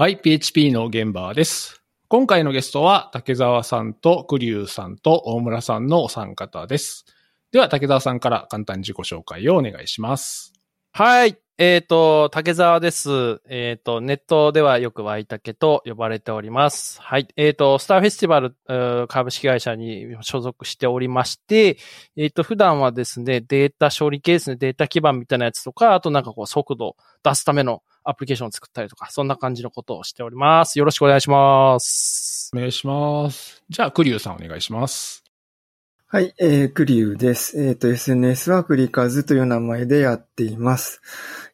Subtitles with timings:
[0.00, 1.82] はい、PHP の現場です。
[2.06, 7.04] 今回のゲストは、竹澤さんと栗生さんと大村さんのお三方です。
[7.50, 10.52] では、竹澤さんから簡単に自己紹介をお願いします。
[10.92, 11.36] はい。
[11.58, 13.40] えっ、と、竹澤です。
[13.48, 17.02] えっ、と、ネットではよくワイタケと呼ばれております。
[17.02, 17.26] はい。
[17.34, 21.76] えっ、と、スターフェスティバル株式会社に所属しておりまして、
[22.16, 26.94] えっ、と、普段はですね、データ処理系ですね、データ基盤みたいなやつとか、あとなんかこう、速度
[27.24, 30.78] 出すためのアプリケーションを作ったりとか、そんな感じのことをしております。
[30.78, 32.50] よろしくお願いします。
[32.54, 33.62] お願いします。
[33.68, 35.22] じゃあ、栗生さんお願いします。
[36.06, 37.62] はい、えー、クリュウです。
[37.62, 41.02] えっ、と、SNS はクリカズという名前でやっています。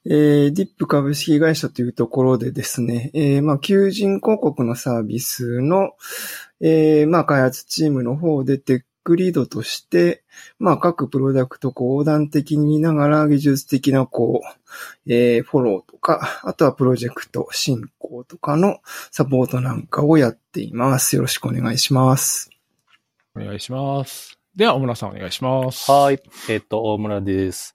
[0.06, 5.94] えー、ディップ株式会社というところでですね、えー、まあ、求人広告のサービスの、
[6.60, 10.24] えー、まあ、開発チームの方でテックリードとして、
[10.58, 18.78] まあ、各プロダクトこう横断的に見ながら技術的なこう、えー、フォローとか、あとはプロジェクト進行とかの
[19.12, 21.16] サポートなんかをやっています。
[21.16, 22.50] よろしくお願いします。
[23.36, 24.38] お願いします。
[24.56, 25.90] では、大村さんお願いします。
[25.90, 26.22] はい。
[26.48, 27.74] えっ、と、大村です。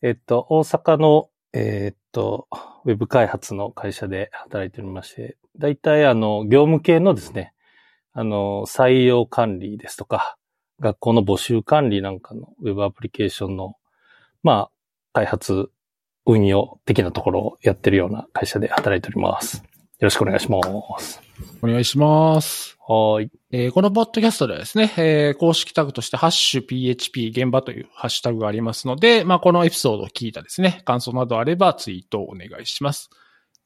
[0.00, 2.46] えっ、と、大阪の、えっ、と、
[2.84, 7.52] ウェブ開発の会社で働いておりまして、大体あの、業務系のですね、
[8.12, 10.36] あの、採用管理ですとか、
[10.82, 13.76] 学校の募集管理なんかのウェブアプリケーションの、
[14.42, 14.70] まあ、
[15.12, 15.70] 開発、
[16.26, 19.58] 運用的なところをやってるような会社で働いております。
[19.58, 19.62] よ
[20.06, 20.60] ろしくお願いしま
[20.98, 21.20] す。
[21.62, 22.76] お願いします。
[22.80, 23.30] はーい。
[23.52, 33.10] えーこのポッドキャストではですね、えー公式タグとして、ハッシュ PHP 現場というハッシュタグがありますので、まあ、このエピソードを聞いたですね、感想などあればツイートをお願いします。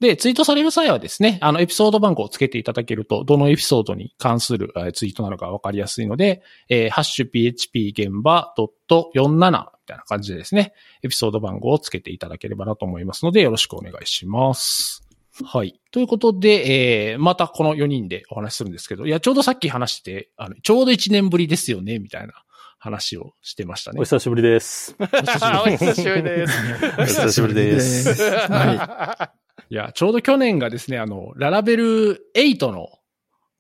[0.00, 9.50] で、ツイートされる際はですね、あの、エピソード番号をつけていただけると、どのエピソードに関するえーツイートなのかわかりやすいので、えーハッシュ PHP 現場 .47 み
[9.86, 15.03] たいな感じでですね、エピソード番号をつけていただければなと思いますので、よろしくお願いします。
[15.44, 15.80] はい。
[15.91, 22.34] ということで、えー、またこの4人でお話しするんですけど、いや、ちょうどさっき話して、あの、ちょうど1年ぶりですよね、みたいな
[22.78, 24.05] 話をしてましたねお。
[24.06, 24.97] 久しぶりです。
[24.99, 26.53] お久しぶりです。
[26.99, 28.31] お久しぶりです。
[28.50, 29.45] はい。
[29.71, 32.88] いや、ちょうど去年がですね、あの、ララベル8の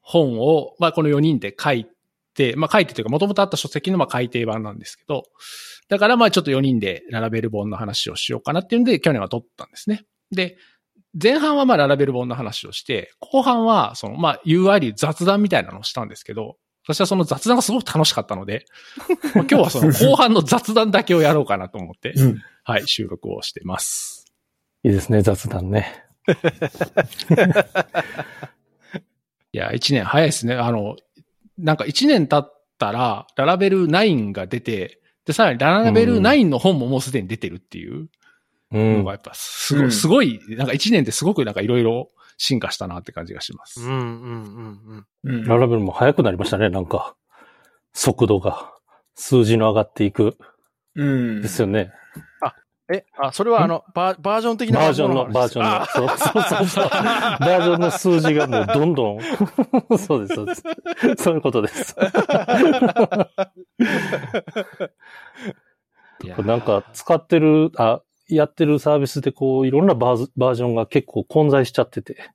[0.00, 1.86] 本を、まあ、この4人で書い
[2.34, 5.24] て、まあ、書いてというか、もともとあった書籍のまあ改訂版なんですけど、
[5.88, 10.04] だからまあ、ちょっと4人でララベル本の話をしようかなっていうんで、去年は撮ったんですね。
[10.30, 10.56] で、
[11.20, 16.56] 前半はまあ、ララベル本の話をして、後半は、その、まあ、URL 雑談みたいなのをしたんですけど、
[16.86, 18.64] 私はその雑談がすごく楽しかったので、
[19.34, 22.42] まあ今日はその 後半の雑談だけをやろうかなと思って、うん。
[22.62, 24.25] はい、収録をしてます。
[24.84, 26.04] いいですね、雑談ね。
[29.52, 30.54] いや、一年早いですね。
[30.54, 30.96] あの、
[31.58, 38.08] なんか一年経ったら、ララベル9が出て、で、さらにララベル9の本ももうすでに出てるっていう
[38.72, 39.12] うんのが。
[39.12, 43.80] やっぱすごい、うんすごい、なんか一年ってすごくなんかいろいろ進化したなって感じがします。
[43.80, 45.38] うんうんうんうん。
[45.38, 47.16] うんララベルも速くなりましたね、なんか。
[47.92, 48.72] 速度が。
[49.14, 50.36] 数字の上がっていく。
[50.94, 51.42] うん。
[51.42, 51.92] ですよね。
[52.88, 55.82] え、あ、それはあの、バーバージョン的なバージョンの、もバージョンの。
[55.82, 56.84] あそうそうそうそう。
[56.88, 59.20] バージョンの数字がもう どんどん。
[59.98, 60.62] そうです、そうです。
[61.16, 61.96] そういうことです。
[66.24, 72.30] いやなんか使ってる、あ、やってるサービスでこう、いろんなバーズバージョンが結構混在しちゃってて、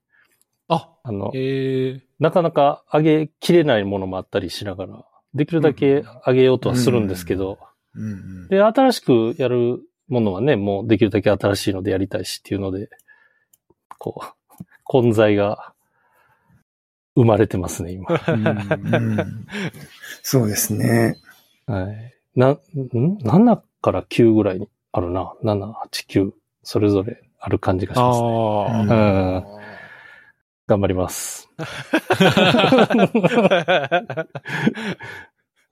[0.68, 7.58] あ、あの、ええなかなか上げきれないものもあったりしながら、できるだけ上げようとはするんですけど、
[7.96, 8.48] うん。
[8.48, 9.82] で、新しくやる
[10.12, 12.90] ものはね、もうできるだけ新しいのでやりたいしっていうので、
[13.98, 15.74] こう、混在が
[17.16, 18.08] 生まれてますね、今。
[18.28, 19.46] うん
[20.22, 21.18] そうですね。
[21.66, 22.14] はい。
[22.36, 22.60] な、ん
[23.24, 25.34] ?7 から9ぐらいにあるな。
[25.44, 26.32] 7、8、9。
[26.64, 29.46] それぞれある感じがしますね。
[30.68, 31.50] 頑張ります。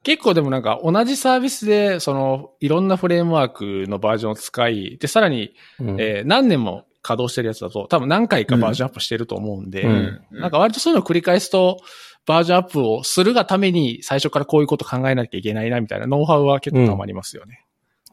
[0.04, 11.80] 結構でもなんか同じサービスで、その、いろんなフレームワークのバージョンを使い、で、さらに、うんえー何年も稼働してるやつだと、多分何回かバージョンアップしてると思うんで、うんなんか割とそういうのを繰り返すと、
[12.26, 17.66] バージョンアップをするがために最初からこういうこと考えなきゃいけないなみたいなノウハウは結構たまりますよね。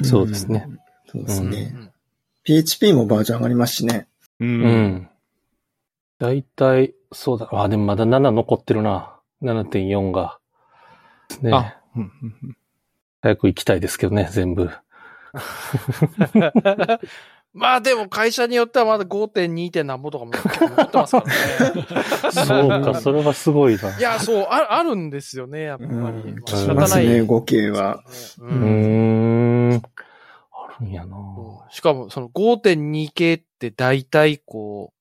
[0.03, 0.67] そうですね。
[0.69, 0.79] うん。
[1.07, 1.73] そうですね。
[1.75, 1.91] うん
[2.47, 4.07] PHP もバージョン上がりますしね。
[4.39, 4.45] う。
[4.45, 5.09] うんん。
[6.21, 7.49] だいたい、そうだ。
[7.51, 9.17] あ、でもまだ7残ってるな。
[9.43, 10.39] 7.4が。
[11.43, 11.51] ね。
[11.53, 11.81] あ、
[13.23, 14.71] 早く行きたいですけどね、全部。
[17.53, 19.71] まあでも会社によってはまだ 5.2.
[19.71, 21.27] 点なんぼとかも残ってますから
[21.75, 21.87] ね。
[22.31, 23.99] そうか、それはすごいな。
[23.99, 25.91] いや、そう、ああるんですよね、やっぱり。
[25.91, 27.07] うん仕方ない。
[27.07, 28.05] ね、合計は。
[28.39, 28.55] ううー
[29.77, 29.83] ん。
[30.53, 31.17] あるんやな
[31.71, 34.93] しかも、その5.2系って大体こ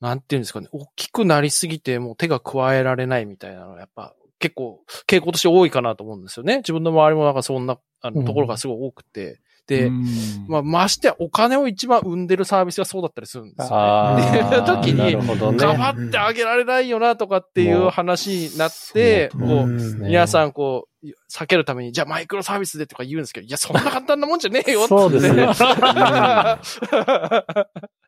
[0.00, 6.56] う、なんていうんですかね、大きくなりすぎてもう手が加えられないみたいなのがやっぱ結構傾向として多いかなと思うんですよね。
[6.58, 9.40] 自分の周りもなんかそんなあのところがすごい多くて。
[9.68, 10.04] で、うん
[10.48, 13.74] まあ、ましてやお金を一番生んでるサービスがそうだったりするんですよ、ね。
[13.76, 15.58] あ っていう時になるほどね。
[15.58, 24.88] 頑張ってあげられないよなとかっていう話になって、そうこう、ん皆さんこう、避けるために、じゃあマイクロサービスでとか言うんですけど、いや、そんな簡単なもんじゃねえよって。
[24.88, 25.46] そうですね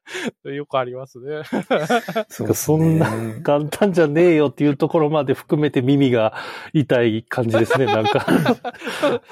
[0.44, 1.42] よくありますね。
[2.28, 6.34] そうですそんなね 簡単じゃねえよっていうところまで含めて耳が
[6.72, 8.18] 痛い感じですね、なんか。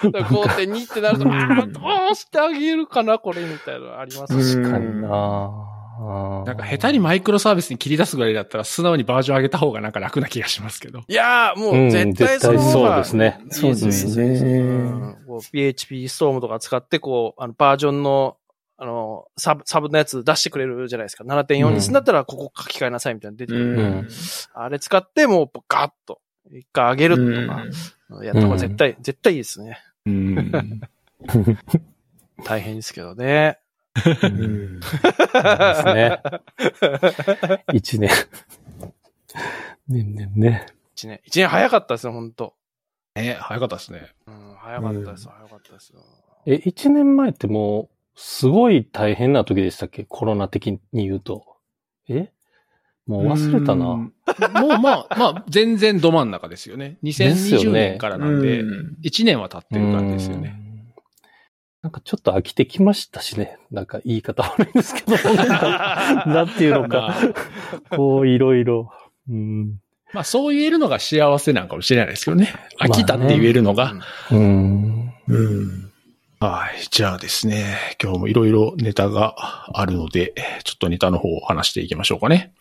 [0.02, 1.80] 5.2ってなると、うんああ、ど
[2.12, 4.56] うしてあげるかな、これ、みたいなのありますし。
[4.56, 5.72] うん確かにな
[6.02, 11.00] ななんか下手にマイクロサービスに切り出すぐらいだったら素直にバージョン上げた方がなんか楽な気がしますけど。
[11.06, 13.40] いやー、もうんう絶対その方そうがですね。
[13.50, 18.36] そうですねうんこう PHP ストームとか使って、こう、あの、バージョンの、
[18.82, 21.22] あの、サブ、サブのやつ出してくれるじゃないですか。
[21.22, 23.80] 7.4にすんだったら、ここ書き換えなさいみたいなの出てくる。
[24.02, 24.08] ん
[24.54, 26.20] あれ使って、もう、ガッと、
[26.50, 27.64] 一回上げるとか、
[28.24, 29.78] やった方が絶対、絶対いいですね。
[30.04, 30.52] うん。
[32.44, 33.60] 大変ですけどね。
[34.24, 36.20] うんですね。
[37.72, 38.10] 一年。
[39.86, 40.66] 年々ね。
[40.96, 42.56] 一年、一年早かったですね、本当
[43.14, 44.08] ね、早かったですね。
[44.26, 46.00] うん、早かったです、早かったですよ。
[46.46, 50.04] え、一年前ってもう、すごい大変な時でしたっけ？
[50.04, 51.44] コロナ的に言うと。
[52.08, 52.30] え？
[53.06, 53.86] もう忘れたな。
[53.86, 54.12] うん
[54.54, 56.98] もうまあ、まあ、全然ど真ん中ですよね。
[57.02, 60.54] ですよ2020ね年からなんで、うん1年は経ってる感じですよね。
[60.56, 60.94] うん。
[61.82, 63.58] なんかちょっと飽きてきましたしね。
[63.70, 67.16] なんか言い方悪いんですけど、なんていうのまか、
[67.90, 68.90] あ、こういろいろ。
[69.28, 69.80] うん。
[70.12, 72.54] まあそう言えるのが幸せなんかもしれないですけどね。
[72.78, 73.94] 飽きたって言えるのが。
[74.30, 75.12] うん。
[75.26, 75.91] うん
[76.42, 76.88] はい。
[76.90, 79.36] じゃあですね、今日もいろいろネタが
[79.78, 80.34] あるので、
[80.64, 82.52] ちょっとネタの方を話していきましょうかね。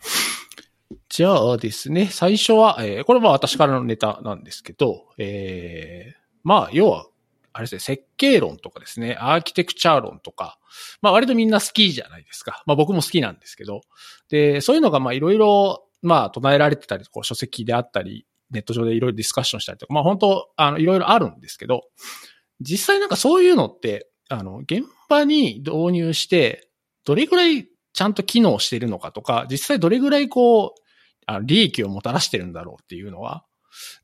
[1.08, 7.06] じゃあですね、最初は、えーこれは私からのネタなんですけど、えーまあ、要は、
[7.52, 10.60] あれですね、設計論とかですね、アーキテクチャー論とか、
[11.00, 12.62] まあ割とみんな好きじゃないですか。
[12.66, 13.80] まあ僕も好きなんですけど、
[14.28, 21.82] で、そういうのがまあいろいろ、まあ唱えられてたり、こう書籍であったり、ネット上でいろいろディスカッションしたりとか、まあ本当、あの、いろいろあるんですけど、
[22.62, 26.68] 実際なんかそういうのって、あの、現場に導入して、
[27.04, 30.82] どれぐらいちゃんと機能してるのかとか、実際どれぐらいこう、
[31.26, 33.44] あの利益をもたらしてるんだろうっていうのは、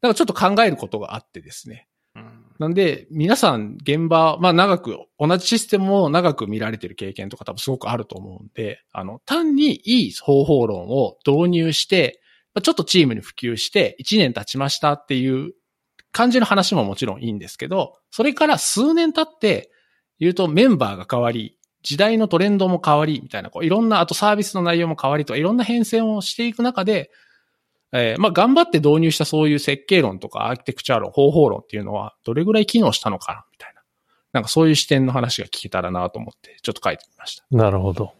[0.02, 1.88] なんかちょっと考えることがあってですね。
[2.14, 12.20] うんなんで、皆さん現場、まあ長く、同じシステムを長く見られてる経験とか多分すごくあると思うんで、あの、単にいい方法論を導入して、
[12.54, 15.52] まあちょっとチームに普及して1年経ちましたっていう
[16.12, 19.70] 感じの話ももちろんいいんですけど、それから数年経って
[20.18, 27.10] 言うとメンバーが変わり、時代のトレンドも変わり、みたいな、こういろんな、あとサービスの内容も変わりとか、いろんな変遷をしていく中で、
[27.92, 33.82] えーまあ、頑張って導入したそういう設計論とかアーキテクチャ論、方法論っていうのは、どれぐらい機能したのかな、みたいな。
[34.32, 37.44] なんかそういう視点の話が聞けたらなと思って、ちょっと書いてみました。
[37.50, 38.12] なるほど。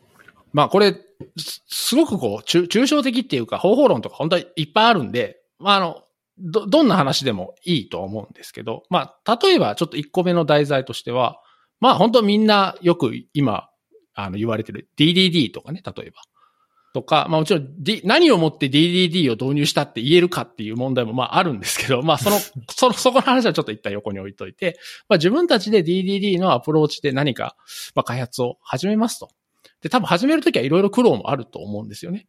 [0.53, 0.95] まあこれ、
[1.37, 6.03] すすごくこう、抽抽象的っていうか、方法論とか本当にいっぱいあるんで、まああの、
[6.41, 11.41] ど、どんな話でもいいと思うんですけど、まあ、例えばちょっと1個目の題材としては、
[11.81, 13.69] まあ本当みんなよく今、
[14.15, 16.23] あの言われてる DDD とかね、例えば。
[16.95, 22.39] とか、まあもちろん、D、何をもって DDD を導入したって言えるかっていう問題もまああるんですけど、まあその、
[22.71, 24.79] その、そこの話はちょっと一旦横に置いといて、
[25.09, 27.57] まあ自分たちで DDD のアプローチで何か、
[27.95, 29.29] まあ開発を始めますと。
[29.83, 32.27] で、多分始めるときはいろいろ苦労もあると思うんですよね。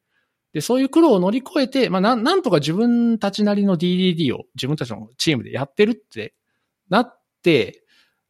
[0.53, 6.33] で、そういう苦労を乗り越えて、まあなん、とか自分たちなりの DDD を自分たちのチームでやってるって
[6.89, 7.83] なって、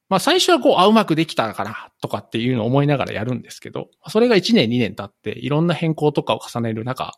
[0.10, 7.14] まあ最初はこう、あ、うまくできたかな、とかっていうのを思いながらやるんですけど、それが1年2年経って、いろんな変更とかを重ねる中、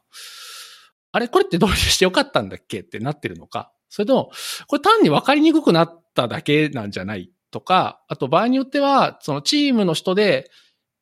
[1.13, 4.31] あれこれって導入してよかったんだっけってなってるのか、それとも、
[4.67, 10.49] これ単に分かりにくくなっただけなんじゃないとか、あと場合によっては、そのチームの人で、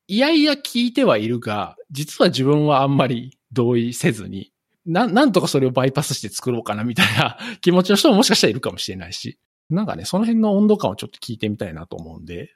[0.07, 4.51] いやいや聞いてはいるが、実は自分はあんまり同意せずに、
[4.85, 9.37] な、なんとかそれをバイパスして作ろうかなみたいな 気持ちの人ももしかしたらいるかもしれないし、
[9.69, 12.49] なんかね、その辺の温度感をちょっと聞いてみたいなと思うんで、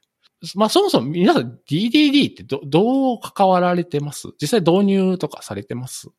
[0.56, 4.30] まあそもそも皆さん DDD ってど、どう関わられてます？
[4.42, 6.10] 実際導入とかされてます？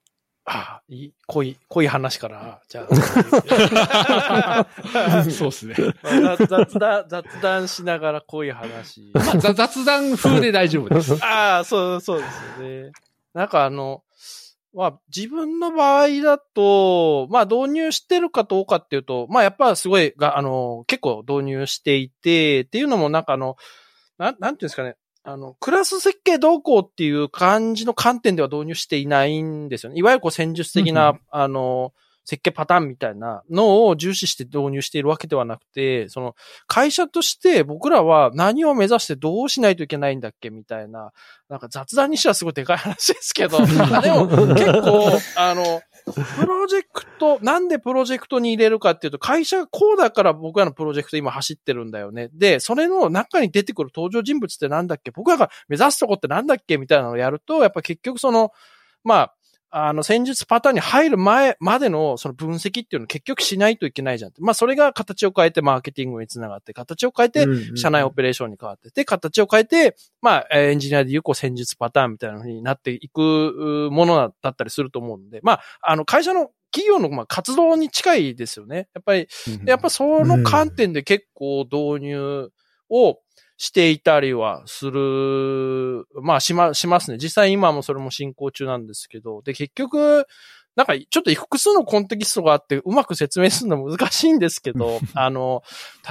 [0.47, 4.67] ああ、いい、濃い、濃い話から、じゃあ。
[5.31, 5.75] そうですね。
[6.03, 9.11] 雑雑談、雑談しながら濃い話。
[9.15, 11.15] まあ、ざ雑談風で大丈夫です。
[11.25, 12.93] ああ、そう、そうですよね。
[13.33, 14.03] なんかあの、
[14.75, 23.57] まあ、自分の場合だと、まあ、導入してるかどうかっていうと、まあ、やっぱすごいが、あの、結構導入していて、っていうのもなんかあの、
[24.19, 24.97] なん、なんていうんですかね。
[25.23, 29.99] あの、クラス設計動向っていう感じの観点では導入していないんですよね。
[29.99, 31.93] いわゆるこう戦術的な、うんあの、
[32.25, 36.35] 設計パターンみたいなのを重視して導入しているわけではなくて、その
[36.67, 41.13] 会社として僕らは何を目指してどうしないといけないんだっけみたいな、
[41.49, 43.67] なんか雑談にしてはすごいでかい話ですけど、ま
[43.99, 52.31] あでも結構、あの、プロジェクト、なんでプロジェクトに入れるかっていうと、会社がこうだから僕らのプロジェクト今走ってるんだよね。
[52.33, 58.51] で、それの中に出てくる登場人物ってなんだっけ僕らが目指すとこってなんだっけみたいなのをやると、やっぱ結局その、
[59.03, 59.34] まあ、
[59.77, 64.33] あの、戦術パターンに入る前までのその分析っていうのを結局しないといけないじゃん。
[64.39, 67.45] まあ、それが形を変えてマーケティングにつながって、形を変えて
[67.77, 78.89] 社内オペレーションに変わって、で、形を変えて、まあ、えーエンジニアでいうこう戦術パターンみたいな風になっていくうものだったりすると思うので、まあ、あの、会社の企業のまあ活動に近いですよね。
[78.95, 79.29] やっぱり、
[79.65, 82.51] でやっぱその観点で結構導入
[82.91, 83.19] を
[83.57, 87.19] していたりはする、まあしま、しますね。
[87.19, 90.27] 実際今もそれも進行中なんですけど、で、結局、
[90.77, 95.63] なんかちょっと複数のコンテキストがあってうまく説明するの難しいんですけど、 あの、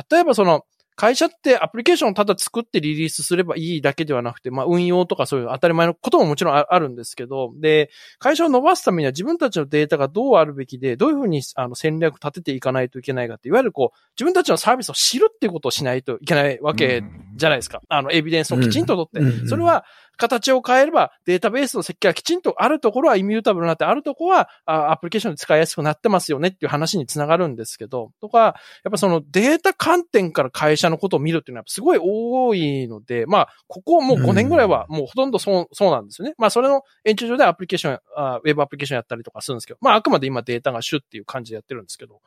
[0.09, 17.03] 例えばその、会社ってアプリケーションをただ作ってリリースすればいいだけではなくて、まあ運用とかそういう当たり前のことももちろんああるんですけど、で、会社を伸ばすためには自分たちのデータがどうあるべきで、どういうふうにあの戦略立てていかないといけないかって、いわゆるこう、自分たちのサービスを知るっていうことをしないといけないわけ
[17.35, 17.81] じゃないですか。
[17.89, 19.47] あの、エビデンスをきちんと取って。
[19.47, 19.85] それは、
[20.17, 28.49] 形を変えれば、データベースの設計がきちんとあるところはイミュータブルになって、あるところはあアプリケーションで使いやすくなってますよねっていう話につながるんですけど、とか、や
[28.89, 36.35] っぱそのデータ観点から会社のことを見るっていうのはすごい多いので、まあ、ここもう5年ぐらいはもうほとんどそう、そうなんですよね。
[36.37, 42.21] まあ、それの延長上でアプリケーションあ、ウェブアプリケーションやったりとかするんですけど、まあ、あくまで今データが主っていう感じでやってるんですけど、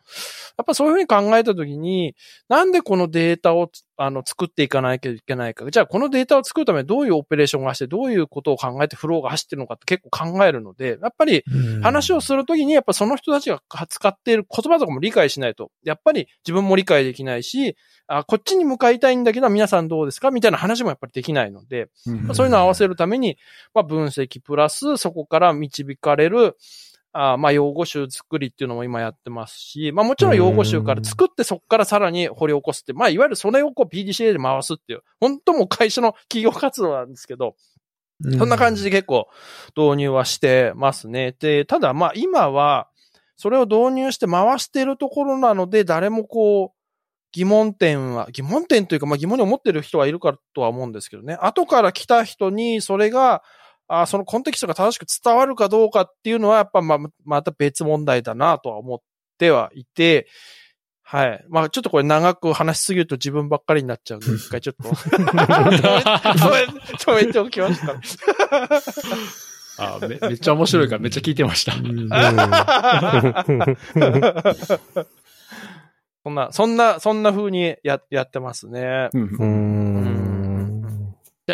[0.59, 2.15] やっぱそういうふうに考えたときに、
[2.49, 5.69] なんでこのデータをあの作っていかなきゃいけないか。
[5.71, 11.45] じゃあこのデータを作るためにどういうオペレーションがして、どういうことを考えてフローが走ってるのかって結構考えるので、やっぱり
[11.83, 17.77] 話をするときにやっぱその人たちが使っている言葉とかも理解しないと、やっぱり自分も理解できないし、
[18.09, 20.31] あこっちに向かいたいんだけど皆さんどうですか？
[20.31, 23.37] みたいな話もやっぱりできないので、まあそういうのを合わせるために、
[23.75, 26.57] まあ分析プラスそこから導かれる、
[27.17, 37.57] あまあ、用語集作りっていうのも今やってますし、まあもちろん用語集から作ってそこからさらに掘り起こすって、まあいわゆるそれをこう PDCA で回すっていう、本当もう会社の企業活動なんですけど、
[38.39, 39.29] そんな感じで結構
[39.77, 41.35] 導入はしてますね。
[41.39, 42.89] で、ただまあ今は、
[43.37, 46.77] それを導入して回しているところなので、誰もこう、
[47.33, 51.35] 疑問点は、疑問点というか、まあ疑問に思ってる人はいるかとは思うんですけどね。
[51.35, 53.43] 後から来た人にそれが、
[53.89, 58.99] あそのコンテキストが正しく伝わるかどうかっていうのは、やっぱま、また別問題だなとは思っ
[59.39, 60.27] てはいて、
[61.09, 61.45] はい。
[61.49, 65.31] まあちょっとこれ長く話しすぎると自分ばっかりになっちゃうんで、 一回ちょっと止め、
[66.97, 67.95] 止めておきました。
[69.79, 71.75] あめめっちゃ面白いからめっちゃ聞いてました。
[76.25, 79.11] そんな、そんな、そんな風にや、やってますね。
[79.13, 80.06] うん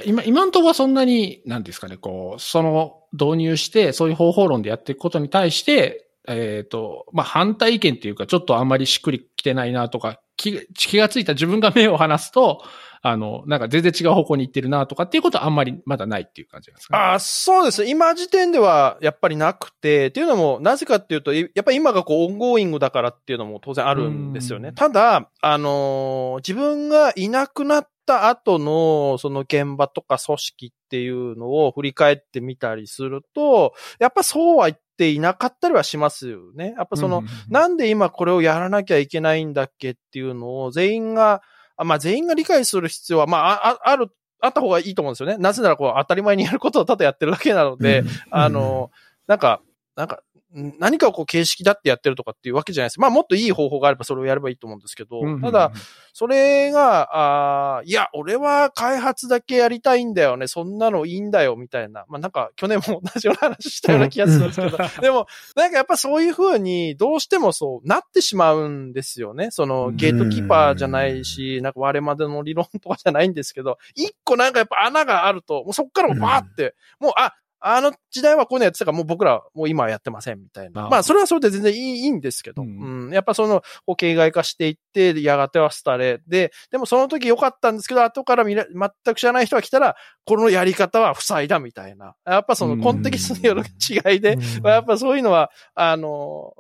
[0.06, 12.62] 今、今んとこはそんなに、なんですかね、こう、その導入して、そういう方法論でやっていくことに対して、えっ、と、まあ、反対意見っていうか、ちょっとあんまりしっくりきてないなとか、気がついた自分が目を離すと、
[13.04, 17.85] あの、なんか全然違う方向に行ってるなとかっていうことはあんまりまだないっていう感じなんですか、ね、あそうです。
[17.85, 24.73] 今時点ではやっぱりなくて、っていうのも、なぜかっていうと、やっぱり今がこう、オンゴーイングだからっていうのも当然あるんですよね。
[24.73, 36.75] ただ、あのー自分がいなくなった後の、その現場とか組織っていうのを振り返ってみたりすると、やっぱそうは言っていなかったりはしますよね。
[36.76, 41.40] やっぱその、うんなんで今これをやらなきゃいけないんだっけっていうのを全員が、あ
[41.84, 44.08] まあ全員が理解する必要は、まあ、あある、
[44.40, 45.36] あった方がいいと思うんですよね。
[45.38, 48.90] なぜならこう当たり前にやることをただやってるだけなので、あの、
[49.26, 49.60] なんか、
[49.96, 53.00] なんか、ん何かをこう形式だってやってるとかっていうわけじゃないです。
[53.00, 55.73] まあもっといい方法があればそれをやればいいと思うんですけど、うんただ、、
[56.12, 60.47] それが、あーいや、俺は開発だけやりたいんだよね。
[60.47, 62.04] そんなのいいんだよ、みたいな。
[62.09, 69.50] まあなんか、去年も同じような話したような気がするんですけど、でも、なんかやっぱそういう風に、どうしてもそうなってしまうんですよね。
[69.50, 80.88] その、ゲートキーパーじゃないし、なんか我までの理論とかじゃないんですけど、一個なんかやっぱ穴があると、もうそっからもうバーって、もう、あ、あの時代はこういうのやってたから、もう僕らはもう今はやってませんみたいな。
[80.88, 86.21] まあ、それはそれで全然いいいいんですけど、ううんん、やっぱその、こう、形骸化していって、やがては廃れ。
[86.26, 92.14] で、でもその時良かったんですけど、後から見れ、全く知らない人が来たら、このやり方は不採だみたいな。
[92.26, 96.52] やっぱそのコンテキストによる違いで、やっぱそういうのは、あの、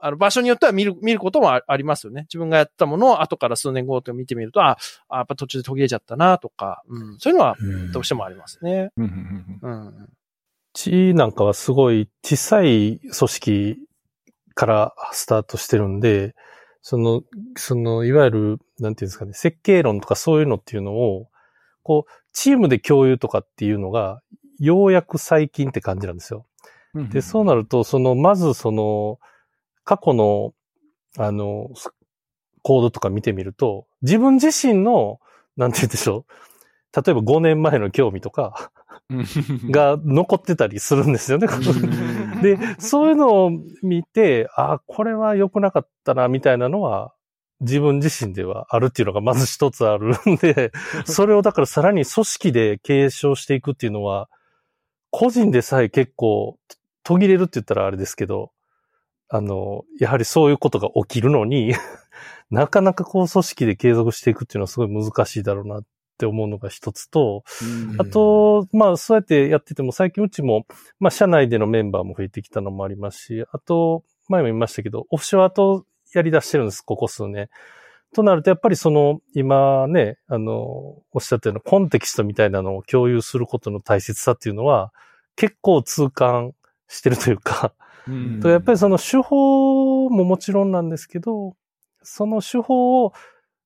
[0.00, 2.22] あの、場所によっては見る、見ることもあありますよね。
[2.22, 4.78] 自分がやったものを後から数年後と見てみると、あ、
[5.08, 7.56] あやっぱ途中で途切れちゃったなとか、うん、そういうのは
[7.92, 8.90] どうしてもありますね。
[8.96, 10.08] うんうんうんうん。
[10.72, 13.76] ちなんかはすごい小さい組織
[14.54, 16.34] からスタートしてるんで、
[16.82, 17.22] その、
[17.56, 21.28] その、いわゆる、なんていうんですかね、設計論とかそういうのっていうのを、
[21.82, 24.22] こう、チームで共有とかっていうのが、
[24.58, 26.46] ようやく最近って感じなんですよ。
[26.94, 29.18] うんで、そうなると、その、まずその、
[29.88, 30.52] 過去の、
[31.16, 31.90] あの、ス
[32.60, 35.18] コードとか見てみると、自分自身の、
[35.56, 37.02] なんて言うんでしょう。
[37.02, 38.70] 例えば5年前の興味とか
[39.08, 39.14] う
[39.66, 41.48] ん、が残ってたりするんですよね。
[41.50, 43.50] うん で、そういうのを
[43.82, 47.14] 見て、あ、これは良くなかったな、みたいなのは、
[47.60, 50.70] 自分自身ではあるっていうのがまず一つあるんで、
[51.06, 54.28] それをだからさらに組織で継承していくっていうのは、
[55.10, 56.58] 個人でさえ結構
[57.04, 58.52] 途切れるって言ったらあれですけど、
[59.28, 61.74] あの、やはりそういうことが起きるのに、
[62.50, 65.84] なかなかこう組織で継続していくっていうのはすごい難しいだろうなっ
[66.16, 67.44] て思うのが一つと、
[67.98, 70.66] あと、まあ、そうやってやってても、最近うちも、
[70.98, 77.50] まあ、社内でのメンバーも増えてきたのもありますし、あと、前も言いましたけど、オフショアとやり出してるんです、ここ数年。
[78.14, 80.54] となると、やっぱりその、今ね、あの、
[81.12, 84.92] おっしゃったようなコンテキストみたいなのを共有することの大切さっていうのは、
[85.36, 86.52] 結構痛感
[86.88, 87.87] してるというか、うん
[88.40, 91.56] とやっぱりその手法ももちろんなんですけど、
[92.02, 93.12] その手法を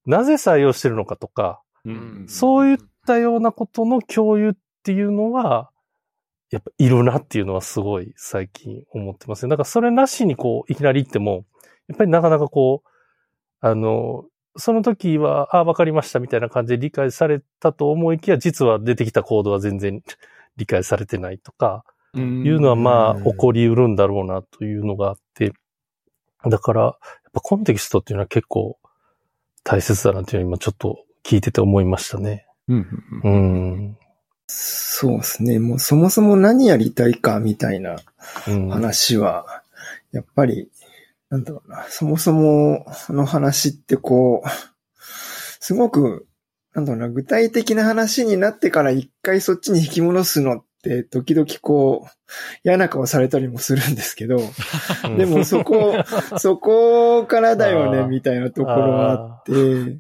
[0.06, 4.52] なぜ採用してるのかとか、うんそういったようなことの共有っ
[4.84, 5.70] ていうのは、
[6.50, 9.50] やっぱいるなっていうのはすごい最近思ってますね。
[9.50, 11.44] だからそれなしにこう、いきなり言っても、
[11.88, 12.88] やっぱりなかなかこう、
[13.60, 20.02] あの、その時は、あ、わかりましたみたいな感じで理解されたと思いきや、実は出てきたコードは全然
[20.56, 25.52] 理解されてないとか、うんいうのはまあうん起こりうるんだろうなというのがあって、
[26.48, 26.94] だから、やっ
[27.32, 28.78] ぱコンテキストっていうのは結構
[29.64, 32.46] 大切だなっていうのは今ちょっと聞いてて思いましたね。
[32.68, 33.98] うんううんん。
[34.46, 35.58] そうですね。
[35.58, 37.96] もうそもそも何やりたいかみたいな
[38.46, 38.68] うん。
[38.68, 39.62] 話は、
[40.12, 40.70] やっぱり、
[41.30, 44.48] なんだろうな、そもそもの話ってこう、
[45.60, 46.26] すごく、
[46.74, 52.10] なんだろうな、具体的な話になってから一回そっちに引き戻すのって、時々こう、
[52.64, 54.40] 嫌な顔されたりもするんですけど、
[55.04, 55.16] うん。
[55.18, 55.94] でもそこ、
[56.38, 59.98] そこからだよね、みたいなところがあって、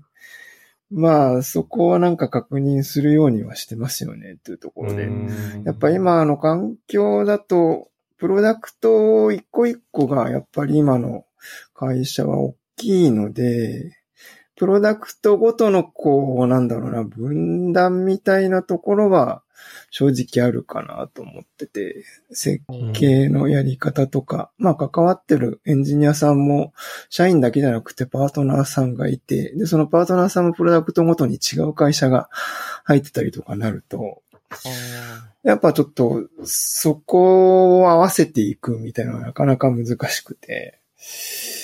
[0.90, 5.04] まあ、そこはなんか確認するようにはしてますよね、というところで。
[5.04, 5.62] うん。
[5.64, 11.24] やっぱ今の環境だと、プロダクト一個一個がやっぱり今の
[11.74, 13.96] 会社は大きいので、
[14.54, 19.41] プロダクトごとのこう、なんだろうな、分断みたいなところは
[19.90, 26.72] 正直あるかなと思ってて、設計のやり方とか、まあ関わってるエンジニアさんも
[27.10, 32.28] 社員だけじゃなくてパートナーさんがいて、で、そのパートナーさんもプロダクトごとに違う会社が
[32.84, 34.22] 入ってたりとかなると、
[35.42, 40.80] やっぱちょっと、そこを合わせていくみたいなのはなかなか難しくて。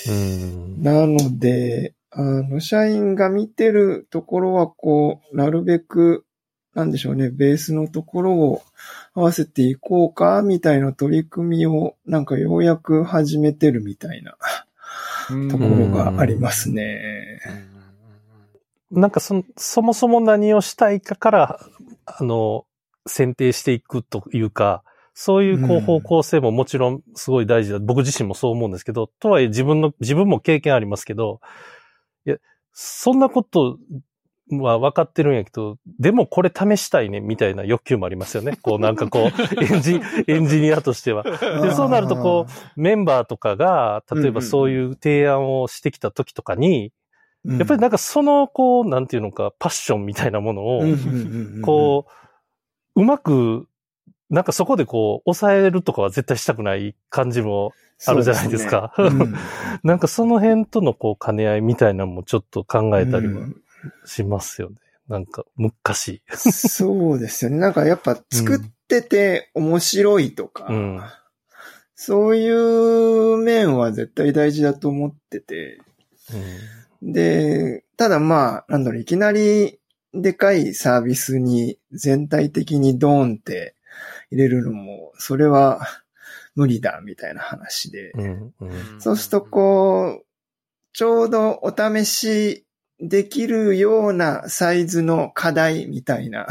[0.09, 0.83] うん。
[0.83, 6.25] なので、あの、社員が見てるところは、こう、なるべく、
[6.79, 8.62] なんでしょうね、ベースのところを
[9.12, 14.37] 合わせていこうか、みたいな取り組みを、なんかようやく始めてるみたいな
[15.29, 17.41] うんところがありますね。
[18.93, 21.61] なんかその、そもそも何をしたいかから、
[22.07, 22.64] あの、
[23.09, 27.81] 選定していくというか、そういうこううん方向性ももちろんすごい大事だ。
[27.81, 31.41] 僕自身もそう思うんですけど、とはいえ自分の、自分も経験ありますけど、
[32.25, 32.37] いや、
[32.73, 33.79] そんなこと
[34.51, 38.57] は分かってるんやけど、でもこれ試したいね、みたいな欲求もありますよね。
[38.63, 39.31] こうなんかこう、
[39.65, 41.23] エンジ、エンジニアとしては。
[41.23, 46.93] で、そうなるとこう、メンバーとかが、例えばそういう提案をしてきた時とかに、
[47.45, 50.83] うん、やっぱりなんかその、こう、なんていうのか、パッションみたいなものを、
[51.65, 52.07] こ
[52.95, 53.69] う、うまく、
[54.31, 57.73] なんかそこでこう、抑えるとかは絶対したくない感じも
[58.07, 58.93] あるじゃないですか。
[58.97, 59.09] すね。
[59.09, 59.35] うん。
[59.83, 63.47] なんかその辺とのこう、兼ね合いみたいなのもちょっと考えたりは
[64.05, 64.77] しますよね。
[65.09, 66.23] なんか、昔。
[66.37, 67.59] そうですよね。
[67.59, 71.01] なんかやっぱ作ってて面白いとか、うん
[72.01, 75.81] そういう面は絶対大事だと思ってて、
[77.03, 79.81] で、ただまあ、なんだろう、いきなり
[80.14, 83.75] でかいサービスに全体的にドーンって
[84.31, 85.81] 入れるのも、それは
[86.55, 90.27] 無理だみたいな話で、うんうんそうするとこう、
[90.93, 92.64] ちょうどお試し
[93.01, 96.47] できるようなサイズの課題みたいな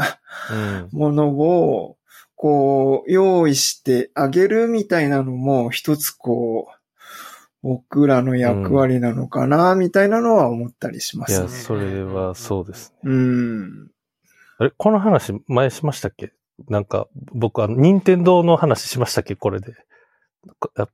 [0.50, 1.96] うんものを、
[2.36, 6.74] こう、用意してあげるみたいなのも一つこう、
[7.62, 11.48] 僕らの役割なのかな、みたいなのは思ったりしまいや、すね。
[11.48, 13.10] それはそうですね。
[13.10, 13.90] うん。
[14.58, 16.32] あれこの話前しましたっけ？
[16.68, 19.34] なんか、僕、あの、任天堂の話しましたっけ？
[19.34, 19.74] これで。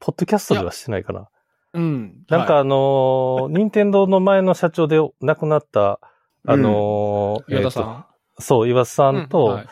[0.00, 1.28] ポッドキャストではしてないかな。
[1.74, 2.24] うん。
[2.28, 6.00] なんかはあのー、任天堂の前の社長で亡くなった、
[6.46, 7.82] あのーい、岩田さん？
[7.82, 9.66] えーとそう、岩田さんと、はい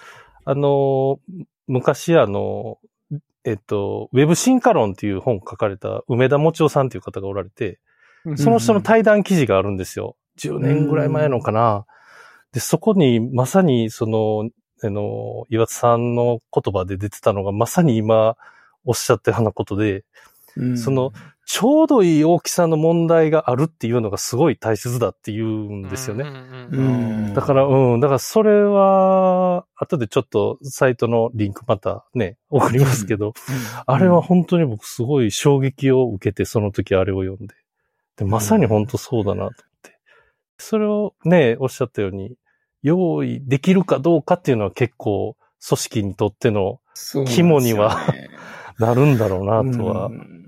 [0.45, 1.19] あのー、
[1.69, 7.79] 昔あのー、えっと、ウェブ進化論っていう本書かれた梅田もちおさんっていう方がおられて、
[8.37, 10.17] その人の対談記事があるんですよ。
[10.38, 11.87] 10年ぐらい前のかな。
[12.53, 14.49] で、そこにまさにその、
[14.85, 18.37] あの、岩津さんの言葉で出てたのがまさに今
[18.85, 20.05] おっしゃったようなことで、
[20.57, 21.12] うんその、
[21.44, 26.24] ちょうどいい大きさの問題があるっていうのがすごい大切だって言うんですよね。
[27.35, 33.35] だから、うん、だからそれは、後でちょっとサイトのリンクまたね、送りますけど、
[33.87, 37.55] あれは本当に僕すごい衝撃を受けて、その時あれを読んで。
[38.16, 39.52] でまさに本当そうだなと思っ
[39.83, 39.98] て。
[40.59, 42.37] それをね、おっしゃったように、
[42.83, 46.81] 用意できるかどうかっていうのは結構組織にとっての
[47.26, 47.96] 肝には
[48.78, 50.07] なるんだろうなとは。
[50.07, 50.41] うん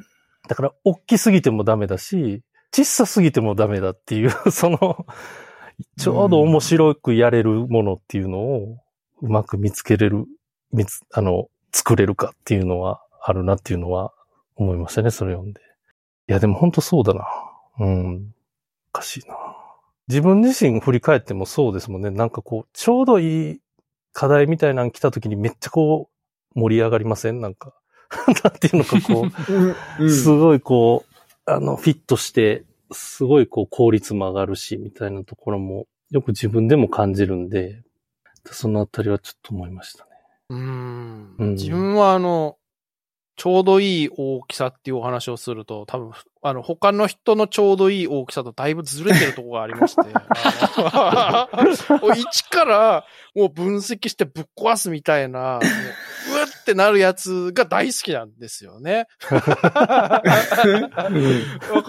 [0.49, 2.43] だから、大きすぎてもダメだし、
[2.75, 5.07] 小さすぎてもダメだっていう、 その、
[5.99, 8.79] ちょうど面白くやれるものっていうのを、
[9.23, 10.27] うまく見つけれる、
[10.73, 14.13] 見つ、あの、作れるかっていうのはあるなっていうのは
[14.57, 15.61] 思いましたね、それ読んで。
[16.29, 17.27] いや、でも本当そうだな。
[17.81, 18.35] うん。
[18.91, 19.37] おかしいな。
[20.09, 22.11] 自分自身振り返ってもそうですもんね。
[22.11, 23.61] なんかこう、ちょうどいい
[24.13, 26.11] 課題みたいなの来た時にめっちゃこ
[26.55, 27.41] う、盛り上がりません？
[27.41, 27.75] なんか。
[28.43, 29.29] なんていうのかこ
[29.99, 37.83] う、すごいこう、あの、フィットして、すごいこう効率も上がるし、みたいなところも、よく自分でも感じるんで、
[38.45, 40.11] そのあたりはちょっと思いましたね。
[40.51, 41.35] うん。
[41.39, 41.55] うん。
[41.55, 42.57] 自分はあの、
[43.37, 50.03] ちょうどいい大きさっていうお話をすると、多分、あの、他の人のちょうどいい大きさとだいぶずれてるところがありまして、
[52.21, 55.63] 一からもう分析してぶっ壊すみたいな、もうう
[56.65, 59.07] ってなるやつが大好きなんですよね。
[59.31, 60.23] だか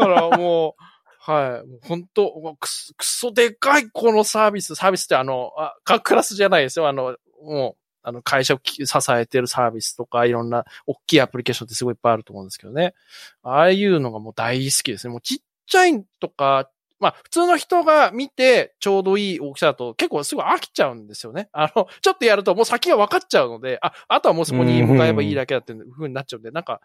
[0.07, 0.83] らもう、
[1.17, 1.67] はい。
[1.67, 6.87] もう本当くそ、くそでかいこのサービス、サービスってあの、あ、クラスじゃないですよ。
[6.87, 12.93] あの、もう、あの、会社を支えてるサービスとか、いろんな大きいアプリケーションってすごいいっぱいあると思うんですけどね。
[13.41, 15.11] ああいうのがもう大好きですね。
[15.11, 21.49] もうちっちゃいとか、まあ、普通の人が見てちょうどいい大きさだと結構すぐ飽きちゃうんですよね。
[21.53, 26.81] あの、ちょっとやるともう先が分かっちゃうので、あ、あとはもうそこに向かえばいいだけだっていう風になっちゃうんで、なんか、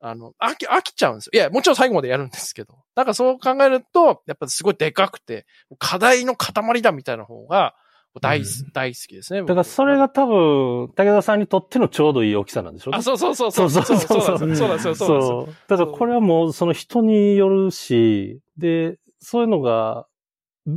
[0.00, 1.30] あの、飽き、飽きちゃうんですよ。
[1.34, 2.78] いや、もちろん最後までやるんですけど。
[2.94, 5.46] なんかそう考えると、やっぱすごいでかくて、
[5.78, 7.74] 課題の塊だみたいな方が、
[8.20, 9.40] 大好き、大好きですね。
[9.42, 13.70] だからそれが多分、武田さんにとってのちょうどいい大きさなんでしょあ、そうそうそうそう。
[13.70, 14.66] そうそうそうそうなんですよ。
[14.66, 14.94] そうなんですよ。
[14.94, 15.46] そうなんですよ。
[15.46, 15.54] そう。
[15.68, 20.06] だからこれはもうその人によるし、で、そういうのが、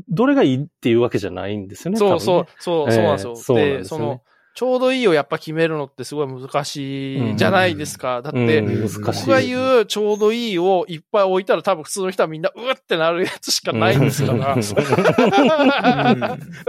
[0.08, 1.98] どれがいいっていうわけじゃないんですよね。
[1.98, 3.56] そうそうそう、そうなんですよ。
[3.56, 4.22] で、その、
[4.54, 8.22] ちょうどいいをやっぱ決めるのってすごい難しいじゃないですか。
[8.22, 9.00] だって、うん難しい。
[9.00, 14.56] 僕が言うちょうどいいをいっぱい置いたら多分普通の人はみんなうわってなるやつしかないんですから。
[14.56, 14.70] だか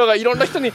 [0.06, 0.72] らいろんな人に、え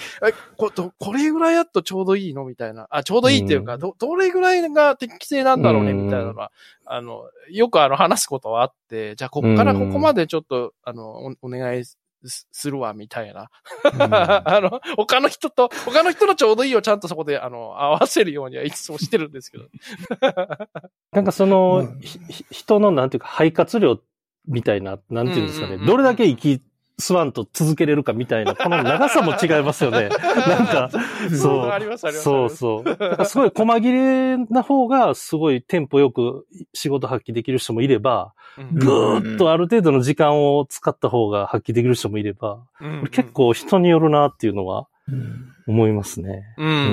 [0.58, 2.88] こどこれぐらいだとちょうどいいのみたいな。
[2.90, 6.52] あ、ちょうどいいっていうか、うんど、どれぐらいが適正なんだろうねみたいなのが、
[6.86, 11.84] あの、よくあの話すことはあって、じゃあこっからここまでちょっと、あの、おお願い
[12.26, 13.50] すするわ、みたいな。
[14.46, 19.66] あの、他の人と、他の人のちょうどいいをちゃんとそこで、あの、合わせるようにはいつもしてるんですけど。
[21.12, 22.02] なんかその、うん
[22.50, 24.00] 人のなんていうか肺活量
[24.48, 26.62] みたいな、なんていうんですかね、どれだけ息
[27.00, 30.10] 吸わんと続けれるかみたいな、この長さも違いますよね。
[30.48, 30.90] なんか、
[31.30, 31.98] そう。
[32.12, 33.26] そうそう。
[33.26, 42.64] すごい細切れな方が、すごいテンポよく仕事発揮できる人もいれば、うんぐーっとある程度の時間を使った方が発揮できる人もいれば、
[43.12, 46.44] 結構人によるなっていうのはうん思いますね。
[46.58, 46.84] うんうんうんう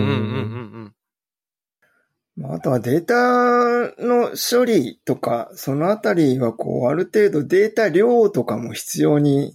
[0.87, 0.95] ん
[2.37, 9.55] まああとはデータの処理とか、そのあたりはこう、ある程度データ量とかも必要に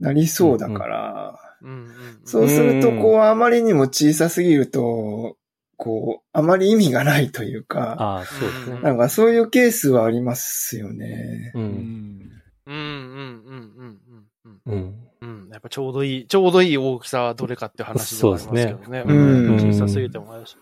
[0.00, 1.38] なりそうだから。
[2.24, 5.36] そうするとこう、あまりにも小さすぎると、
[5.76, 8.80] こう、あまり意味がないというか、ああ、そうですね。
[8.80, 11.52] なんかそういうケースはありますよね。
[11.54, 11.58] う。
[11.58, 12.42] うんん。
[12.66, 12.82] うんうん
[13.46, 14.00] うんうん
[14.44, 14.94] うんうん。
[15.20, 15.48] うん。
[15.50, 18.84] やっぱちょうどいい、ちょうどいい大きさはどれかっていう話ではありますけどね。
[18.84, 20.56] そうですねうん小さすぎてもあるし。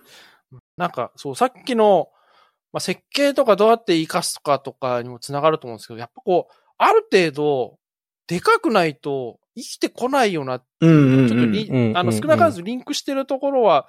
[0.77, 2.09] なんか、そう、さっきの、
[2.73, 7.79] まあ、設計とかどうやって活かすとかとかにもつながると思うんですけど、やっぱこう、ある程度、
[8.27, 12.21] でかくないと生きてこないよなうんうんうんちょっとリン、あの、うんうん。
[12.21, 13.89] 少なからずリンクしてるところは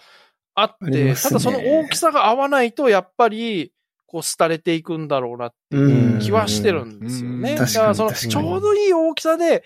[0.55, 1.15] あって、ね。
[1.15, 3.73] ただその大きさが合わないと、やっぱり、
[4.05, 7.51] こう、廃れていくんだろうなってうん気はしてるんですよね。
[7.51, 9.63] うんだから、その、ちょうどいい大きさで、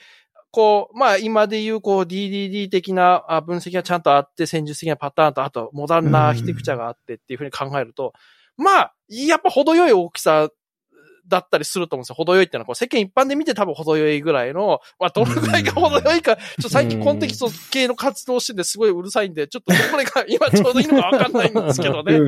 [0.51, 8.13] こう、まあ今で言う、こう DDD 的なあ分析がちゃんとあって、戦術的なパターンと、あとモダンなアーキテクチャがあってっていうふうに考えると、
[8.57, 10.49] まあ、やっぱ程よい大きさ
[11.31, 12.15] だったりすると思うんですよ。
[12.15, 22.15] 程よいってのは、こう世間一般で見て多分程よいぐらいの、まあどのぐらいが程よいか、ちょっと最近コンテキスト系の活動しててすごいうるさいんで、ちょっとこれが 今ちょうどいいのかわかんないんですけどね。
[22.15, 22.27] うん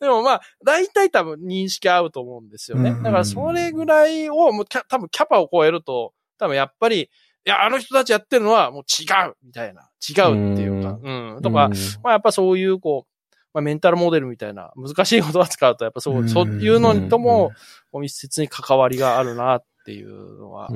[0.00, 2.90] でもまあ、大体多分認識合うと思うんですよね。
[2.90, 7.10] うんだからそれぐらいを、もうキャ多分キャパを超えると、多分やっぱり、
[7.44, 9.88] いや、あの人たちやってるのはもう違うみたいな。
[10.08, 11.40] 違うっていうか、うん。
[11.42, 11.70] とか、
[12.02, 13.11] まあやっぱそういうこう、
[13.54, 16.28] まあメンタルモデルみたいな難しい言葉使うと、やっぱそう、うん。
[16.28, 17.52] そういうのとも、
[17.92, 20.70] 密接に関わりがあるなっていうのは、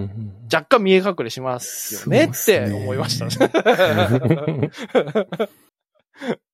[0.52, 3.30] 若干見え隠れしますよねって思いました。
[3.30, 3.50] そう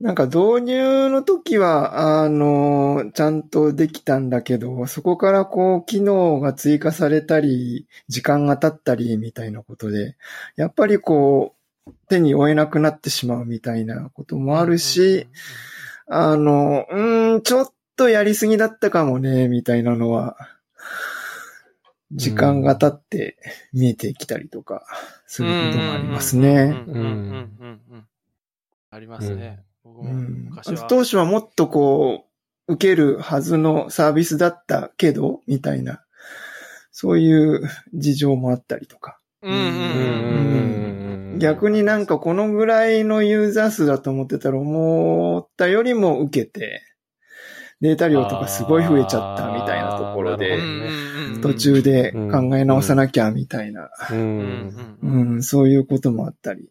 [0.01, 10.17] なんか導入の時は、あの、ちゃんとできたんだけど、そこからこう、機能が追加されたり、時間が経ったり、みたいなことで、
[10.57, 11.55] やっぱりこ
[11.87, 15.29] う、手に負えなくなってしまうみたいなこともあるし、
[16.09, 20.37] あの、うん、ちょっとやりすぎだったかもね、みたいなのは、
[22.13, 23.39] 時間が経って
[23.73, 24.85] 見えてきたりとか、
[25.27, 26.77] することもありますね。
[28.91, 29.61] ありますね。
[29.85, 30.51] うん。
[30.51, 30.87] は。
[30.89, 32.27] 当初はもっとこ
[32.69, 36.05] う、受けるはずのサービスだったけど、みたいな、
[36.91, 37.63] そういう
[37.95, 39.19] 事情もあったりとか。
[39.41, 39.53] うん。
[39.53, 39.61] うん。
[39.61, 41.02] うん。
[41.43, 46.83] 逆になんかこのぐらいのユーザー数だと思ってたら思ったよりも受けて、
[47.81, 53.91] データ量とかすごい増えちゃったみたいなところうんで、途中で考え直さなきゃみたいな、
[55.43, 56.71] そういうこともあったり。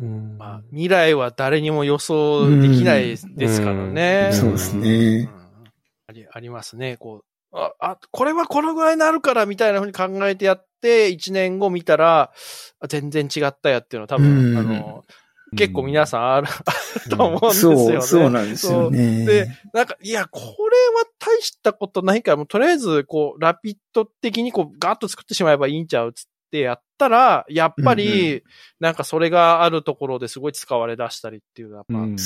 [0.00, 0.36] うん。
[0.36, 4.30] まあ、未来は誰にも予想できないですからね。
[4.32, 4.36] うん。
[4.36, 5.32] そうですね。
[5.32, 5.64] うん。
[6.08, 6.96] あり、ありますね。
[6.96, 12.32] こう、あ、あ、これはこのぐらいになるからみたいな風に考えてやって、1年後見たら、
[12.80, 15.04] あ全然違ったやっていうのは多分、うんあの、
[15.56, 16.72] 結構皆さんある、 あ
[17.04, 17.76] ると思うんですよね。
[17.76, 19.24] そう、そうなんですよね。
[19.24, 20.44] で、なんか、いや、これ
[20.96, 28.42] は大したことないから、もうとりあえず、こう、ラピッド的にこう、ガーッと作ってしまえばいいんちゃうつってやったら、やっぱり、うん
[28.80, 32.16] なんかそれがあるところですごい使われ出したりっていうのは、やっぱ、うん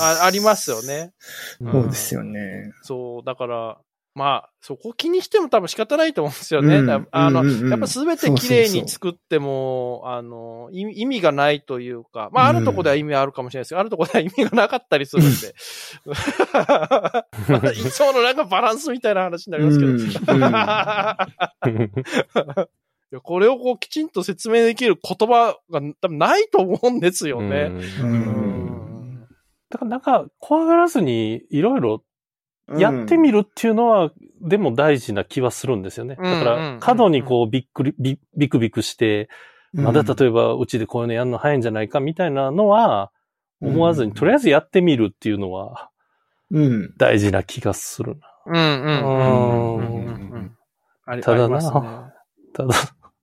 [0.00, 1.12] あありますよね。
[1.60, 2.72] そうですよね。
[2.82, 3.78] そう、だから、
[4.14, 6.76] まあ、そこ気にしても多分仕方ないと思うんですよね。
[6.78, 15.54] うんだあの、うんうんうんやっぱすべて綺麗に作っても、あの、意意味がないというか、まあ、あるとこでは意味あるかもしれないですけど、あるとこでは意味がなかったりするんで。
[17.48, 19.90] またいつものなんかバランスみたいな話になりますけど。
[19.90, 20.44] うんうん
[23.12, 27.70] いやこれをこうきちんと説明できる言葉が多分ないと思うんですよね。
[28.00, 29.28] ううんん
[29.70, 32.02] だからなんか怖がらずにいろいろ
[32.78, 36.16] やってみるっていうのは、でも大事な気はするんですよね。
[36.16, 39.28] だから過度にこうびっくり、びビクビクして、
[39.72, 43.10] まだ例えばうちでこういうのやるの早いんじゃないかみたいなのは
[43.60, 45.90] 思わずに、とりあえずやってみるっていうのは
[46.50, 46.94] うん。
[46.96, 48.28] 大事な気がするな。
[48.46, 48.90] うんう
[50.40, 50.54] ん
[51.22, 52.12] ただな。
[52.52, 52.74] ただ、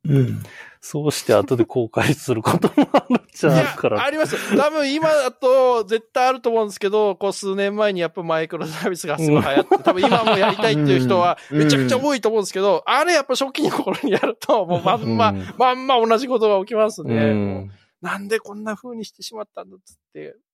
[0.06, 0.44] うん。
[0.84, 4.04] そうして後で後悔することもあるっちゃあるから。
[4.04, 4.42] ありますよ。
[4.58, 17.32] 多分今だと絶対あると思うんですけど、こう数年前にやっぱマイクロサービスがすごい流行って、多分今もやりたいっていう人はうんめちゃくちゃ多いと思うんですけど、あれやっぱ初期の頃にやると、もうまんま、うんまんま同じことが起きますうね。
[17.32, 20.01] んなんでこんな風にしてしまったんだっつって、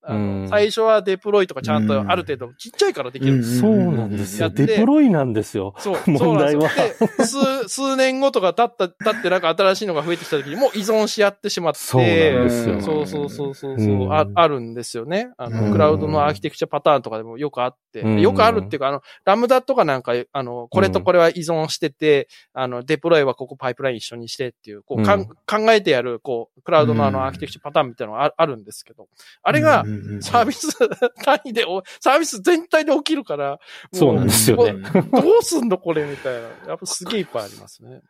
[0.08, 0.50] あのうん。
[0.50, 3.34] 最初はデプロイとかちゃんとある程度ちっちゃいからできる。
[3.34, 4.50] んですよそうなんですよ。
[4.50, 5.74] デプロイなんですよ。
[5.80, 6.70] そう、 問題は。
[6.70, 12.82] で数、数年後とか経った、経ってなんか新しいのが増えてきた時にもう依存し合ってしまって、そうなんですよ。
[12.82, 14.14] そうそうそうそうそう、うん。
[14.14, 15.32] あ、あるんですよね。
[15.38, 15.72] あの、うん。
[15.72, 18.22] クラウドのアーキテクチャパターンとかでもよくあって、うん。
[18.22, 25.28] よくあるっていうか、あの、ラムダとかなんか、あの、これとこれは依存してて、あの、デプロイはここパイプライン一緒にしてっていう、こう、かんうん。
[25.28, 29.08] 考えてやる、こう、クラウドのあの、うんアーキテクチャパターンみたいなのがああるんですけど、
[29.48, 29.86] あれが
[30.20, 30.68] サービス
[31.24, 33.60] 単位でお、サービス全体で起きるから、も
[33.94, 34.84] そうなんですよね。
[34.94, 36.40] どうすんのこれみたいな。
[36.68, 38.02] やっぱすげえいっぱいありますね。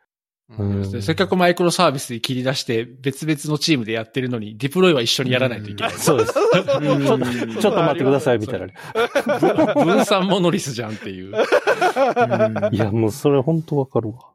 [0.58, 5.92] うんせっかくマイクロサービスで切り出して別々のチームでやってるのに、デプロイは一緒にやらないといけない。
[5.92, 6.34] そうです。
[6.36, 8.74] うんちょっと、待ってください、みたいなね。
[9.74, 11.34] 分分散モノリスじゃんっていう。
[11.36, 14.32] うんいや、もうそれ本当わかるわ。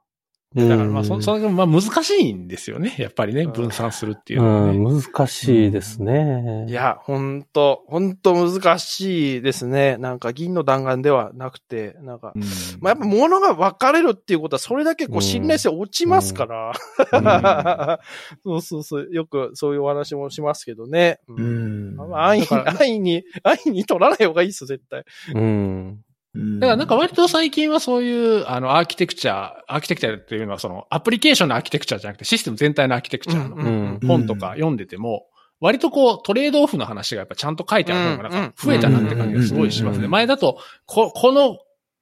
[0.56, 2.96] だからまあ、そ、うんそれがまあ難しいんですよね。
[3.00, 4.78] やっぱりね、分散するっていうのはね。
[4.78, 6.66] うん、難しいですね。
[6.68, 9.98] いや、ほんと、ほんと難しいですね。
[9.98, 12.42] なんか銀の弾丸ではなくて、なんか、うん
[12.82, 16.74] まあ、やっぱ物が分かれるっていうことはそれだけこううん信頼性落ちますから。
[18.44, 19.08] そうそうそう。
[19.12, 21.20] よくそういうお話もしますけどね。
[21.28, 21.96] ううんん。
[21.96, 22.40] まあ安
[22.82, 25.04] 易に、安易に、取らない方がいいですよ、絶対。
[25.34, 26.04] うん。
[26.36, 26.60] うん。
[26.60, 35.28] だからなんか割と最近はそういう、あの、アーキテクチャ、アーキテクチャっていうのはその、アプリケーションのアーキテクチャじゃなくて、システム全体のアーキテクチャの本とか読んでても、
[35.60, 40.06] 割とこう、トレードオフの話がやっぱちゃんと書いてあるのがなんか増えたなって感じがすごいしますね。
[40.06, 40.12] うん。
[40.12, 41.58] 前だと、こ、この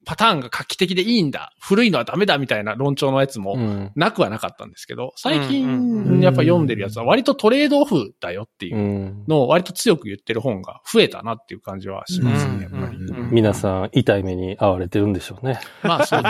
[0.05, 3.91] パターンが画期的でいいんだ、古いのはダメだみたいな論調のやつもうん。
[3.95, 12.97] なくはなかったんですけど、最うん近やっぱ読んでるやつは割とトレードオフだよっていううんのを割と強く言ってる本が増えたなっていう感じはしますね、やっぱり。
[12.97, 15.59] うん皆さん痛い目に遭われてるんでしょうね。
[15.83, 16.29] まあそうで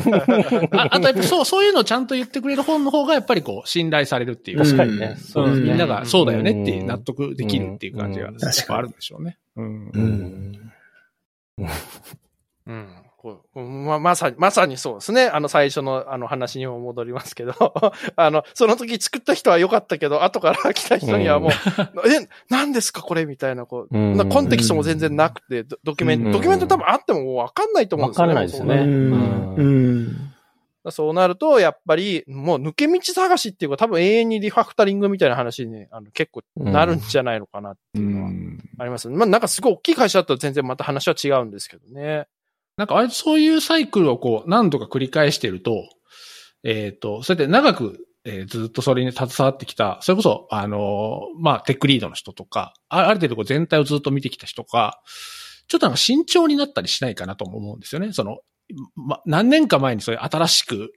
[0.00, 0.68] すね。
[0.72, 4.64] ああとやっぱそう、そういうのをちゃんと言ってくれる本の方がやっぱりこう、信頼されるっていうか。
[4.64, 5.16] 確かにね。
[5.18, 9.38] そうみんながそうだよねって納得できるっていう感じがうんやっぱあるんでしょうね。
[9.56, 10.72] うん
[12.66, 12.72] う。
[12.72, 12.74] ん。
[12.74, 12.88] うん。
[13.22, 15.26] こうま、まさに、まさにそうですね。
[15.26, 17.54] あの、最初のあの話にも戻りますけど、
[18.16, 28.34] あの、その時作った人は良かったけど、後から来た人にはもう、え、何ですかこれみたいな、こう、うんなコンテキストも全然なくて、ドドキュメント、うんドキュメント多分あってももうわかんないと思うんですよね。
[28.34, 30.32] わかんないですよねそううん。
[30.84, 30.90] うん。
[30.90, 38.30] そうなると、やっぱり、もう抜け道探しっていうか、多分永遠にリファクタリングみたいな話にね、あの結構なるんじゃないのかなっていうのは
[38.78, 39.08] あります。
[39.08, 42.26] まあなんかすごい大きい会社だと全然また話は違うんですけどね。
[42.76, 45.84] なんか割とそういうサイクルをこう何度か繰り返してると、
[46.64, 55.00] えっ、と、それで長く、えーずっとそれに携わってきた、それこそ、あのーまあ、テックリードの人とか、ある程度こう全体をずっと見てきた人が、
[55.66, 58.12] ちょっとなんか慎重になったりしないかなと思うんですよね。
[58.12, 58.38] その、
[58.94, 60.92] ま、何年か前にそういう新しく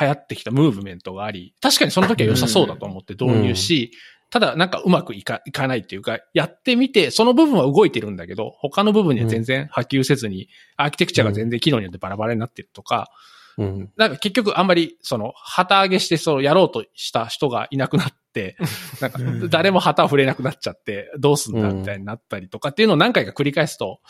[0.00, 3.92] 流行ってきたムーブメントがあり、確かにその時は良さそうだと思って導入し、
[4.30, 13.10] ただなんかうまくいかいかないっていうか、やってみて、その部分は動いてるんだけど、他の部分には全然波及せずに、アーキテクチャが全然機能によってバラバラになってるとか、
[13.58, 13.90] うん。
[13.96, 18.56] なんか結局あんまり、その、旗上げして、その、やろうとした人がいなくなって、
[19.00, 24.00] なんかう、ん誰も旗を触れなくなっちゃって、どうすんだみたいになったりとかっていうのを何回か繰り返すと、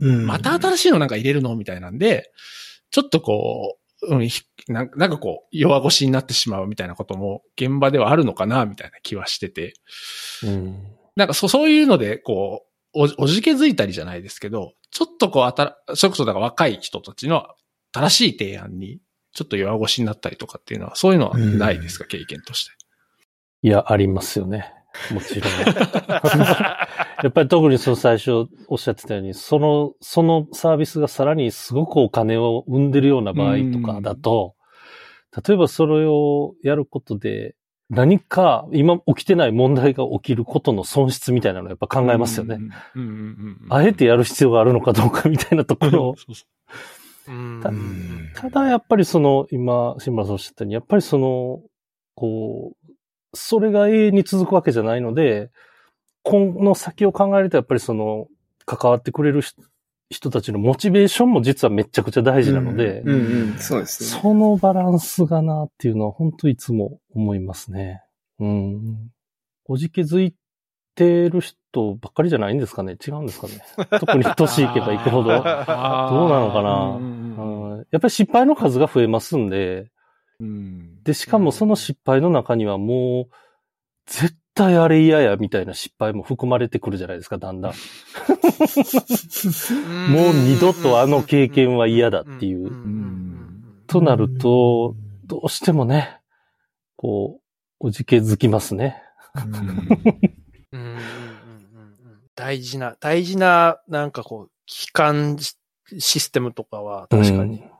[0.00, 0.26] うん。
[0.26, 2.30] また新しいのなんか入れるのみたいなんで、
[2.90, 9.74] ちょっとこう、うん、ひなんなんかこう、弱腰になってしまうみたいなことも現場ではあるのかな、みたいな気はしてて、
[10.44, 10.96] うん。
[11.16, 17.46] なんかそそういうので、こう、おおじけづいたりじゃないですけど、ちょっとこう、あたら、それこそだから若い人たちの
[17.92, 19.00] 正しい提案に、
[19.32, 22.72] ちょっと弱腰になったりとかっていうのは、そういうのはないですか、経験として。
[23.62, 24.72] いや、ありますよね。
[25.10, 25.52] もちろん。
[27.22, 34.54] やっぱり特にその最初おっしゃってたように、その、そのサービスがさらにすごくお金を生んでるような場合とかだと、
[35.46, 37.54] 例えばそれをやることで、
[37.88, 42.58] 何か今起きてない問題が起きることの損失みたいなのをやっぱ考えますよね。
[43.70, 46.14] あえてやる必要があるのかどうかみたいなところを。
[48.34, 51.60] ただやっぱりその、今、新村さんおっしゃったように、やっぱりその、
[52.14, 52.92] こう、
[53.34, 55.50] それが永遠に続くわけじゃないので、
[56.26, 58.26] 今の先を考えるとやっぱりその、
[58.64, 59.62] 関わってくれる人
[60.08, 64.20] 人たちのモチベーションも実はめちゃくちゃ大事なので、うんうん、そうですね。
[64.22, 68.02] そのバランスがなっていうのは本当いつも思いますね。
[68.38, 69.10] うん。
[69.64, 70.34] おじけづい
[70.94, 72.96] てる人ばっかりじゃないんですかね。
[73.04, 73.60] 違うんですかね。
[73.98, 75.30] 特に年いけばいくほど。
[75.30, 76.96] どうなのかな。
[76.98, 79.90] うんうんやっぱり失敗の数が増えますんで、
[80.40, 81.02] うん。
[81.02, 83.34] で、しかもその失敗の中にはもう、
[84.06, 87.72] 絶対あれ嫌やみたいな失敗も含まれてくるじゃないですか、だんだん。
[90.10, 92.76] もう二度とあの経験は嫌だっていう。
[93.86, 96.18] となると、どうしてもね、
[96.96, 97.40] こ
[97.80, 99.02] う、おじけづきますね。
[100.72, 100.80] うん。
[100.80, 100.82] うん。
[100.82, 100.88] うん。
[100.88, 100.88] うん。
[100.88, 102.20] うん。
[102.34, 105.36] 大事な、大事な、なんかこう、機関
[105.98, 107.70] システムとかは確かに、うん。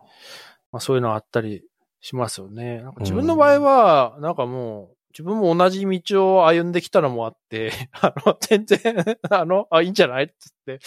[0.70, 1.64] まあそういうのあったり
[2.00, 2.84] しますよね。
[3.00, 7.36] 自分の場合は、なんかもう、自分も同じ道を歩んできたのもあっ、
[8.00, 8.80] あの、全然、
[9.30, 10.24] あの、あ、いいんじゃない？
[10.26, 10.80] っつって、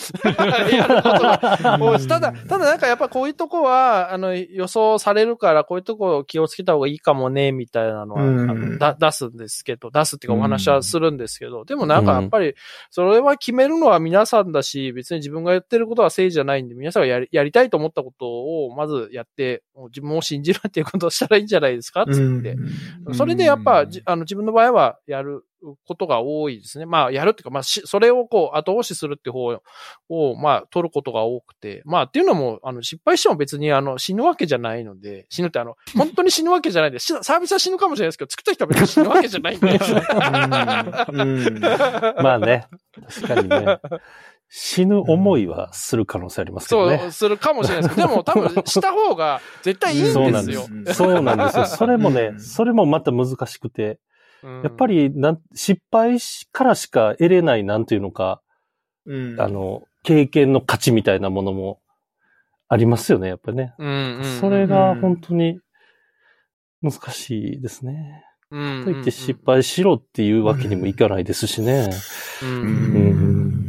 [0.76, 8.50] やることが多いですただ、ただなんかやっぱこういうとこは、あの、予想されるから、こういうとこ気をつけた方がいいかもね、みたいなのは、うん。
[8.50, 12.56] あのだ出すんですけど、出すっていうかお話はするんですけど、でもなんかやっぱり、
[12.90, 22.06] それは決めるのは皆さんだし、別に自分が言ってることは正義じゃないんで、皆さんがやりやりたいと思ったことを、まずやって、もう自分を信じるっていうことをしたらいいんじゃないですか？
[22.06, 22.56] つって。
[23.06, 23.16] うん。
[23.16, 25.46] それでやっぱ、じあの自分の場合はやる
[25.86, 26.86] ことが多いですね。
[26.86, 29.60] まあ、やるっていうか、まあ、しそれをこう、後押しするって方
[30.10, 31.82] を、まあ、取ることが多くて。
[31.86, 39.68] まあ、っていうのも、あの、失敗しても別に、あの、死ぬわけじゃないので、死ぬってあの、 本当に死ぬわけじゃないんで、しサービスは死ぬかもしれないですけど、作った人は別に死ぬわけじゃないんで。
[41.10, 42.68] うんまあね、
[43.08, 43.80] 確かにね。
[44.52, 46.98] 死ぬ思いはする可能性ありますけどね。
[46.98, 50.24] そう、するかもしれないですけど、でも多分、した方が絶対いいんですよ。
[50.24, 50.54] そうなんで
[50.94, 50.98] す。
[50.98, 51.66] そうなんですよ。
[51.66, 53.98] それもね、それもまた難しくて、うん
[54.44, 56.18] やっぱ、りなん失敗
[56.52, 58.42] からしか得れないなんていうのか、
[59.06, 61.80] うんあの、経験の価値みたいなものも
[62.68, 63.74] ありますよね、やっぱりね。
[63.78, 64.40] うんうんうん。
[64.40, 65.60] それが本当に
[66.82, 68.26] 難しいですね。
[68.52, 71.90] うん、と言って失敗しろっていうわけにもいかないですしね。
[72.42, 73.60] うん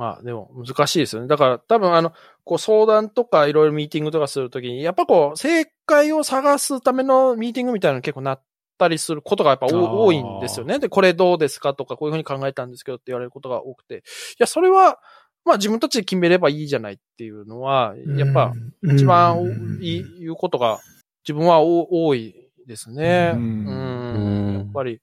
[0.00, 1.28] まあでも難しいですよね。
[1.28, 8.42] だから多分あの、こう相談とかいろいろミーティングとかするときに、やっぱこう正解を探すためのミーティングみたいなの結構なっ
[8.80, 10.78] たりすることがやっぱ多いんですよね。
[10.78, 13.96] で、これどうですかとかこういうふうに考えたんですけどって言われることが多くて。
[13.96, 14.00] い
[14.38, 14.98] や、それは、
[15.44, 18.52] まあ自分たちで決めればいいじゃないっていうのは、やっぱ
[18.82, 20.80] 一番いい言うことが
[21.26, 22.34] 自分はお多い
[22.66, 23.32] ですね。
[23.34, 24.54] うん。
[24.54, 25.00] やっぱり、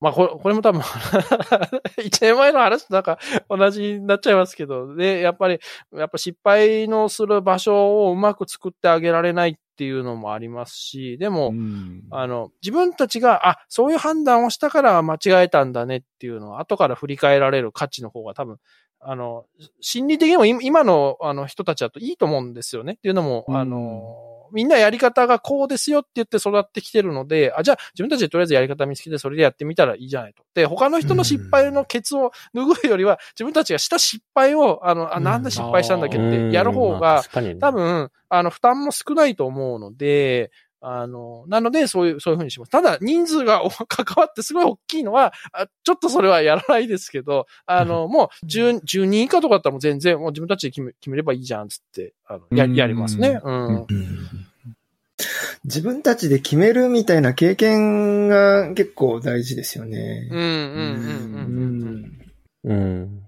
[0.00, 0.82] まあこれ、これも多分、
[2.04, 3.18] 一年前の話となんか
[3.48, 5.58] 同じになっちゃいますけど、で、やっぱり、
[5.94, 12.02] やっぱ失敗のする場所をうまく作ってあげられないっていうのもありますし、でも、うん。
[12.10, 18.58] あの、自分たちが、あ、そういう判断をしたから間違えたんだねっていうのを後から振り返られる価値の方が多分、
[19.00, 19.44] あの、
[19.80, 22.94] 心理的にも今今のあの人たちだといいと思うんですよね。
[22.94, 23.56] っていうのも、うん。
[23.56, 30.44] あの、みんなやり方がこうですよって言って育ってきてるので、あ、じゃあ自分たちでとりあえずやり方見つけてそれでやってみたらいいじゃないと。
[30.54, 37.22] で、他の人の失敗のケツを拭うよりは、自分たちがした失敗を、あの、あ、なんで失敗したんだっけってやる方まあが、
[37.60, 40.50] 多分、あの、負担も少ないと思うので、
[40.88, 42.70] あの、なので、そういう、そういうふうにします。
[42.70, 53.40] ただ、人数がお関わってすごい大きいのは、あちょっとそれはやらないですけど、あの、もう、10、10人以下とかだったらもう全然、もう自分たちで決め決めればいいじゃん、つって、あの、や、うんやりますね。
[53.42, 53.86] うん。
[55.64, 60.28] 自分たちで決めるみたいな経験が結構大事ですよね。
[60.30, 61.26] うん、うん、うん、
[62.64, 62.72] うん。
[62.72, 63.25] うんうん。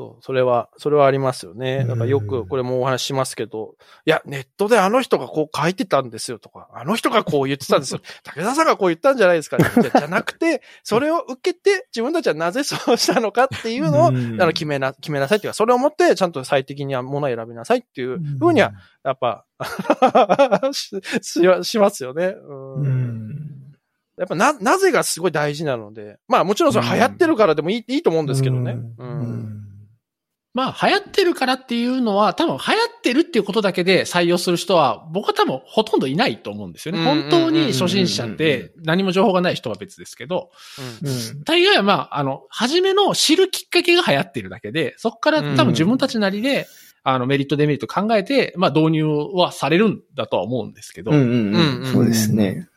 [0.00, 1.84] そう、それは、それはありますよね。
[1.84, 3.74] だからよく、これもお話ししますけど、
[4.06, 8.00] いや、ネットであの人がこう書いてたんですよとか、あの人がこう言ってたんですよ。
[8.24, 18.72] 武田さんがこう言ったんじゃないですか、ね、じゃじゃなくて、それを受けて自分たちはなぜそうしたのかっていうのを、うんあの決めな、決めなさいっていうか、それをもってちゃんと最適にはものを選びなさいっていうふうには、
[19.04, 19.44] やっぱ、
[20.72, 22.34] し、ししますよね。
[24.20, 28.72] やっぱな、なぜがすごい大事なので、まあもちろんそれ流行ってるからでもいい,、いいと思うんですけどね。
[28.72, 29.02] う。
[29.02, 29.60] うんん
[30.52, 32.62] まあ、流行ってるからっていうのは、多分流行
[32.98, 36.98] ってるっていうことだけで採用する人は、僕は多分ほとんどいないと思うんですよね。
[36.98, 40.50] うん本当に初心者って何も情報がない人は別ですけど、
[41.02, 41.44] うん。
[41.44, 46.66] 大概はまあ、あの、初めの知るきっかけが流行ってるだけで、そこから多分自分たちなりで、
[47.04, 51.18] あの、メリットデメリット考えて、まあ、導入はされるんだとは思うんですけど、うん。
[51.18, 51.86] うんうんうん。
[51.86, 52.68] そうですね。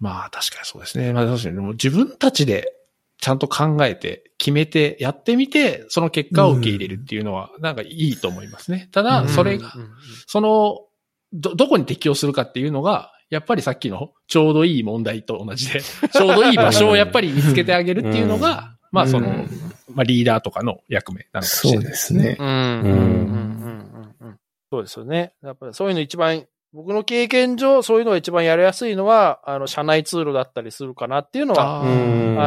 [0.00, 1.12] まあ、確かにそうですね。
[1.12, 2.72] まあ、確かに、でも自分たちで
[3.18, 8.88] ちゃんと考えて、決めて、やってみて、その結果を受け入れるっていうのは、なんかいいと思いますね。
[8.90, 9.90] ただ、それが、うん
[10.26, 10.80] その、
[11.32, 15.80] ど、どこに適用するかっていうのが、やっぱりさっきのちょうどいい問題と同じで、
[16.12, 22.36] ちょうどいい場所をやっぱり見つけてあげるっていうのが、まあその、うんまあリーダーとかの役目なのかもしそうれないですね。
[22.40, 22.46] うん。
[22.46, 22.52] うん。
[22.52, 22.94] うん。
[22.94, 24.16] うん。
[24.20, 24.28] うん。
[24.28, 24.38] うん。
[24.70, 25.34] そうですよね。
[25.42, 31.82] やっぱりそういうの一番、僕の経験上、そういうのが一番やりやすいのは、あの、社内ツールだったりするかなっていうのは、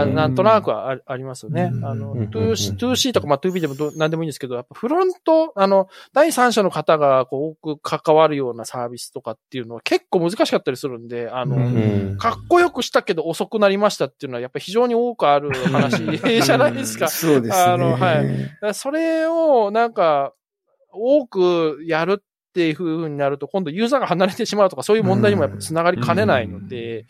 [0.01, 1.69] あなんとなくはあありますよね。
[1.71, 1.85] うん。
[1.85, 2.23] あの、うん。
[2.29, 16.03] 2C、2C とか、まあ 2B でもど何でもいいんですけど、やっぱフロント、あの、第三者の方がこう多く関わるようなサービスとかっていうのは結構難しかったりするんで、あの、かっこよくしたけど遅くなりましたっていうのはやっぱ非常に多くある話。
[16.41, 17.09] じゃないですか。
[17.09, 17.63] そうですね。
[17.63, 18.73] あのはい。
[18.73, 20.33] それをなんか
[20.91, 22.23] 多くやるっ
[22.55, 27.05] ていう風になると今度ユーザーが離れてしまうとかそういう問題にもやっぱ繋がりかねないので、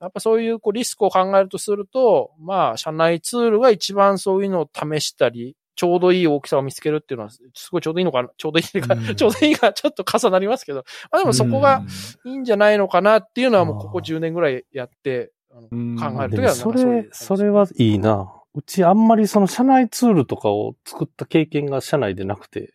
[0.00, 7.40] やっぱそういうこうリスクを考えるとすると、まあ社内ツールが一番そういうのを試したり、ちょうどいい大きさを見つけるっていうのは、す
[7.72, 9.04] ごいちょうどいいのかなちょうどいいか、うん。
[9.16, 11.82] ちょうどいいがちょっと重なりますけど、まあでもそこが
[12.24, 15.98] いいんじゃないのかなっていうのはもうここ10年ぐらいやって、あのうん。
[15.98, 18.32] 考えるときはそれ、それはいいな。
[18.54, 22.72] うちあんまりその社内ツールとかを作った経験が社内でなくて、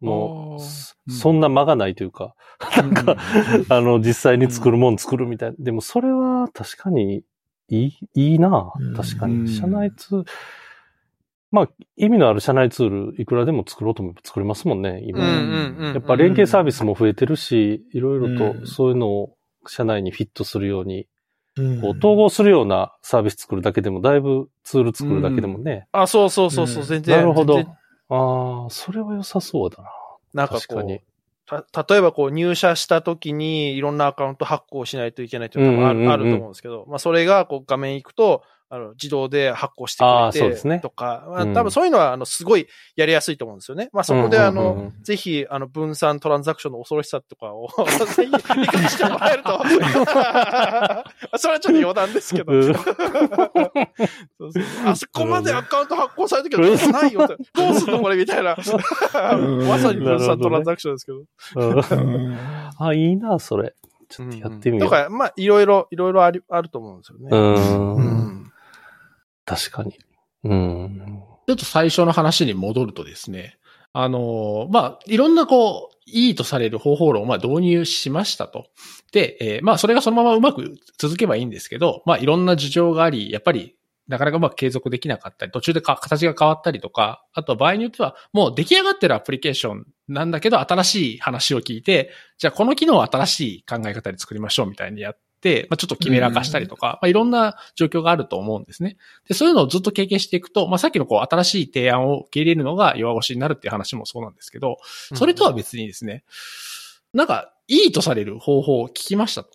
[0.00, 2.34] もう、そうんな間がないというか、
[2.76, 3.16] なんか、
[3.68, 5.56] あの、実際に作るもん作るみたいな。
[5.58, 7.22] でもそれは確かに
[7.68, 9.48] いい、いいな確かに。
[9.48, 10.24] 社内ツール、
[11.50, 15.20] まあ、意味のある社内ツール、いくらでも作ろうと思えば作れますもんね、今。
[15.20, 19.34] やっぱ連携サービスも増えてるし、いろいろうんとそういうのを
[19.66, 25.88] 社内にフィットするように、うんこう統合するようなサービス作るだけでも、だいぶツール作るだけでもね。
[25.90, 27.16] あ、そうそうそうそう、うん全然。
[27.16, 27.64] なるほど
[28.08, 29.90] ああ、それは良さそうだな。
[30.34, 31.02] なんかこ確かにう、
[31.72, 42.66] た、例えばこう入社した時にいろんなアカウント発行しないといけないっていうのがあると思うんですけど、まあそれがこう画面行くと、あの、自動で発行してくあれて、とか、まあうん多分そういうのは、あの、すごい
[42.96, 43.88] やりやすいと思うんですよね。
[43.92, 47.68] まあ、そこで、あうんうんうんうの、ぜひ、あの、分散トランザクションの恐ろしさとかを、
[48.16, 49.58] ぜひ理解してもらえると。
[51.38, 52.52] それはちょっと余談ですけど。
[52.52, 52.74] うんそう
[54.52, 57.36] そうあそこまでアカウント発行されたけど、どうないよって。
[57.54, 58.54] どうすんのこれみたいな。
[58.54, 61.18] まさに分散トランザクションですけど。
[61.18, 62.36] うん
[62.78, 63.74] あ、いいな、それ。
[64.08, 64.88] ちょっとやってみよう。
[64.88, 67.28] とか、まあ、いろいろ、いろいろあり、あると思うんですよね。
[67.30, 68.00] うんう
[68.34, 68.52] ん
[69.48, 69.98] 確かに。
[70.44, 71.22] うん。
[71.46, 73.58] ちょっと最初の話に戻るとですね、
[73.92, 78.66] あの、まあ、いろんなこう、いいとされる方法論をまあ導入しましたと。
[79.12, 83.74] で、えーまあ、それがそのままうまく続けばいいんですけど、まあ、いろんな事情があり、やっぱり、
[84.08, 95.20] なかなかうまく継続できなかったり、途中でか形が変わったりとか、あと場合によっては、もう出来上がってるアプリケーションなんだけど、新しい話を聞いて、じゃあこの機能を新しい考え方で作りましょうみたいにやって、
[95.70, 98.96] まあ、ちょっと決めらかしたりとか、まあ、いろんな状況があると思うんですね。
[99.28, 104.78] で、そういうのをずっと経験していくと、まあ、さっきのこう、新しい提案を受け入れるのが弱腰になるっていう話もそうなんですけど、
[105.14, 106.24] それとは別にですね、
[107.12, 109.50] なんか、いいとされる方法を聞きましたと。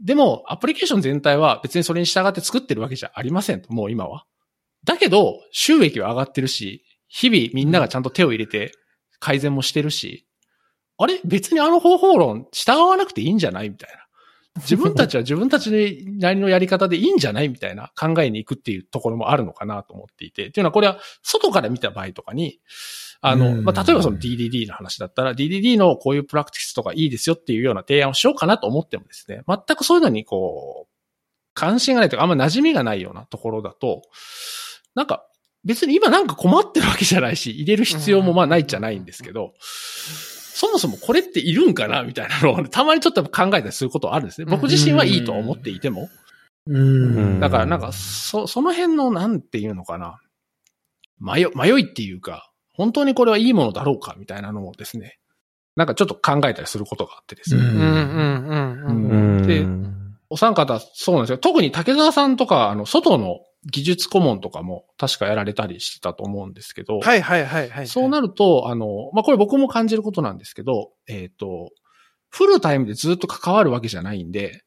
[0.00, 4.24] でも、アプリケーション全体は別にそれに従って作ってるわけじゃありませんと、もう今は。
[4.84, 8.72] だけど、収益は上がってるし、日々みんながちゃんと手を入れて
[9.18, 10.26] 改善もしてるし、
[10.98, 11.20] あれ？
[11.24, 13.70] 別にあの方法論従わなくていいんじゃない？
[13.70, 14.05] みたいな。
[14.62, 20.46] 自分たちは自分たちなりのやり方でいいんじゃないみたいな考えに行くっていうところもあるのかなと思っていて。
[20.48, 22.60] っていうのはこれは外から見た場合とかに、
[23.20, 30.92] あの、うんまあ、例えばその DDD の話だったら、DDD のこういうプラクティスとかいいですよっていうような提案をしようかなと思ってもですね、全くそういうのにこう、
[31.54, 34.02] 関心がないというか、あんま馴染みがないようなところだと、
[34.94, 35.26] なんか、
[35.64, 39.54] 別に今なんか困ってるわけじゃないし、入れる必要もまあないじゃないんですけど、
[40.56, 44.46] そもそもこれっているんかなみたいなのを、たまにちょっと考えたりすることはあるんですね。
[44.46, 46.08] 僕自身はいいとは思っていても。
[46.66, 47.40] うん。
[47.40, 50.18] だからなんか、そ、その辺のなんていうのかな。
[51.20, 55.18] 迷、迷いっていうか、本当にこれはいいものだろうかみたいなのをですね、
[55.76, 57.60] なんかちょっと考えたりすることがあってですね。
[57.60, 59.46] ううんうんうん。
[59.46, 59.66] で
[60.30, 61.38] お三方、そうなんですよ。
[61.38, 63.40] 特に竹澤さんとか、あの、外の
[63.70, 67.86] 技術顧問とかも確かやられたりしてたと思うんですけど、はいはいはいはい。
[67.86, 71.70] そうなると、あの、まあ、これ僕も感じることなんですけど、えっ、と、
[72.30, 74.62] フルタイムでずっと関わるわけじゃないんで、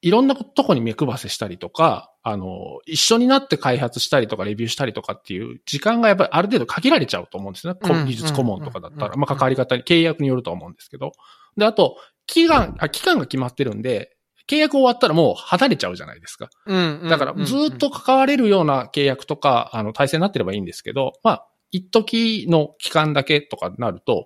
[0.00, 7.74] いろんなとこに目配せしたりとか、あの、一緒になって開発したりとかレビューしたりとかっていう時間がやっぱりある程度限られちゃうと思うんですね。
[7.82, 9.14] 技術顧問とかだったら。
[9.14, 11.12] うんまあ、関わり方に、契約によると思うんですけど。
[11.56, 14.16] で、あと、期間、あ期間が決まってるんで、
[14.48, 16.48] 契約終わったらもう離れちゃうじゃないですか。
[16.66, 24.24] うんうんだから、ずっと関われるような契約とか、あの、体制になってればいいんですけど、まあ、一時の期間だけとかになると、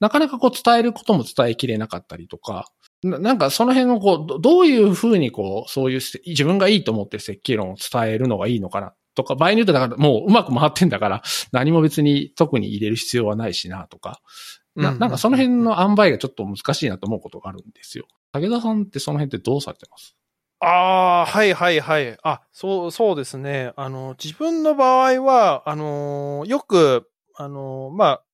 [0.00, 2.66] なかなかこう伝えることも伝えきれなかったりとか、
[3.02, 11.22] ななんかその辺をこう、どどういうふうにこう、そういうせ自分がいいと思ってる設計論を伝えるのがいいのかなとか、場合によってだからもううまく回ってんだから、
[11.52, 14.20] 何も別に特に入れる必要はないしなとか、
[14.74, 18.06] なうんなんかその辺の塩梅がちょっと難しいなと思うことがあるんですよ。
[18.32, 20.16] 武田さんってその辺ってどうされてます？
[20.60, 22.16] ああ、はいはいはい。
[22.24, 23.72] あ、そう、そうですね。
[23.76, 28.24] あの、自分の場合は、あのーよく、あのーまあ、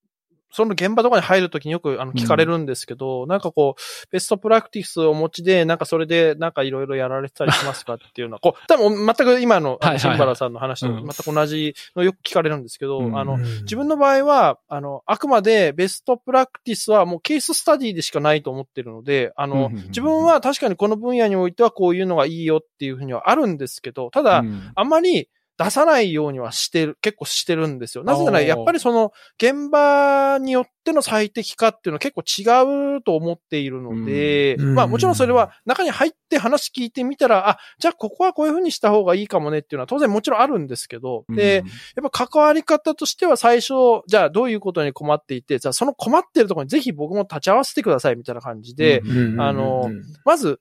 [0.54, 11.06] その現場とかに入るときによくあの聞かれるんですけど、なんかこう、ベストプラクティスをお持ちで、なんかそれでなんかいろいろやられてたりしますかっていうのは、こう、多分全く今のシンバラさんの話とうん。
[11.06, 13.18] 全く同じのよく聞かれるんですけど、うん。
[13.18, 24.72] あの、自分の場合は、あの、あくまでベストプラクティスはもうケーススタディでしかないと思ってるので、あの、うんうんうん自分は確かにこの分野においてはこういうのがいいよっていうふうにはあるんですけど、ただ、うん。
[24.74, 28.02] あんまり出さないようにはしてる、結構してるんですよ。
[28.02, 34.74] なぜなら、やっぱりその、現場によっての最適化っていうのは結構違うと思っているので、うん。
[34.74, 41.62] まあもちろんそれは中に入って話聞いてみたら、あ、じゃあここはこういうふうにした方がいいかもねっていうのは当然もちろんあるんですけど、で、
[41.94, 43.74] やっぱ関わり方としては最初、
[44.08, 49.40] じゃあどういうことに困っていて、じゃあその困ってるところにぜひ僕も立ち会わせてくださいみたいな感じで、うん。
[49.40, 49.88] あの
[50.24, 50.58] まず、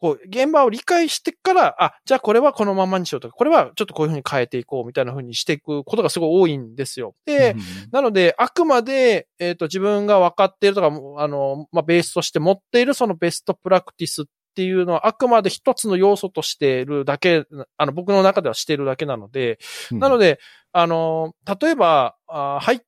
[0.00, 7.14] こう、現場を理解してから、あ、じゃあこれはこのままにしようとか、これはちょっとこういうふうに変えていこうみたいなふうにしていくことがすごい多いんですよ。
[7.26, 7.54] で、
[7.92, 14.24] なので、あくまで、えっ、と、自分が分かっているとか、あの、まあ、ベースとして持っているそのベストプラクティスっ
[14.54, 17.44] ていうのは、あくまで一つの要素としているだけ、
[17.76, 19.58] あの、僕の中ではしているだけなので、
[19.92, 20.40] なので、で、
[20.72, 22.84] あの、例えば、あ入って、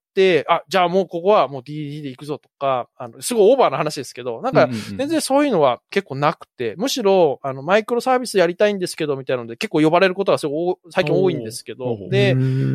[0.48, 12.08] あ、じゃあもうここはもう DD で行くぞとか、あの、すごいオーバーな話ですけど、なんか、全然そういうのは結構なくて、むしろ、あの、マイクロサービスやりたいんですけど、みたいなので、結構呼ばれることがすごい多最近多いんですけど。
[12.10, 12.32] で、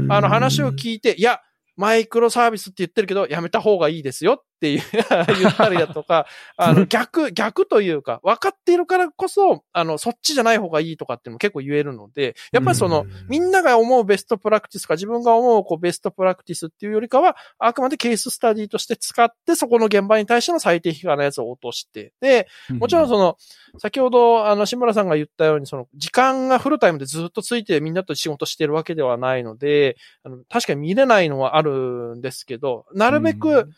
[0.10, 1.42] あの話を聞いて、いや、
[1.76, 4.82] マイクロサービスって言ってるけど、やめた方がいいですよっっていう
[5.40, 6.26] 言ったりだとか、
[6.58, 23.38] あの、逆、逆というか、分かっているからこそ、あの、そっちじゃない方がいいとかっていうのも結構言えるので、やっぱりその、みんなが思うベストプラクティスか、自分が思うこうベストプラクティスっていうよりかは、あくまでケーススタディとして使って、そこの現場に対しての最適化のやつを落として、で、もちろんその、
[23.78, 33.70] 先ほど、あの、志村さんが言ったように、その、時間がフルタイムでずっとついてみんなと仕事してるわけではないので、あの確かに見れないのはあるんですけど、なるべく、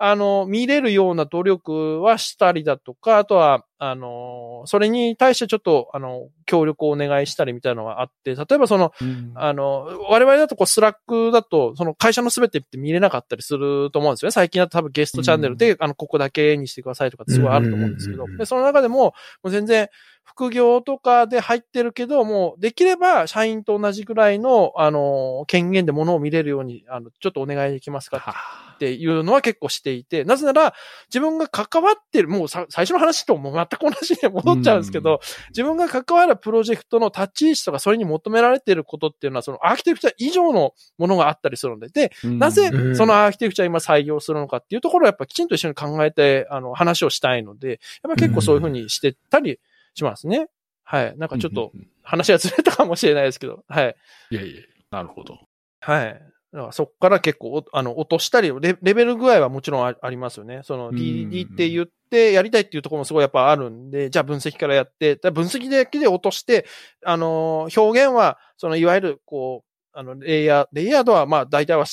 [0.00, 14.30] あの、見れるような努力はしたりだとか、あとは、あの、それに対してちょっと、あの、協力をお願いしたりみたいなのがあって、例えばその、うん、あの、我々だとこう、 Slack だと、その会社のすべてって見れなかったりすると思うんですよね。
[14.30, 19.88] 最近だと多分ゲストチャンネルで、うん、あの、ここだけにしてくださいとかすごいあると思うんですけど、で、その中でも、もう全然、
[20.28, 28.34] 副業とかで入ってるけど、もうできれば社員と同じぐらいの、あの、権限で物を見れるように、あの、ちょっとお願いできますか？
[28.74, 30.74] っていうのは結構していて、なぜなら
[31.08, 49.58] 自分が関わってる、もう最初の話とも全く同じで戻っちゃうんですけど、自分が関わるプロジェクトの立ち位置とかそれに求められていることっていうのは、そのアーキテクチャ以上のものがあったりするので、で、なぜそのアーキテクチャ今採用するのかっていうところをやっぱきちんと一緒に考えて、あの、話をしたいので、やっぱ結構そういうふうにしてたり
[49.98, 50.48] しますね。
[50.84, 51.14] はい。
[51.18, 51.72] なんかちょっと
[52.02, 53.96] 話がずれたかもしれないですけど、はい。
[54.30, 55.38] いやいや、なるほど。
[55.80, 56.22] はい。
[56.50, 60.60] だからそこから結構、あの、落としたりレ、レベル具合はもちろんありますよね。
[60.62, 66.64] その DD って言ってやりたいっていうところもすごいやっぱあるんで、じゃあ分析からやって、分析だけで落として、
[67.04, 69.68] あの、表現は、そのいわゆる、こう、
[69.98, 71.84] あの、レイヤー、レイヤードはまあ大体は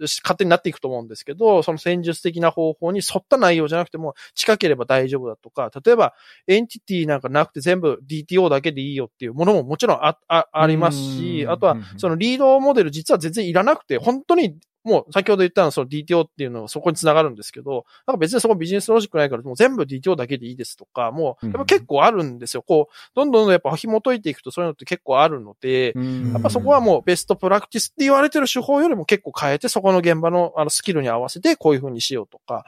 [0.00, 6.14] 勝手になっていくと思うんですけど、その戦術的な方法に沿った内容じゃなくても近ければ大丈夫だとか、例えば
[6.46, 22.62] エンティティなんかなくて全部 DTO だけでいいよっていうものももちろんあ、あ、ありますし、あとはそのリードモデル実は全然いらなくて、本当にもう先ほど言ったのはその DTO っていうのはそこにつながるんですけど、なんか別にそこビジネスロジックないからもう全部 DTO だけでいいですとか、もうやっぱ結構あるんですよ。
[22.62, 25.92] こう、どんどんやっぱ紐解いていくとそういうのって結構あるので、
[26.32, 32.64] やっぱそこはもうベストプラクティスって言われてる手法よりも結構変えて、そこの現場のあのスキルに合わせてこういう風にしようとか、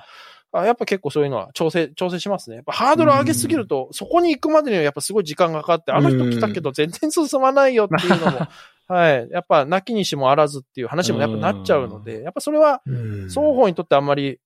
[0.53, 2.57] あやっぱ結構そういうのは調整、調整しますね。
[2.57, 8.49] やっぱハードル上げすぎると、そこに行くまでにはやっぱすごい時間がかかって、あの人来たけど全然進まないよっていうのも
[8.89, 9.29] はい。
[9.31, 12.83] やっぱ、なきにしもあらずっていう話もやっぱなっちゃうので、やっぱそれは、
[13.29, 14.39] 双方にとってあんまり、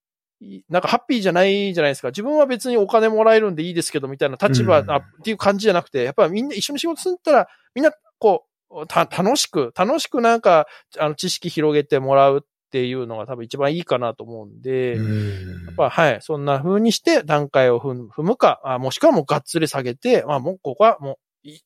[0.68, 2.08] なんかハッピーじゃないじゃないですか。
[2.08, 10.66] 自分は別にお金もらえるんでいいですけど、みたいな立場、あっていう感じじゃなくて、やっぱみんな一緒に仕事するったら、みんな、こう、た、楽しく、楽しくなんか、
[10.98, 21.16] あの、知識広げてもらうっていうのが多分一番いいかなと思うんで、んやっぱはい、そんな風にして段階を踏むか、あもしくはもうがっつり下げて、まあもうここはもう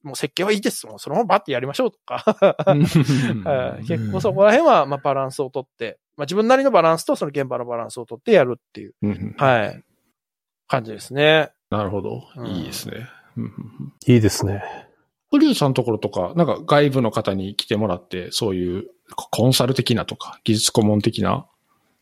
[0.02, 0.86] もう設計はいいです。
[0.86, 2.22] もうそのままバッてやりましょうとか
[3.88, 8.94] 結構そこら辺は、まあ、バランスをとって、まあ、自分なりのバランスとその現場のバランスをとってやるっていう、
[9.38, 9.82] はい、
[10.68, 11.50] 感じですね。
[11.70, 12.24] なるほど。
[12.46, 13.08] いいですね。
[14.06, 14.62] いいですね。
[15.30, 21.46] フリューさんのところとか、なんか外部の方に来てもらって、そういうコンサル的なとか、技術顧問的な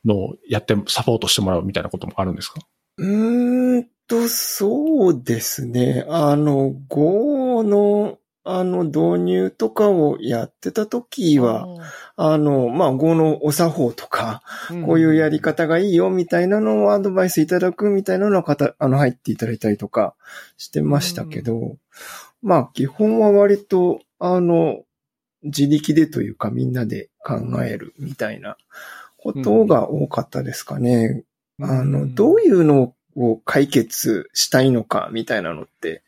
[0.05, 2.61] のをやって、サポートしてもらうみたいなこともあるんですか？
[2.99, 6.05] うーんと、そうですね。
[6.09, 11.69] あの、Go の、あの、導入とかをやってた時は、
[12.17, 14.43] あの、まあ、Go のお作法とか、
[14.87, 20.15] こういうやり方がいいよみたいなのをアドバイスいただくみたいなのを方、あの、入っていただいたりとか
[20.57, 21.77] してましたけど、
[22.41, 24.81] まあ、基本は割と、あの、
[25.43, 28.57] 自力でというかみんなで考えるみたいな
[29.17, 31.25] ことが多かったですかね。
[31.61, 36.03] あの、どういうのをを解決したいのかみたいなのって、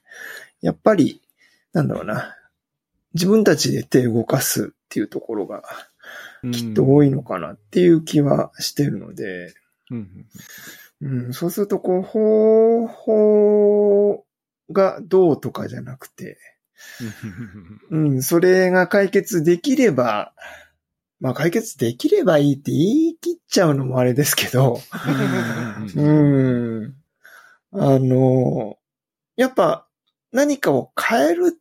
[0.62, 1.20] やっぱり、
[1.72, 2.37] なんだろうな、
[3.14, 5.64] 自分たちで手を動かすっていうところが、
[6.53, 9.55] きっと多いのかなっていう気はしてるので、
[9.91, 10.26] うん、
[11.03, 14.24] うん、そうすると、こう、方法
[14.70, 16.39] がどうとかじゃなくて、
[17.91, 20.33] うん、それが解決できれば、
[21.20, 24.81] まあ解決できればいいって言い切っちゃうのもあれですけど、
[25.97, 26.95] うん。
[27.72, 28.78] あの、
[29.37, 29.87] やっぱ
[30.33, 31.59] 何かを変えるっ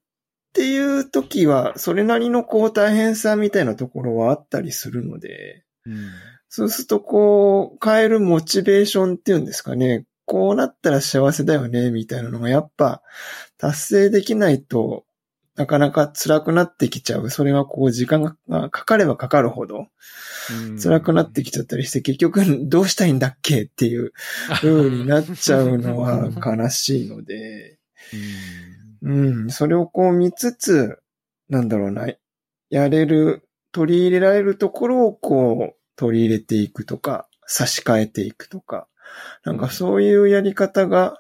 [0.53, 6.09] ていう時は、それなりのこう大変さみたいなところはあったりするので、うん、
[6.47, 13.01] そうするとこう、変えるモチベーションっていうんですかね、こうなったら幸せだよね、みたいなのがやっぱ
[13.57, 15.05] 達成できないと
[15.59, 17.29] なかなか辛くなってきちゃう。
[17.29, 19.87] それはこう時間がかかればかかるほど。
[20.81, 24.13] 辛くなってきちゃったりして、結局どうしたいんだっけっていう
[24.61, 27.77] 風になっちゃうのは悲しいので、
[29.01, 30.97] うん、それをこう見つつ、
[31.49, 32.07] なんだろうな、
[32.69, 38.87] やれる、取り入れられるところをこう取り入れていくとか、差し替えていくとか、
[39.43, 41.17] なんかそういうやり方が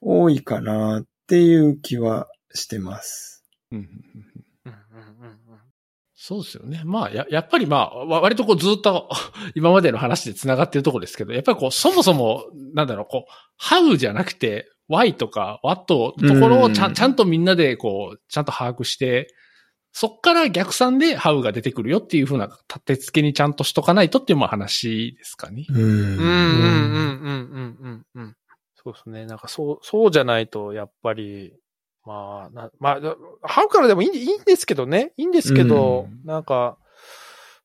[0.00, 3.35] 多いかなっていう気はしてます。
[3.72, 3.84] うんうん
[4.64, 4.74] うんうん
[5.20, 5.66] うんうん
[6.18, 6.80] そうですよね。
[6.82, 9.10] まあ、や、やっぱりまあ、わ割とこうずっと
[9.54, 19.28] 今までの話で繋がってるところですけど、やっぱりこう、そもそも、なんだろう、こう、how じゃなくて、why とか what のところをちゃうんん、ちゃんとみんなでこう、ちゃんと把握して、
[19.92, 25.66] そっから逆算で how が出てくるよっていうふうな立て付けにちゃんとしとかないとっていうまあ話ですかね。
[25.68, 28.36] うんうんうんうんうんうんうん。
[28.74, 29.26] そうですね。
[29.26, 31.52] なんかそう、そうじゃないと、やっぱり、
[32.06, 35.12] まあ、な、まあ、ハウからでもいいいいんですけどね。
[35.16, 36.78] いいんですけど、うんなんか、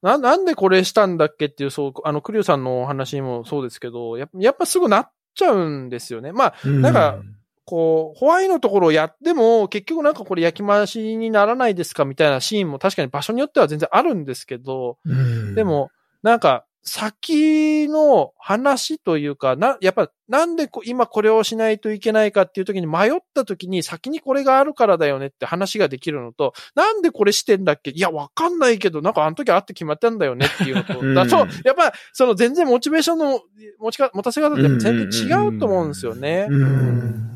[0.01, 6.31] な、なんでこれしたんだっけっていう、そう、あの、クリュウさんのお話もそうですけど、ややっぱすぐなっちゃうんですよね。
[6.31, 7.19] まあ、なんか、
[7.65, 15.91] こう、ホワイのところをやっても、結局なんかこれ焼き回しにならないですかみたいなシーンも確かに場所によっては全然あるんですけど、うんで、も、
[16.23, 27.91] なんか、先の話というか、な、やっぱ、なんでこ今これをしないといけないかっていう時に迷った時に先にこれがあるからだよねって話ができるのと、なんでこれしてんだっけ？
[27.91, 33.41] いや、わかんないけど、なんかあの時あって決まったんだよねっていうのと、うんだと、やっぱ、その全然モチベーションの
[33.79, 36.47] 持ちか、持たせ方って全然違うと思うんですよね。
[36.49, 37.31] うん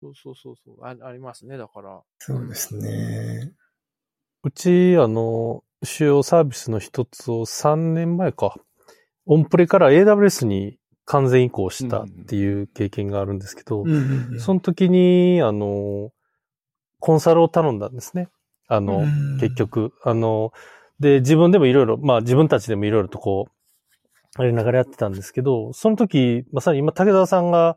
[0.00, 0.94] そうそうそうそうあ。
[1.06, 2.02] ありますね、だから。
[2.18, 3.52] そうですね。
[4.42, 8.54] うち、あの、主要サービスの一つを3年前か、
[9.26, 16.10] オンプレから AWS に完全移行したっていう経験があるんですけど、うんその時に、あの、
[16.98, 18.28] コンサルを頼んだんですね。
[18.68, 19.92] あの、うん結局。
[20.02, 20.52] あの、
[21.00, 23.48] で、自分でもいろいろ、まあ自分たちでもいろいろとこ
[24.38, 27.76] う、やりながらやってたんですけど、その時、まさに今武田さんが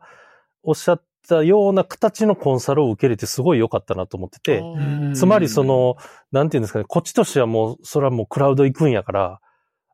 [0.62, 5.14] おっしゃったような形のコンサルを受け入れてすごい良かったなと思ってて、うん。
[5.14, 5.96] つまりその、
[6.32, 9.40] なんていうんですかね、こっちとしてはもう、それはもうクラウド行くんやから、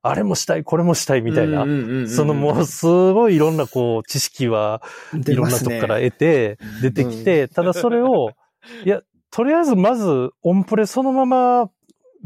[0.03, 1.64] あれもしたい、これもしたいみたいな、
[2.09, 4.82] そのもうすごいいろんなこう知識は
[5.14, 8.30] いろんなとこから得て、出てきて、ただそれを、
[8.85, 11.70] いや、とりあえずまずオンプレそのまま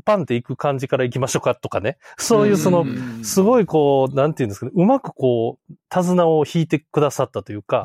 [0.05, 1.99] パンっていく感じから行きましょうかとかね。
[2.19, 2.87] そういうその、
[3.23, 7.85] すごいこう、なんていうんですかね、うまくこう、手綱を引いてくださったというか、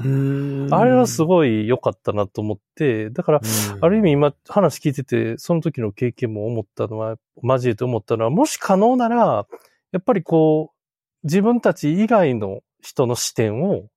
[0.71, 1.25] あれはすい。
[1.25, 3.41] ごい良かったなと思って、だから、
[3.81, 9.47] ある意味今話聞いてて、その時の経験も思ったのは、交えて思ったのは、もし可能なら、
[9.91, 13.87] やっぱりこう、自分たち以外の人の視点を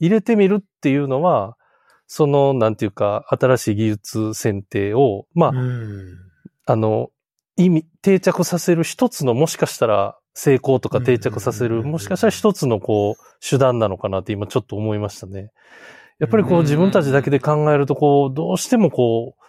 [0.00, 1.56] 入れてみるっていうのは、
[2.06, 6.18] その、なんていうか、新しい技術選定を、まあ、うん。
[6.66, 7.10] あの、
[7.56, 15.52] 意味、定着させる一つの、もしかしたら成功とか定着させる、もしかしたら一つのこう、手段なのかなって今ちょっと思いましたね。
[16.18, 19.42] やっぱりこう自分たちだけで考えるとこう、どうしてもこう、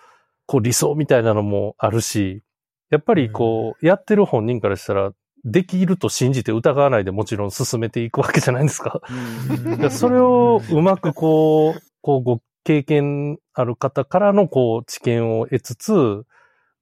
[0.46, 2.44] こう理想みたいなのもあるし、
[2.92, 5.12] やっぱりこう、やってる本人からしたら、
[5.44, 9.02] できると信じて疑わないでもちろん進めていくわけじゃないですか。
[9.92, 16.26] それをうまくこう、こうご経験ある方からのこう知見を得つつ、う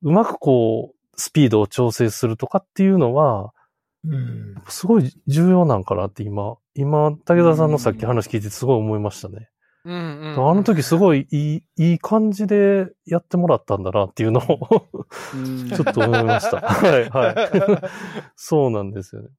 [0.01, 3.53] まくこう、スピードを調整するとかっていうのは、
[4.05, 9.49] うんすごい重要なんかなって今、今、武田さんのさっき話聞いてすごい思いましたね。
[9.85, 14.87] うんうんうんあの時すごいいい、いい感じでやってもらったんだなっていうのを
[15.75, 16.59] ちょっと思いました。
[16.63, 17.89] はい、はい。
[18.35, 19.29] そうなんですよね。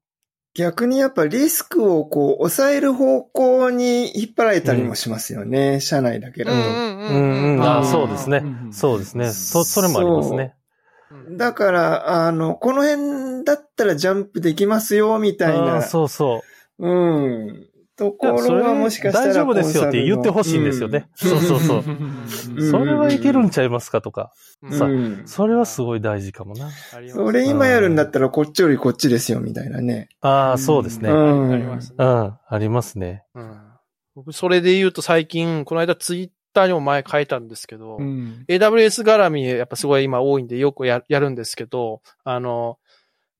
[0.55, 5.81] 逆にやっぱリスクをこう抑える方向に引っ張られたりもしますよね。
[5.81, 6.57] 社内だけだと。
[6.57, 8.45] うんうんうん、あうんそうですね。
[8.71, 9.31] そうですね。
[9.31, 10.55] そ、それもありますね。
[11.11, 15.83] うんだから、あの、この辺だったらジャンプできますよ、みたいな。
[15.83, 16.43] そうそ
[16.79, 16.87] う。
[16.87, 16.91] う
[17.49, 17.67] ん。
[17.97, 21.09] ところはもしかしたら大丈夫ですよって言ってほしいんですよね。
[21.15, 21.85] そうそうそう。
[21.87, 24.33] うんそれはいけるんちゃいますかとか。
[24.63, 26.71] うんさうんそれはすごい大事かもな。
[27.13, 30.09] それ今やるんだったらこっちよりこっちですよ、みたいなね。
[30.21, 31.09] ああ、そうですね。
[31.09, 31.53] ううん、ん。
[31.53, 31.97] ありますね。
[31.99, 33.25] ありますね。
[33.35, 33.61] うん
[34.17, 38.45] 僕、それで言うと最近、この間ツイッターにも前書いたんですけど、うん。
[38.49, 42.79] AWS 絡み、やっぱすごい今多いんでよくややるんですけど、あの、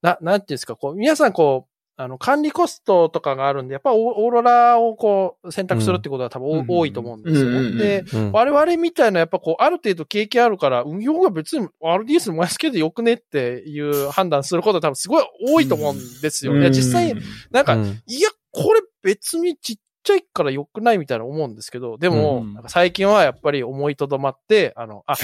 [0.03, 7.59] な、なんていうんですか、こう、皆さんこう、あの、管理コストとかがあるんで、やっぱオオーロラをこう、選択するってことは多分お、うん多いと思うんですよね。
[7.59, 8.33] うんで、うん。
[8.33, 16.57] 我々みたいな、やっぱこう、ある程度経験あるから、運用が別に RDS 燃やすけでよくねっていう判断することは多分すごい多いと思うんですよ。
[16.59, 17.15] いや、実際、
[17.53, 25.15] なんか、うんいや、これ別にちっちゃいから良くないみたいな思うんですけど、でも、うんなんか最近はやっぱり思いとどまって、あの、あ、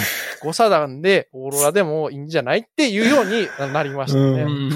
[0.43, 4.43] 誤差なんでオーロラでもいいんじゃないっていうようになりましたね。
[4.43, 4.71] うん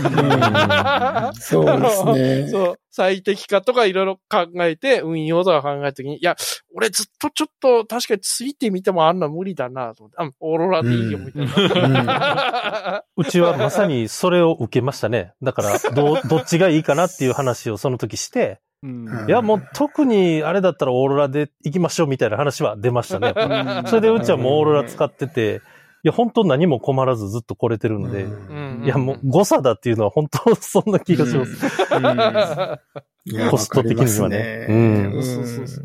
[1.34, 2.48] そうですね。
[2.52, 6.36] そう、最適化とかいろいろ考えて、運用とか考えたときに、いや、
[6.74, 13.04] 俺ずっとちょっと確かについてみてもあんな無理だなと思って、あ、オーロラでいいよみたいな。
[13.16, 15.32] うちはまさにそれを受けましたね。
[15.42, 19.26] だから、どう、どっちがいいかなっていう話をその時して、うん。
[19.26, 23.32] いや、もう特にあれだったらオーロラで行きましょうみたいな話は出ましたね。
[23.88, 25.62] それでうちはもうオーロラ使ってて、
[26.04, 28.82] いや、本当何も困らずずっと来れてるんで、うん。
[28.84, 31.56] いや、もう誤差だっていうのは本当そんな気がします。
[33.50, 34.66] コスト的にはね。
[34.68, 35.84] うんわかりますそうそうそう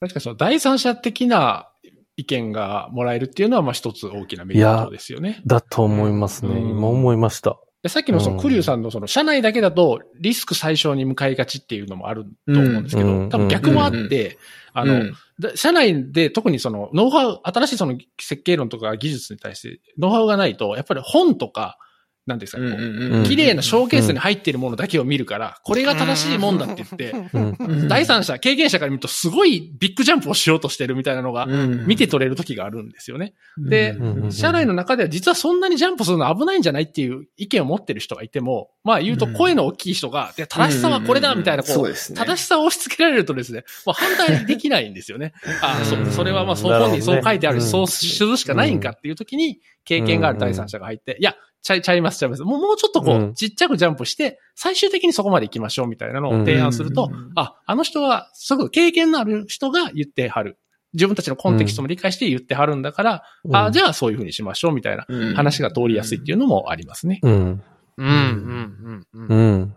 [0.00, 1.68] 確かにその第三者的な
[2.16, 5.42] 意見がもらえるっていうのは、まあ一つ大きなメリットですよね。
[5.44, 6.54] だと思いますね。
[6.54, 6.70] うん。
[6.70, 7.58] 今思いました。
[7.84, 8.40] でさっきのそのうん。
[8.40, 13.28] クリュウさんのその社内だけだとリスク最小に向かいがちっていうのもあると思うんですけど、うん。
[13.28, 14.38] 多分逆もあって、
[14.72, 21.78] あの、で社内で特にそのノウハウ、新しいその設計論とか技術に対してノウハウがないと、やっぱり本とか、
[22.26, 27.88] なんですかね、綺麗なショーケースに入っているものだけを見るから、これが正しいもんだって言って、うん。
[27.88, 33.34] 第三者、経験者から見るとすごいビッグジャンプをしようとしてるみたいなのが見て取れる時があるんですよね。
[33.58, 34.32] でうん。
[34.32, 41.92] 社内の中では実はそんなにジャンプするの危ないんじゃないっていう意見を持ってる人がいても、まあ言うと声の大きい人が、で正しさはこれだみたいな、こう。
[41.92, 45.34] 正しさを押し付けられるとですね、もう反対できないんですよね。
[45.60, 52.42] ああ、そう、それはまあそう本にそう書いてあるし、そうするしかないんかっていう時に、経験がある第三者が入って、いや、ちゃい、ちゃいます、ちゃいます。
[52.42, 60.58] もう、もうちょっとこう、うんちっちゃくジャンプして、最終的にそこまで行きましょうみたいなのを提案すると、うんあ、あの人は、そうい経験のある人が言ってはる。
[60.92, 67.18] 自分たちのコンテキストも理解して言ってはるんだから、あ、じゃあそういうふうにしましょうみたいな話が通りやすいっていうのもありますね。
[67.22, 67.62] うん。
[67.96, 69.52] うん、うん、うん、うん。
[69.56, 69.76] うん。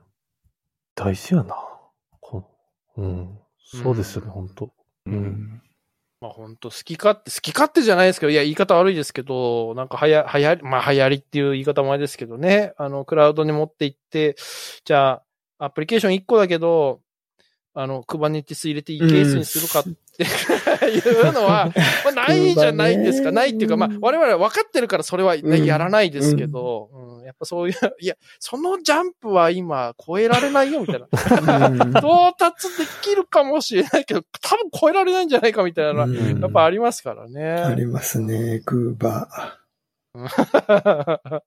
[0.93, 1.55] 大事やな。
[2.19, 2.51] こ
[2.97, 3.39] うん。
[3.59, 4.71] そうですよね、本当
[5.05, 5.61] うん。
[6.19, 14.35] まあ本当好き勝手、好き勝手じゃないですけど、いや、言い方悪いですけど、なんかはや、はやり、まあ流行りっていう言い方もあれですけどね、あの、クラウドに持っていって、
[14.83, 15.21] じゃ
[15.59, 17.01] あ、アプリケーション1個だけど、
[17.79, 21.71] あの、Kubernetes 入れていいケースにするかっていうのは、
[22.03, 23.31] まあないじゃないですか。
[23.31, 25.65] ないっていうか、まあ我々は分かってるからそれはね、うん。
[25.65, 27.23] やらないですけど、うん。
[27.23, 31.05] やっぱそういう、いや、そのジャンプは今超えられないよみたいな。
[32.01, 36.41] 到達できるかもしれないけど、多分超えられないんじゃないかみたいなのは、うん。
[36.41, 37.75] やっぱありますからあね。
[37.77, 39.29] りますね、クーバ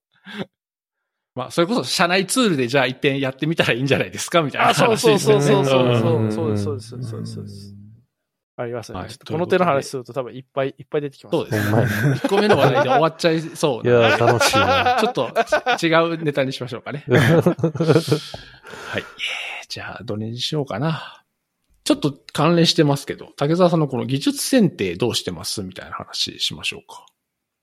[1.34, 6.76] まあ、それこそ社内ツールでじゃあ一遍やってみたらいいんじゃないですかみたいなあ、そう話そうそうそうそうそう、うんそうです、そうー。
[6.76, 7.74] です、そうですそうです。
[8.56, 8.98] ありますね。
[8.98, 11.36] はいちょっとこの手の話すると多分いっぱいいっぱい出てきます。
[11.36, 14.98] そうですほんまや1個目の話題で終わっちゃいそういや、楽しいな。
[15.00, 17.04] ちょっと違うネタにしましょうかね。
[17.08, 17.18] はい。
[17.18, 19.04] えー
[19.68, 21.22] じゃあ、どれにしようかな。
[21.84, 27.06] ちょっと関連してますけど、竹澤さんのこの技術選定どうしてますみたいな話しましょうか。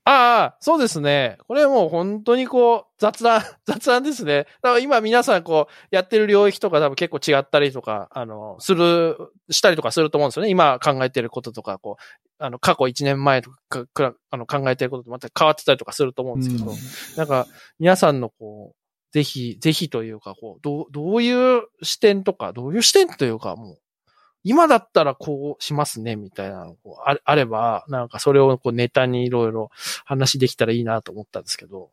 [0.09, 1.37] ああ、そうですね。
[1.49, 4.45] これもう本当にこう、雑談、 雑談ですね。
[4.61, 9.17] だから今皆さんこう、やってる領域とか多分結構違ったりとか、あの、する、
[9.49, 10.49] したりとかすると思うんですよね。
[10.49, 12.03] 今考えてることとか、こう、
[12.39, 16.77] あの、過去1年前とか、くらあの、考えてることとまた変わってたりとかすると思うんですけど、うん
[17.17, 17.45] なんか、
[17.77, 18.75] 皆さんのこう、
[19.11, 23.77] ぜひ、ぜひというか、こう、どう、どういう視点とか、どういう視点というか、もう、
[24.47, 29.69] 今だったらこうしますね、みたいなのこうああれば、なんかそれをこうネタにいろいろ
[30.05, 31.89] 話できたらいいなと思ったんですけど、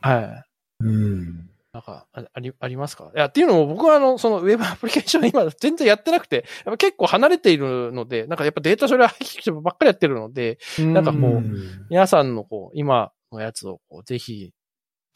[0.00, 0.44] は
[0.80, 0.84] い。
[0.84, 1.50] うん。
[1.72, 3.10] なんか、ああり、ありますか？
[3.16, 10.92] いや、っていうのも僕はあの、そのウェブアプリケーション今全然やってなくて、やっぱ結構離れているので、なんかやっぱデータ処理配信ばっかりやってるので、うん。
[10.92, 14.52] なんかこううん皆さんのこう、今のやつをこう、ぜひ、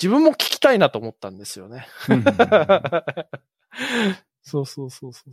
[0.03, 1.87] 自分も聞きたいなと思ったんですよね。
[4.43, 5.33] そうそうそうそう。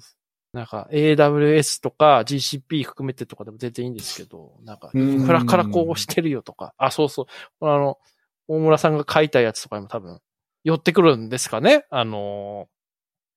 [0.56, 7.28] なんか AWS とか GCP 含めてとかでも全然いいんですけど、なんか、インフラからこうしてるよとか、あ、そうそ
[7.60, 7.68] う。
[7.68, 7.98] あの、
[8.48, 10.22] 大村さんが書いたやつとかにも多分、
[10.64, 11.86] 寄ってくるんですかね？
[11.90, 12.70] あの、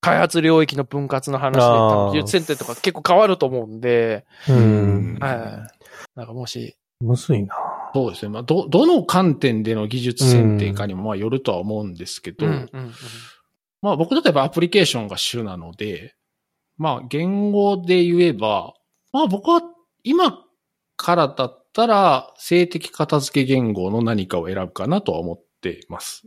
[0.01, 5.19] 開発領域の分割の話で、技術選定とか結構変わると思うんで、うん。
[5.21, 6.17] はい。
[6.17, 7.57] なんかもし、むずいな。
[7.93, 8.29] そうですね。
[8.29, 12.93] まあ、ど、どの観点での技術選定かにもまあよるとは思うんですけど、うんうんうん
[13.81, 16.15] まあ僕例えばアプリケーションが主なので、
[16.79, 18.75] まあ言語で言えば、
[19.13, 19.63] まあ僕は
[20.05, 20.45] 今
[20.97, 26.27] からだったら静的片付け言語の何かを選ぶかなとは思っています。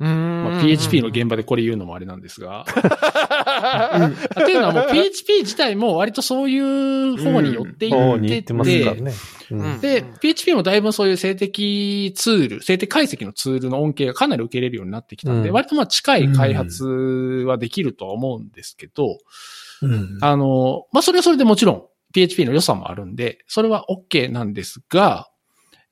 [0.00, 2.64] うんまあ、PHP の現場でこれ言うのもあれなんですが。
[2.70, 9.12] っていうのはもう PHP 自体も割とそういう方に寄っていっててますからて、ね。
[9.50, 16.84] うんうんで、PHP もだいぶそういう静的ツール、静的解析のツールの恩恵がかなり受け入れるようになってきたんで、うん割とまあ近い開発
[17.46, 19.18] はできるとは思うんですけど、
[19.82, 20.18] うん。
[20.20, 25.28] あの、まあそれはそれでもちろん PHP の良さもあるんで、それは OK なんですが、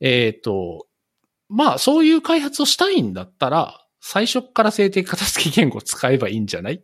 [0.01, 0.87] えっ、と、
[1.49, 6.83] まあそういう開発をしたいんだったら、最初から静的片付け言語を使えばいいんじゃない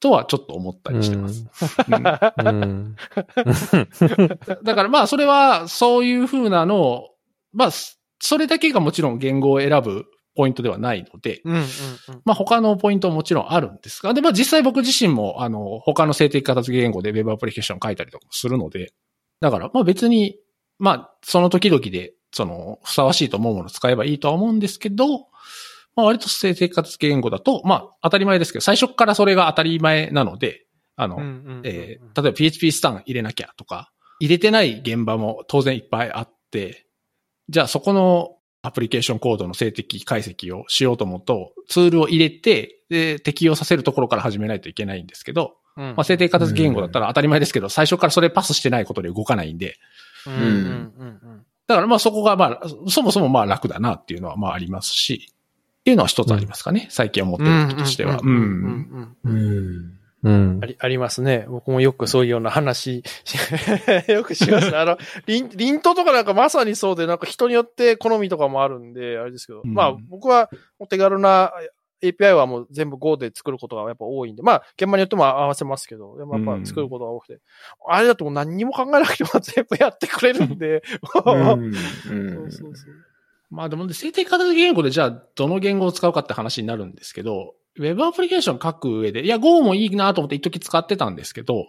[0.00, 1.46] とはちょっと思ったりしてます。
[1.88, 2.32] だ
[4.74, 7.10] からまあ、それは、そういう風なのを、
[7.52, 7.70] まあ、
[8.20, 11.66] それだけがもちろん言語を選ぶポイントではないので、うんうんうん。
[12.24, 18.92] まあ他のポイントももちろんあるんですが、で、まあ実際僕自身も、あの、他の静的片付け言語で Web アプリケーション書いたりとかもするので、
[19.40, 20.36] だから、まあ別に、
[20.78, 25.28] まあその時々で、その、ふさわしいと思うものを使えばいいとは思うんですけど、
[25.96, 30.66] まあ割と静的片付け言語だと、まあ当たり前ですけど、最初からそれが当たり前なので、
[30.96, 36.86] あの、うんうんうんえー例えば PHP スタン入れなきゃとか、入れてない現場も当然いっぱいあって、
[37.48, 45.84] じゃあそこのアプリケーションコードの静的解析をしようと思うと、ツールを入れて、で、適用させるところから始めないといけないんですけど、うん。
[45.88, 49.76] まあ、静的片付け言語だったら当たり前ですけど、最初からそれパスしてないことで動かないんで、
[50.26, 50.34] うん。
[50.34, 50.40] うん。
[50.40, 58.20] うんうんだからまあそこがまあ、そもそもまあ楽だなっていうのはまあありますし、っていうのは一つありますかね、最近思ってることとしては。
[58.22, 59.16] うん。
[59.30, 59.98] ん。
[60.24, 60.56] ううんうんうんうん。
[60.56, 60.66] うんあ。
[60.66, 61.46] り、ありますね。
[61.48, 63.02] 僕もよくそういうような話、
[64.08, 64.74] よくします。
[64.76, 71.52] あの、リン、リントとかなんかまさにそうで、なんか人によって好みとかもあるんで、あれですけど、うんまあ僕はお手軽な
[72.02, 77.40] API はもう全部 Go で作ることがやっぱ多いんで、まあ現場によっても合わせますけど、でもやっぱ作ることが多くて、
[77.88, 80.82] あれだともう何にも考えなくても 全部やってくれるんで、
[81.14, 81.80] うんそ
[82.44, 82.94] うそうそう。
[83.50, 91.66] まあでも、静的片付け言語でじゃあどの言語を使うかって話になるんですけど、Web アプリケーション書く上で、いや Go もいいなと思って一時使ってたんですけど、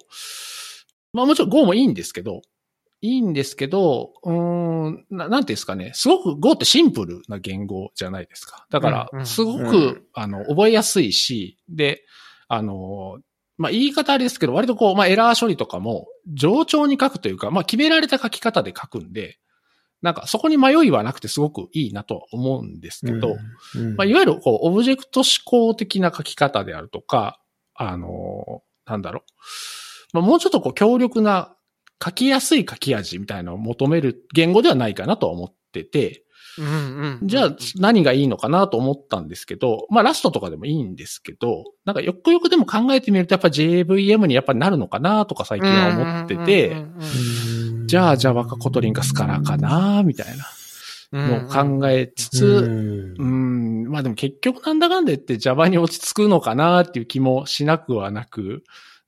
[1.13, 2.41] まあもちろん Go もいいんですけど、
[3.01, 8.65] いいんですけど、うーん、ななんていうんですかね、すごく Go ってシンプルな言語じゃないですか。
[8.69, 12.03] だかうんうんら、すごく、うんあの、覚えやすいし、で、
[12.47, 13.19] あの、
[13.57, 19.37] まあ言い方あれですけど、割とこう、まあエラー処理とかも、冗長に書くというか、まあ決められた書き方で書くんで、
[20.01, 23.37] なんかそこに迷いはなくてすごくいいなとは思うんですけど、
[23.75, 27.39] うんまあ、いわゆる、こう、オブジェクト思考的な書き方であるとか、
[27.73, 29.31] あのーなんだろう。
[30.13, 31.55] まあ、もうちょっとこう、強力な、
[32.03, 36.24] 書きやすい書き味みたいなのを求める言語ではないかなとは思ってて、
[36.57, 37.27] うんうん。
[37.27, 46.75] じゃあ何がいいのかなと思ったんですけど、まあ Rust とかでもいいんですけど、なんかよくよくでも考えてみるとやっぱ JVM にやっぱなるのかなとか最近は思ってて、
[47.85, 50.27] じゃあ Java か Kotlin か Scala かなみたい
[51.11, 53.85] なのを考えつつ、うん。
[53.85, 58.63] うん、まあでも結局なんだかんだ言って Java に落ち着くのかなっていう気もしなくはなく、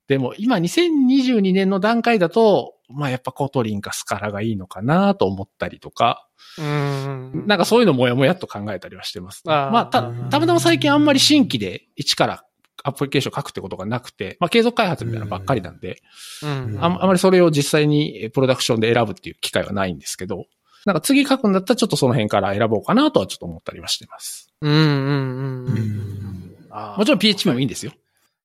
[0.06, 6.26] でも今2022年の段階だと、まあやっぱ Kotlin か Scala がいいのかなと思ったりとか、
[6.58, 9.52] うんなんかそういうのもやもやっと考えたりはしてます、ね。
[9.52, 12.44] あーまあた、たまたま最近あんまり新規で一から
[12.84, 16.00] アプリケーション書くってことがなくて、まあ継続開発みたいなのばっかりなんで、
[16.42, 20.46] うんあんあまりそれを実際にえプロダクションで選ぶっていう機会はないんですけど、
[20.84, 24.52] なんか次書くんだったらちょっとその辺から選ぼうかなとはちょっと思ったりはしてます。
[24.60, 26.96] うんうんうんん。
[26.96, 27.92] もちろん PHP もいいんですよ。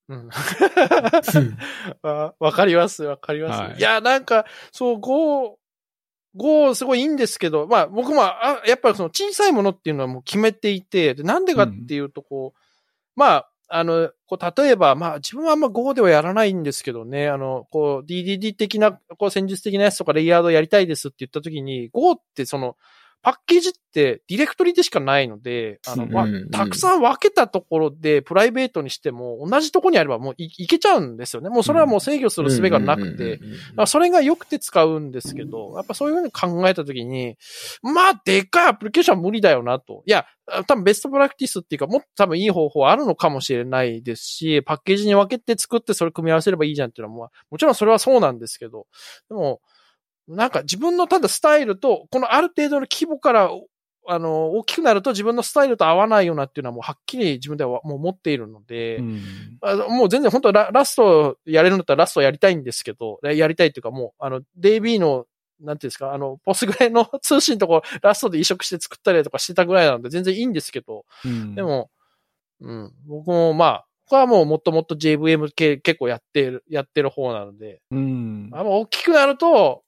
[0.09, 0.29] うん。
[2.03, 3.61] あわかります、わかります。
[3.61, 3.77] はい。
[3.77, 5.59] い、や、なんか、そう、Go、
[6.35, 12.59] Go すごいいいんですけど、まあ僕も、あやっぱりその小さいものっていうのはもう決めていて、でなんでかっていうと、こう、
[13.15, 22.77] まあ、あの、こう、例えば、まあ、自分はあんま Go ではやらないんですけどね、あの、こう、DDD 的な、こう、戦術的なやつとかレイヤードやりたいですって言ったときに、Go ってその、
[23.23, 31.49] パッケージってディレクトリでしかないので、あの、まあたくさん分けたところでプライベートにしても同じところにあればもういいけちゃうんですよね。
[31.49, 33.39] もうそれはもう制御する術がなくて、
[33.75, 37.37] まあ、それが良くて使うんですけど、やっぱそういうふうに考えたときに、
[37.81, 40.03] まあ、でっかいアプリケーションは無理だよなと。
[40.05, 40.25] いや、
[40.67, 48.87] 多分ベストプラクティスっていうか、もっと多分いい方法あるのかもしれないですし、パッケージに分けて作ってそれ組み合わせればいいじゃんっていうのは、もちろんそれはそうなんですけど、
[49.29, 49.61] でも、
[50.27, 53.49] なんか自分のただスタイルと、このある程度の規模から、
[54.05, 59.21] あの、大きくなると自分のスタイルと合わないようなっていうのはもうはっきり自分ではもう持っているので、うん。
[59.89, 65.25] もう全然本当ラ Rust やれるんだったら Rust やりたいんですけど、やりたいっていうかもう、あの、DB の、
[65.61, 71.55] なんていうんですか、あの、ポスグレの通信とこ Rust で移植して作ったりとかしてたぐらいなんで全然いいんですけど、うん。
[71.55, 71.89] でも、
[72.59, 78.49] うん、僕もまあ、僕はもうもっともっと JVM 系結構やってる、やってる方なので、うん。
[78.53, 79.82] あ大きくなると、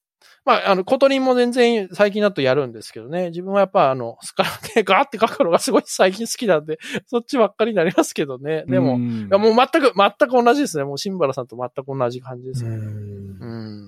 [0.46, 3.30] まあ、あの、 Kotlin も全然最近だとやるんですけどね。
[3.30, 8.64] 自分はやっぱあの、 Scala でガーって書くのがすごい最近好きなんで、 そっちばっかりになりますけどね。
[8.68, 10.84] でも、うんいやもう全く、全く同じですね。
[10.84, 12.70] もうシンバラさんと全く同じ感じですね。
[12.70, 13.46] うんう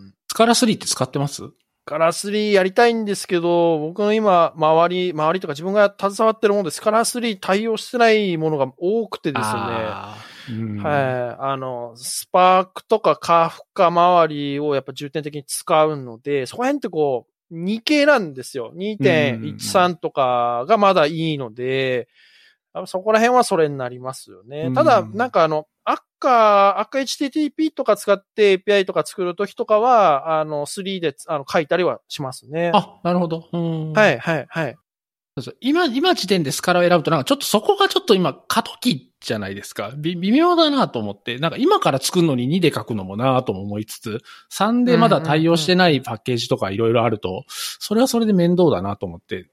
[0.09, 0.13] ん。
[0.27, 1.35] スカラ3って使ってます？
[1.35, 1.43] ス
[1.88, 9.61] カラ3やりたいんですけど、僕の今、周り、周りとか自分が携わってるもので、スカラ3対応してないものが多くてですね。
[10.83, 11.38] はい。
[11.39, 18.73] あの、スパークとかカフカ周りをやっぱ重点的に使うので、そこら辺ってこう、2系なんですよ。
[18.75, 22.09] 2.13とかがまだいいので、
[22.73, 24.63] あそこら辺はそれになりますよね。
[24.63, 32.71] うんただ、なんかあの、赤、赤 HTTP とか使って API とか作るときとかは、あの、3であの書いたりはしますね。
[32.73, 33.47] あ、なるほど。
[33.53, 34.77] うんはい、はい、はい。
[35.61, 39.93] 今、今時点でスカラを選ぶとなんかちょっとそこがちょっと今過渡期じゃないですか。
[39.95, 44.21] び微妙だなと思って、なんか今から作るのに2で書くのもなとも思いつつ、
[44.51, 49.47] 3でまだ対応してないパッケージとかいろいろあると、それはそれで面倒だなと思って、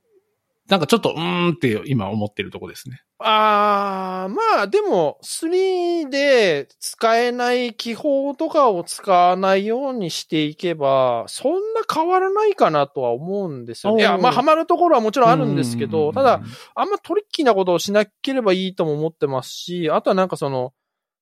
[0.69, 3.03] なんかちょっとうーんって今思ってるとこですね。
[3.19, 14.03] あー、まあでも、3で使えない記法とかを使わないようにしていけば、そんな変わらないかなとは思うんですよね。
[14.03, 16.41] いや、まあハマるところはもちろんあるんですけうど、んただ、、
[16.75, 20.73] あんまトリッキーなことをしなければいいとも思ってますし、あとはなんかその、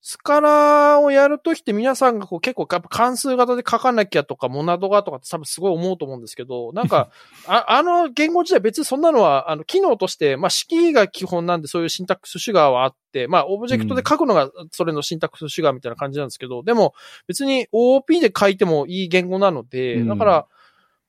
[0.05, 7.11] スカラをやるときって皆さんがこう結構やっぱ関数型で書かなきゃとか、モナドがとかって多分すごい思うと思うんですけど、なんか、
[7.47, 16.95] ああの言語自体別にそんなのは、あの、機能として、まあ、式が基本なんでそういうシンタックスシュガーはあって、まあ、オブジェクトで書くのがそれのシンタックスシュガーみたいな感じなんですけど、でも
[17.29, 20.47] 別に OOP で書いてもいい言語なので、うんだから、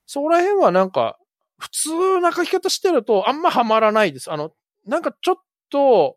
[0.06, 1.18] そこら辺はなんか、
[1.58, 4.30] 普通な書き方してるとあんまハマらないです。
[4.30, 4.52] あの、
[4.86, 5.36] なんかちょっ
[5.68, 6.16] と、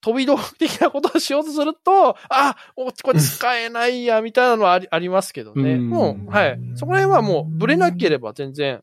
[0.00, 5.74] 飛び道具的なことをしようとすると、 あ、おこれ使えないや、みたいなのはありありますけどね。
[5.74, 6.58] うんもう、はい。
[6.76, 8.82] そこら辺はもう、ブレなければ全然、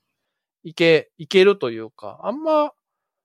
[0.63, 2.71] いけ、いけるというか、あんま、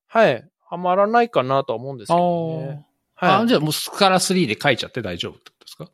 [0.08, 2.86] はい、はまらないかなとは思うんですけどね。
[3.14, 3.42] はい。
[3.42, 5.88] あじゃあもうスカラ3で書いちゃって大丈夫ってことですか？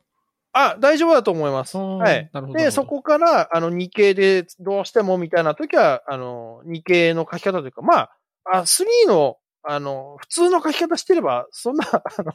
[0.53, 1.77] あ、大丈夫だと思います。
[1.77, 2.29] はい。
[2.33, 8.11] なるほどで、そこから、あの、2系でどうしてもみたいな時は、あの、2系の書き方というか、まあ、
[8.45, 9.37] あ、3の、
[9.67, 12.33] あの、普通の書き方してれば、そんな、 あの、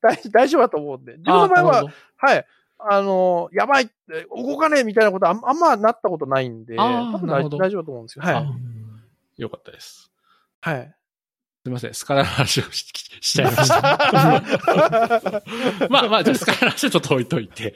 [0.00, 1.16] 大大丈夫だと思うんで。
[1.18, 1.84] 自分の場合は、
[2.16, 2.46] はい。
[2.78, 3.90] あの、やばい
[4.34, 8.24] 動かねえみたいなことあんあんまなったことないんで、多分なるほど大大丈夫だと思うんですよ。
[8.24, 8.46] はいあ。
[9.36, 10.10] よかったです。
[10.62, 10.94] はい。
[11.62, 12.86] すみません、スカラの話をし
[13.20, 13.82] しちゃいました。
[15.90, 17.74] まあまあ、じゃあスカラの話はちょっと置いといて。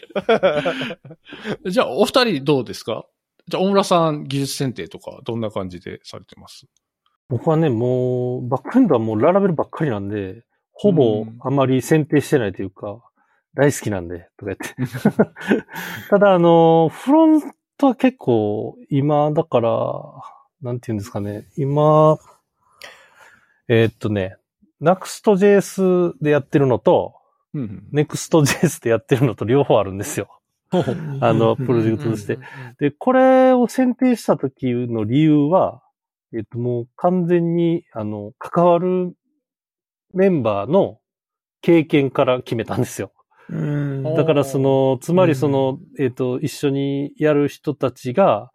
[1.69, 3.05] じゃあ、お二人どうですか？
[3.47, 6.67] じゃあ、大村さん、技術選定とか、どんな感じでされてます？
[7.29, 12.99] 僕はね、もう、バックエンドはもうララベルばっかりなんで、ほぼうんあまり選定してないというか、
[13.55, 14.75] 大好きなんで、とか言って。
[16.11, 17.41] ただ、あの、フロン
[17.79, 19.71] トは結構、今、だから、
[20.63, 22.19] なんて言うんですかね、今、
[23.69, 24.37] えーっとね、
[24.83, 27.15] Next.js でやってるのと、
[27.55, 27.85] うん。
[27.93, 30.29] Next.js でやってるのと両方あるんですよ。
[31.21, 32.39] あの、プロジェクトとして。
[32.81, 35.84] で、これを選定した時の理由は、
[36.37, 39.15] えっと、もう完全に、あの、関わる
[40.13, 40.99] メンバーの
[41.61, 43.13] 経験から決めたんですよ。
[43.49, 44.03] うん。
[44.15, 48.51] だからその、つまりその、えっと、一緒にやる人たちが、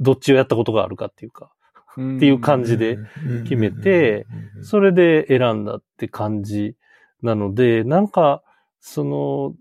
[0.00, 1.50] どっちをやったことがあるかっていうか、
[2.00, 2.98] っっていう感じで
[3.44, 4.26] 決めて、
[4.62, 6.76] それで選んだって感じ
[7.22, 8.42] なので、なんか、
[8.80, 9.54] その、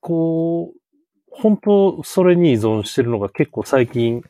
[0.00, 0.78] こう、
[1.30, 4.22] 本当それに依存してるのが結構最近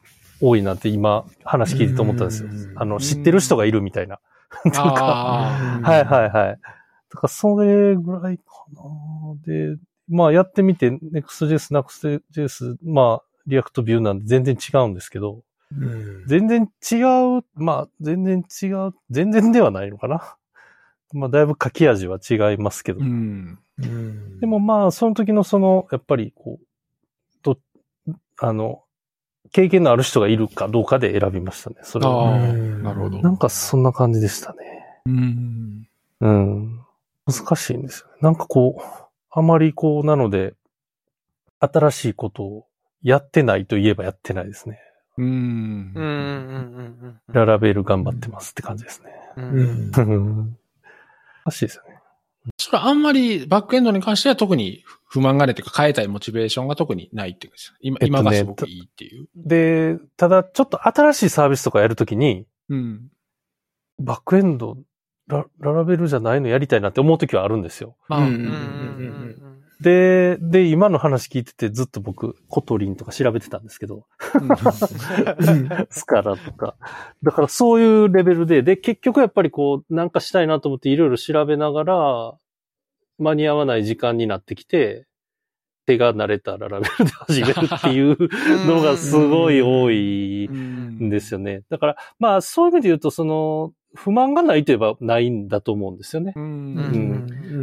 [0.45, 2.73] 多いなって今話聞いてて思ったんですようん。
[2.75, 4.21] あの、知ってる人がいるみたいな。
[4.65, 6.61] なんか、あはいはいはい。
[7.11, 8.83] だからそれぐらいかな。
[9.47, 9.77] で、
[10.09, 15.43] まあやってみて、Next.js、Next.js、まあ、 React Vue なんで全然違うんですけど、
[15.73, 16.97] うん全然違
[17.39, 20.37] う、まあ、全然違う、全然ではないのかな。
[21.13, 23.01] まあ、だいぶ書き味は違いますけど。
[23.01, 23.59] ーうん。
[23.79, 27.59] うんでもまあ、その時のその、やっぱりこう、と、
[28.39, 28.84] あの、
[29.55, 31.77] 経験のある人がいるかどうかで選びましたね。
[31.85, 32.35] それあは。
[32.35, 33.23] あ、うんなるほど。
[33.23, 34.85] なんかそんな感じでしたね。
[35.07, 35.89] うん。
[36.21, 36.81] うん。
[37.25, 38.15] 難しいんですよね。
[38.21, 38.83] なんかこう、
[39.31, 40.55] あまりこう、なので、
[41.61, 42.67] 新しいことを
[43.01, 44.81] やってないといえばやってないですね。
[45.19, 45.25] うん。
[45.25, 49.11] うんうんうんうんララベル頑張ってますって感じですね。
[49.37, 50.59] うんううんん
[51.45, 51.94] 難しいですよね。
[52.75, 59.29] それはあんまりバックエンドに関しては特に不満がないというか変えたいモチベーションが特にないっていうか今、えっとね今がすごくいいっていう。
[59.37, 63.09] で、ただちょっと新しいサービスとかやるときに、うん。
[64.01, 64.77] バックエンド
[65.29, 67.97] ラ、ララベルじゃないのやりたいなって思うときはあるんですよ。
[69.81, 74.07] で、で、今の話聞いててずっと僕、 Kotlin とか調べてたんですけど、
[75.91, 76.75] Scala とか。
[77.23, 82.35] だからそういうレベルで、で、結局やっぱりこう、なんかしたいなと思っていろいろ調べながら、
[83.19, 85.07] 間に合わない時間になってきて、
[85.87, 88.17] 手が慣れた Laravel で始めるっていう
[88.67, 91.63] のがすごい多いんですよね。
[91.69, 96.33] だから、まあそういう意味で言うと、その、不満がないといえばないんだと思うんですよね。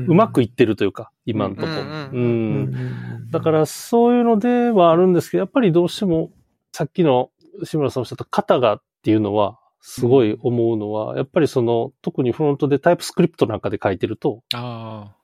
[0.08, 0.14] う。
[0.14, 1.68] まくいってるというか、今のとこ。
[1.68, 3.32] うんううんん。
[3.32, 6.32] だからそういうのではあるんですけど、やっぱりどうしても、
[6.72, 7.32] さっきの
[7.64, 15.16] 志村さんおっしゃった型がっていうのは、すごい思うのは、やっぱりその、特にフロントでタイプスクリプトなんかで書いてると、あ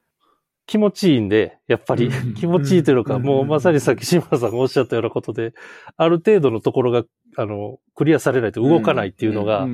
[0.67, 2.33] 気持ちいいんで、やっぱりうん。
[2.35, 3.23] 気持ちいいというのか、うん。
[3.23, 5.53] もうまさにさっき志村さんがおっしゃったようなことで、
[5.95, 7.03] ある程度のところが、
[7.37, 9.45] あの、クリアされないと動かないっていうのあ。
[9.45, 9.67] が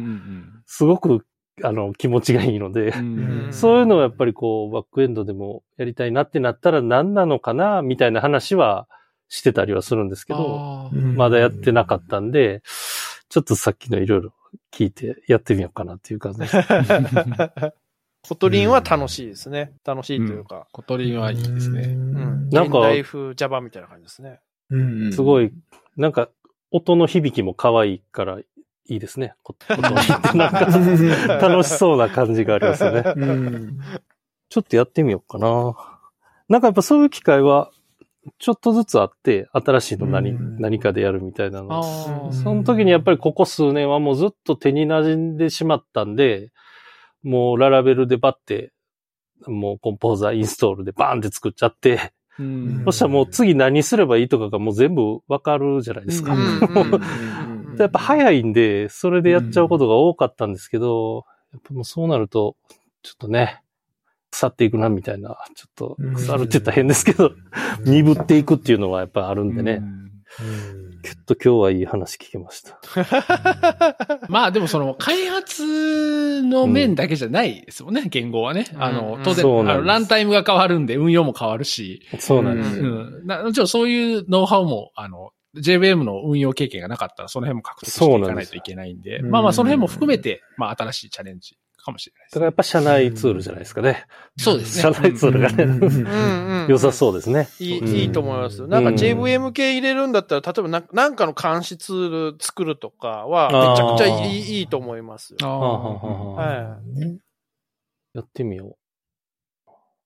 [0.65, 1.26] すごく
[1.61, 8.88] あの、気持ちがいいので、うんそういうのをやっぱりこう、バックエンドでもやりたいなってなったら何なのかな、みたいな話は
[9.30, 12.64] してたりはするんですけど、まだやってなかったんで、
[13.30, 14.34] ちょっとさっきのいろいろ
[14.72, 16.57] 聞いてやってみようかなっていう感じです。
[18.27, 19.74] Kotlin は楽しいですね。
[19.86, 20.68] 楽しいというか。
[20.72, 21.82] Kotlin はいいですね。
[21.82, 22.50] うん。
[22.50, 24.40] なんか現代風 Java みたいな感じですね。
[24.70, 25.52] うんすごい、
[25.98, 26.30] なんか、
[26.72, 28.45] 音の響きも可愛いからい
[28.88, 29.36] いですね。
[29.44, 30.60] こことにってなんか、
[31.48, 33.04] 楽しそうな感じがありますよね。
[33.16, 33.80] うん
[34.50, 35.76] ちょっとやってみようかな。
[36.48, 37.72] なんかやっぱそういう機会は、
[38.38, 42.32] ちょっとずつあって、新しいの何、うん何かでやるみたいなの。
[42.32, 46.52] その時にやっぱりここ数年はもうずっと手に馴染んでしまったんで、
[47.24, 48.72] もうララベルでバッて、
[49.48, 52.82] もうコンポーザーインストールでバーンって作っちゃって、うん。
[52.86, 56.34] そしたらもう次何すればいいとかがもう全部わかるじゃないですか。
[56.34, 56.41] うん。
[56.41, 56.48] うん。
[57.72, 57.76] うん。
[57.78, 62.56] やっぱ早いんで、それでやっちゃうことが多かったんですけど、やっぱもうそうなると、
[63.02, 63.62] ちょっとね、
[64.32, 67.32] 腐っていくなみたいな、ちょっと腐るって言ったら変ですけど、
[67.86, 69.82] 鈍っていくっていうのはやっぱあるんでね。
[71.03, 72.80] きっと今日はいい話聞けました。
[74.30, 78.65] まあでもその開発の面だけじゃないですもんね、言語はね。
[78.77, 82.91] あのう、ん当然、あのランタイムが変わるんで運用も変わるし、そうなんですうよ。
[82.91, 83.27] ん。
[83.27, 94.05] なもちろんそういうノウハウも、あの、JVM の運用経験がなかったらその辺も獲得していかないといけないんで、んまあまあその辺も含めて、まあ新しいチャレンジかもしれないですだからやっぱ社内ツールじゃないですかね。
[94.38, 94.81] そうですね。
[94.81, 96.68] 社内ツールがね、うんうん。
[96.72, 97.49] 良さそうですね。
[97.60, 98.65] いい、うんいいと思います。
[98.68, 105.38] なんかうん JVM 系入れるんだったら、例えばななんかの監視ツール作るとかは、めちゃくちゃいいいいと思いますよ。
[105.43, 106.77] あはあはあはあはあは
[108.14, 108.77] やってみよう。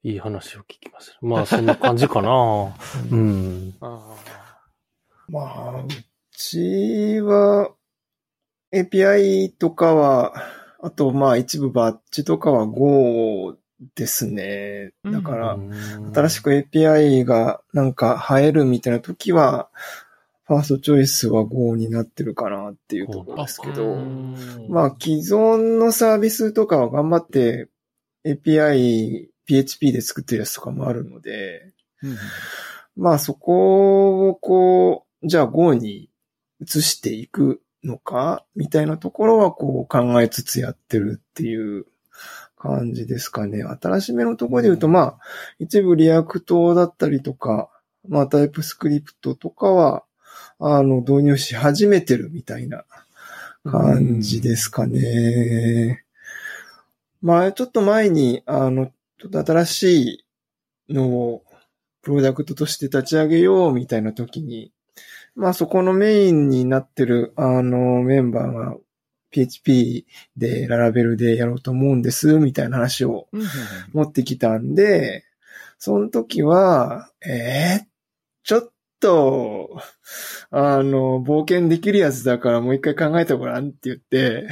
[0.04, 1.18] いい話を聞きました。
[1.22, 2.74] まあそんな感じかな。
[3.12, 3.70] うん。
[3.70, 3.74] い。
[3.82, 4.16] あ
[5.30, 5.88] まあ、う
[6.32, 7.72] ちは、
[8.74, 10.34] API とかは、
[10.80, 13.58] あと、まあ、一部バッチとかは Go
[13.96, 14.92] ですね。
[15.04, 15.58] だから、
[16.14, 19.70] 新しく API がなんか生えるみたいな時は、
[20.46, 24.36] ファーストチョイスは Go になってるかなっていうところですけうど、ん
[24.70, 27.68] まあ、既存のサービスとかは頑張って
[28.26, 31.74] API、PHP で作ってるやつとかもあるので、
[32.96, 36.10] まあそこをこう、じゃあ Go に
[36.62, 41.86] 移していくのかみたいなところはこう考えつつやってるっていう
[42.58, 43.64] 感じですかね。
[43.64, 45.18] 新しめのところで言うとまあ
[45.60, 47.70] 一部 React だったりとか、
[48.08, 50.04] まあ TypeScript とかは
[50.60, 52.84] あの導入し始めてるみたいな
[53.64, 56.04] 感じですかね。
[57.22, 58.88] まあちょっと前にあの
[59.20, 60.24] ちょっと新し
[60.90, 61.44] いのを
[62.02, 64.72] プロダクトとして立ち上げようみたいな時に、
[65.38, 68.76] まあそこのメインになってる、あの、メンバーが
[69.30, 73.44] PHP でララベルでやろうと思うんです、みたいな話をうん
[73.94, 75.26] 持ってきたんで、
[75.78, 77.86] その時は、えー、
[78.44, 79.80] ちょっと、
[80.50, 84.48] あの、冒険できるやつだからもう一回考えてごらんって言って、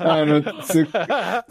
[0.00, 0.86] あの、つ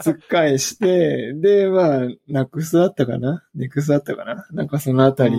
[0.00, 3.44] つっ返して、で、まあ、ナックスだったかな？
[3.54, 4.48] ネクスだったかな？
[4.50, 5.36] なんかそのあたり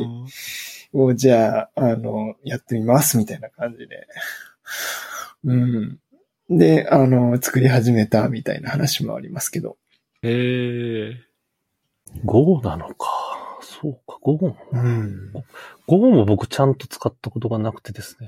[0.95, 4.07] を、じゃあ、あの、やってみます、みたいな感じで。
[5.43, 5.99] うん。
[6.49, 9.77] で、あの、作り始めた、みたいな話もありますけど。
[10.21, 11.15] へえ。
[12.23, 13.07] Go なのか。
[13.61, 14.57] そうか、Go も。
[14.71, 15.33] うん。
[15.87, 18.27] Go も僕ちゃんと使ったことがなくてですね。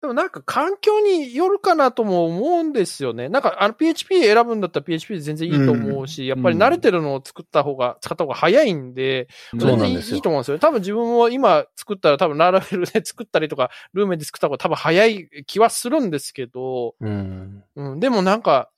[0.00, 3.28] でもなんか環境によるかなとも思うんですよね。
[3.28, 10.58] なんかあの PHP 選ぶんだったら PHP で全然いいと思うし、やっぱり慣れてるのを作った方が、使った方が早いんで、全然いいなんですよいいと思うんですよ。
[10.58, 17.62] 多分自分も今作ったら多分ララベルで作ったりとか、ルーメンで作った方が多分早い気はするんですけど、うん。
[17.76, 18.70] うん、でもなんか、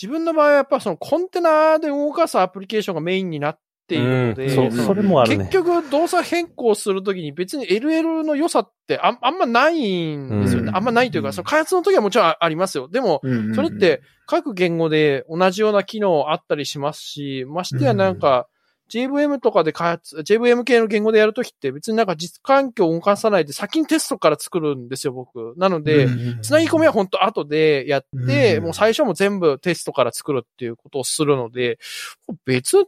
[0.00, 5.44] 自分の場合はやっぱそのコンテナで動かすアプリケーションがメインになっているので、うんそう、それもあるね。
[5.46, 10.68] 結局動作変更するときに別に LL の良さってあんあんまないんですよね。
[10.68, 12.88] うんあんまないというか、その開発の時はもちろんありますよ。
[12.88, 18.46] でも、うんそれっ、て各言語で同じような機能あったりしますし、ましてやなんか、
[18.90, 25.54] JVM とかで開発、JVM 系の言語でやるときって別になんか実環境を動かさないで先にテストから作るんですよ、僕。
[25.56, 26.08] なので、
[26.42, 31.78] つなぎ込みは本当後でやって、うんもう最初も全部テストから作るっていうことをするので、
[32.44, 32.86] 別、うん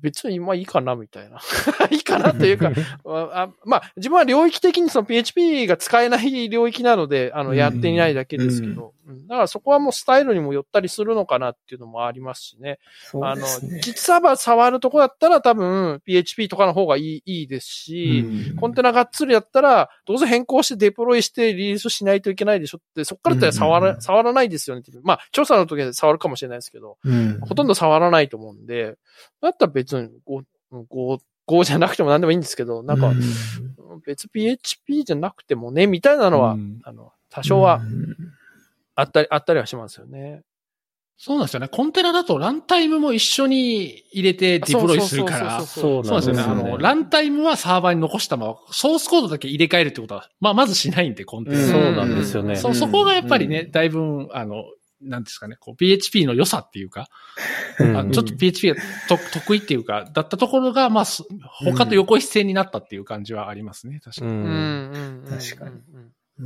[0.00, 1.40] 別にまあいいかな、みたいな。
[1.90, 2.70] いいかなというか、
[3.04, 7.56] あまあ、自分は領域的にその PHP が使えない領域なので、あの、うん。
[7.56, 9.26] やっていないだけですけど、うん。
[9.26, 12.78] だからそこはもうスタイルにも寄ったりするのかなっていうのもありますしね。
[13.14, 13.46] あの
[13.82, 18.56] 実サーバー触るとこだったら多分 PHP とかの方がいいいいですし、うん。
[18.56, 24.82] コンテナがっつりやったら、どうせ変更してデプロイしてリリースしないといけないでしょって、そっからだったら触ら、触らないですよね。
[25.02, 27.40] まあ、調査の時は触るかもしれないですけど、うん。
[27.40, 28.96] ほとんど触らないと思うんで、
[29.40, 30.42] だったら別に5、
[30.72, 33.14] 5、5じゃなくても何でもいいんですけど、なんかう、
[34.06, 38.16] 別 PHP じゃなくてもね、みたいなのは、うんあの、多少はうん
[38.96, 40.42] あったり、あったりはしますよね。
[41.16, 41.68] そうなんですよね。
[41.68, 45.60] コンテナだとランタイムも一緒に入れてディプロイするから。
[45.66, 46.42] そうなんですよね。
[46.42, 51.58] あの、ランタイムはサーバーに残したまま、ソースコードだけ入れ替えるってことは、まあ、まずしないんで、コンテナ。
[51.58, 52.56] うんそうなんですよね。
[52.56, 54.64] そ、そこがやっぱりね、うだいぶ、あの、
[55.02, 57.08] なんですかね、こう、PHP の良さっていうか、
[57.78, 58.76] うんあのちょっと PHP が
[59.08, 64.32] と得意っていうか、だったところが、まあ、す他と横一線になったっていう感じはありますね、確かに。
[64.32, 65.24] うん。
[65.28, 65.80] 確かに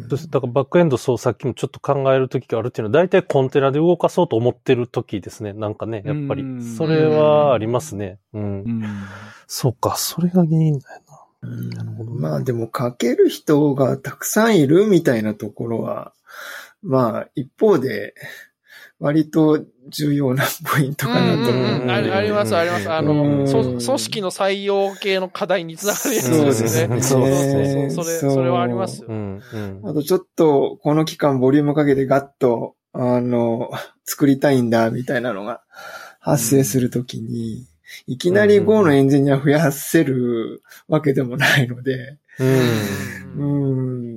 [0.08, 5.52] だからバックエンド操作機もちょっと考える時があるっていうのは、大体コンテナで動かそうと思ってる時ですね。
[5.52, 6.62] なんかね、やっぱりうん。
[6.62, 8.18] それはありますね。
[8.32, 8.42] うん。
[8.42, 8.84] うん
[9.46, 11.20] そうか、それが原因だよな。
[11.42, 16.12] うんなるほどねまあでも書ける人がたくさんいるみたいなところは、
[16.84, 18.14] まあ一方で、
[19.00, 21.52] 割と重要なポイントかなと思う。
[21.52, 22.90] うんうんあります、あります。
[22.90, 26.36] あうの、組織の採用系の課題につながるやつですね。
[26.36, 29.42] そうですねそうそうそれそれはありますようん。
[29.52, 29.80] うん。
[29.84, 33.70] あとちょっと、この期間ボリュームかけてガッと、あの、
[34.04, 35.62] 作りたいんだ、みたいなのが
[36.20, 37.66] 発生するときに、
[38.06, 42.44] いきなり Go のエンジニア増やせるわけでもないので、う
[43.44, 44.13] ん。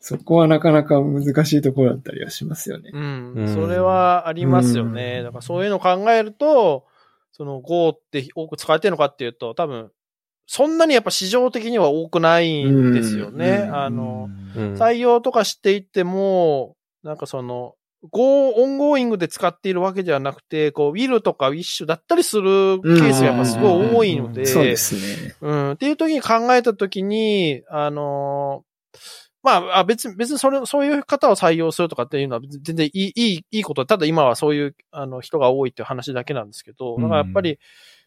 [0.00, 2.90] うん、そこはなかなか難しいところだったりはしますよね。
[2.92, 5.18] うんうんそれはありますよね。
[5.18, 6.86] うんだからそういうのを考えると、
[7.32, 9.90] その Go って多く使われてるのかっていうと、多分、
[10.46, 13.64] そんなにやっぱ市場的には多くないんですよね。
[13.68, 17.74] うんあの、うん採用とかしていっても、なんかその、
[18.10, 25.34] Go、オンゴーイングで使っているわけではなくて、こう、Will とか Wish だったりするケースがやっぱすごい多いので、そうですね。
[25.42, 25.70] うん。
[25.72, 29.00] っていう時に考えた時に、あのー
[29.42, 33.86] まあ、あ別に、別にそれ、そういう方を採用するとかっていうのは全然いい、いい、いいこと。
[33.86, 37.58] ただ今はそういう、あの、人が多いっていう話だけなんですけど、だからやっぱり、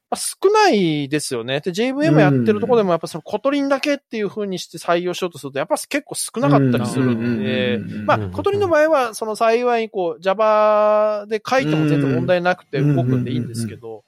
[0.09, 1.59] まあ少ないですよね。
[1.61, 14.03] で、JVM やってるところでもやっぱその Kotlin だけっていう風にして採用しようとすると、やっぱ結構少なかったりするので、まあ、うん Kotlin の場合は、その幸いにこう、Java で書いても全然問題なくて動くんでいいんですけど、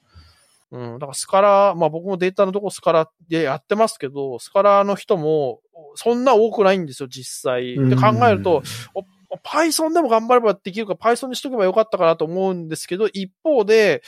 [0.76, 5.62] うん、だから Scala、まあ僕もデータのとこ Scala でやってますけど、 Scala の人も
[5.96, 7.76] そんな多くないんですよ、実際。
[7.90, 8.62] で考えると、
[8.94, 14.04] お Python でも頑張ればできるか、Python にしとけばよかったかなと思うんですけど、一方で、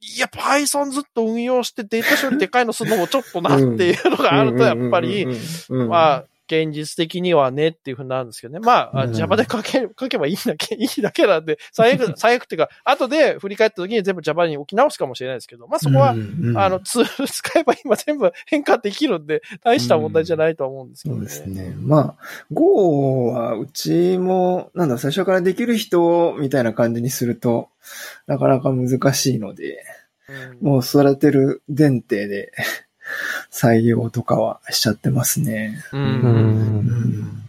[0.00, 5.26] いや、Python ずっと運用してデータ処理でかいのするのもちょっとなっていうのがあると、やっぱり、
[5.68, 8.60] まあ、現実的にはねっていうふうになるんですけどね。
[8.60, 21.28] まあ、うん Java で書け、 書けばいいだけ、 いいだけなんで、最悪、 最悪っていうか、後で振り返った時に全部 Java に置き直すかもしれないですけど、まあそこは、あの、ツール使えば今全部変化できるんで、大した問題じゃないと思うんですけどね。
[21.28, 21.74] そうですね。
[21.80, 27.68] まあ、Go はうちも、なんだ、最初からできる人みたいな感じにすると、
[28.26, 29.84] なかなか難しいので、
[30.28, 32.52] うんもう育てる前提で
[33.50, 35.82] 採用とかはしちゃってますね。
[35.92, 35.98] う。
[35.98, 36.04] うん。
[36.04, 37.42] うん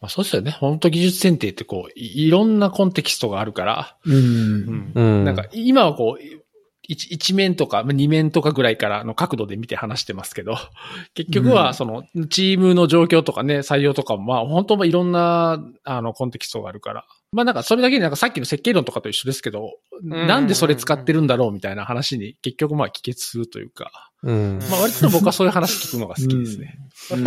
[0.00, 0.50] まあ、そうですよね。
[0.50, 4.12] 本当技術選定ってこう、いいろんなコンテキストがあるから、う。
[4.12, 5.24] うんうん。
[5.24, 6.42] なんか、今はこう、
[6.88, 10.56] 一一面とかまあ二面とかぐらいからの角度で見て話してますけど、
[11.14, 17.04] 結局うんはそのチームの状況とかね、採用とかもまあ本当いろんなあのコンテキストがあるから。
[17.32, 23.90] まあなんかそれだけになんかさっきの設計論とかと一緒ですけど、んなんでそれ使ってるんだろうみたいな話に結局まあ帰結するというか、
[24.22, 24.58] うん。
[24.70, 26.78] まあ割と僕はそういう話聞くのが好きですね。
[26.78, 27.26] うん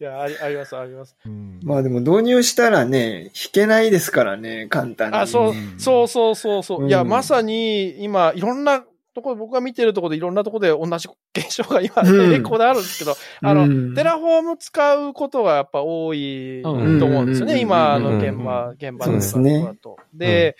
[0.00, 1.16] いや、ありあります、あります。
[1.62, 5.16] まあでも導入したらね、弾けないですからね、簡単に。
[5.16, 6.82] あ、そううん、そうそうそうそう。
[6.82, 8.84] うんいや、まさに今、いろんな
[9.14, 17.54] ところ、僕が見てるところでいろんなところで同じ現象が今、うん並行であるんですけど、あの、うん Terraform 使うことがやっぱ多いとうん思うんですよね。
[17.54, 19.96] うん今のうん現場、現場のそうですねだと。
[20.14, 20.56] で、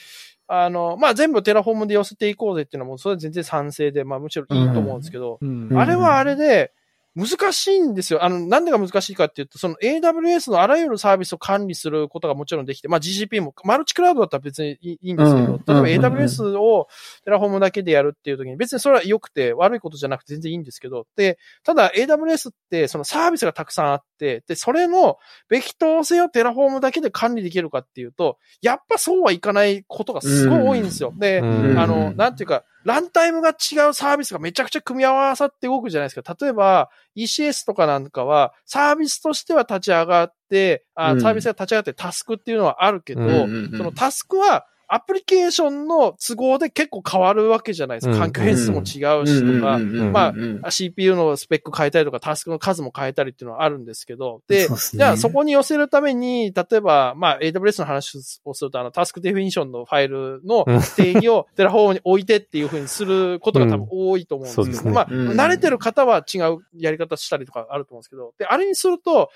[0.52, 5.68] あの、まあ、全部 Terraform で寄せていこうぜっていうのはもうそれは全然賛成で、まあ、むしろいいと思うんですけど、うん。
[5.70, 5.78] うん。
[5.78, 6.72] あれはあれで、
[7.16, 8.24] 難しいんですよ。
[8.24, 16.88] あの、なんでが難しいかっていうと、その AWS のあらゆるサービスを管理することがもちろんできて、まあ GCP も、マルチクラウドだったら別にいいんですけど、うん例えば AWS を
[17.24, 31.12] Terraform だけでやるっていう時に、別にそれは良くて悪いことじゃなくて全然いいんですけど、で、ただ AWS ってそのサービスがたくさんあって、で、それの冪等性を Terraform だけで管理できるかっていうと、やっぱそうはいかないことがすごい多いんですよ。
[31.16, 36.36] で、うんあの、なんていうか、ランタイムが違うサービスがめちゃくちゃ組み合わさって動くじゃないですか。
[36.40, 43.34] 例えば、ECS とかなんかは、サービスとしては立ち上がって、あうんサービスが立ち上がってタスクっていうのはあるけど、うんう
[43.68, 48.12] んそのタスクは、アプリケーションの都合で結構変わるわけじゃないですか。
[48.12, 48.18] うん。
[48.18, 53.84] 環境変数も違うしとか、まあ CPU のスペック変えたりとか、タスクの数も変えたりっていうのはあるん。
[53.84, 60.80] ですけど、で、そうっすねじゃあそこに寄せるために、例えば、まあ AWS の話をすると、あの、タスクデフィニションのファイルのうん。
[60.96, 64.50] 定義を Terraform に置いてっていうふうにすることが多分多いと思うん。
[64.50, 65.28] ですけど、そうですねまあ、うん。
[65.30, 68.02] 慣れてる方は違うやり方したりとかあると思うん。
[68.02, 69.30] ですけど、で、あれにすると、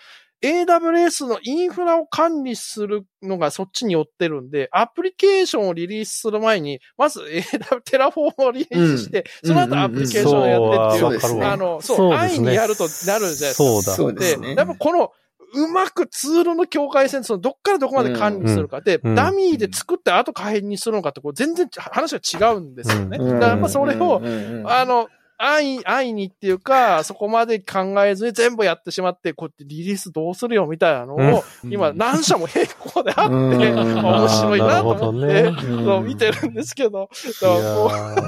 [0.44, 9.48] AWS のインフラを管理するのがそっちに寄ってるんで、アプリケーションをリリースする前に、まず AW Terraform をリリースして、うん。
[9.48, 12.28] その後アプリケーションをやってっていう、そうですねあの、そう、そうですね。
[12.28, 13.80] 安易にやるとなるじゃないですか。
[13.80, 14.20] そうだ。
[14.20, 14.54] で、ね。
[14.54, 15.12] やっぱこの、
[15.56, 18.80] うまくツールの境界線、そのどっからどこまで管理するか。
[18.80, 19.14] で、うん。
[19.14, 23.18] ダミーで作って後改変にするのかって、こう全然話が違うんですよね。
[23.20, 23.40] うん。
[23.40, 24.64] だからやっぱそれを、うん。
[24.66, 25.08] あの、
[25.38, 34.04] 安易、安易にっていうか、 そこまで考えずに全部やってしまって、こうやってリリースどうするよみたいなのを、今何社も並行であって、うん。
[34.04, 37.08] 面白いなと思って、そう見てるんですけど、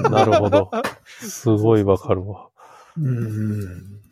[0.09, 0.71] なるほど。
[1.19, 2.47] すごいわかるわ。
[2.97, 4.06] うん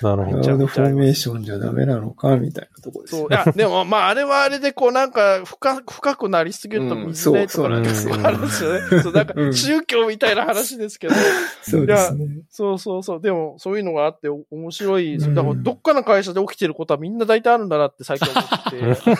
[0.00, 0.40] なるほど。
[0.40, 3.28] クラウドフォーメーションじゃダメなのかみたいなところですそう。
[3.28, 3.36] ね。
[3.36, 9.02] いや、 でも、まあ、あれはあれで、こう、なんか、深、深くなりすぎるとうん水ねとかなんかそうあるんですよね。
[9.02, 11.14] そう、なんかう、ん宗教みたいな話ですけど、
[11.62, 12.26] そうですね。
[12.50, 13.20] そうそうそう。
[13.20, 15.16] でも、そういうのがあって、お面白い。
[15.16, 19.12] うんだから、どっかの会社で起きてることはみんな大体あるんだなって最近思ってて。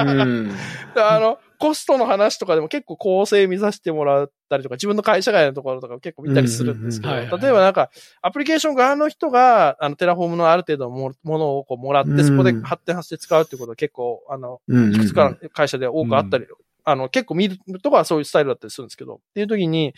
[0.00, 0.52] うん。
[0.96, 7.90] あの、コストの話とかでも結構構成見させてもらったりとか、自分の会社外のところとか結構見たりするんですけど、例えばなんか、
[8.22, 12.24] アプリケーション側の人が、あの、 Terraform のある程度のもものをこうもらって、うん。
[12.24, 16.46] そこで発展させて使うっていうことは結構、あの、うんいくつかの会社で多くあったり、
[16.88, 19.92] あの、結構見るとかはそういうスタイルだったりするんですけど、っていう時に、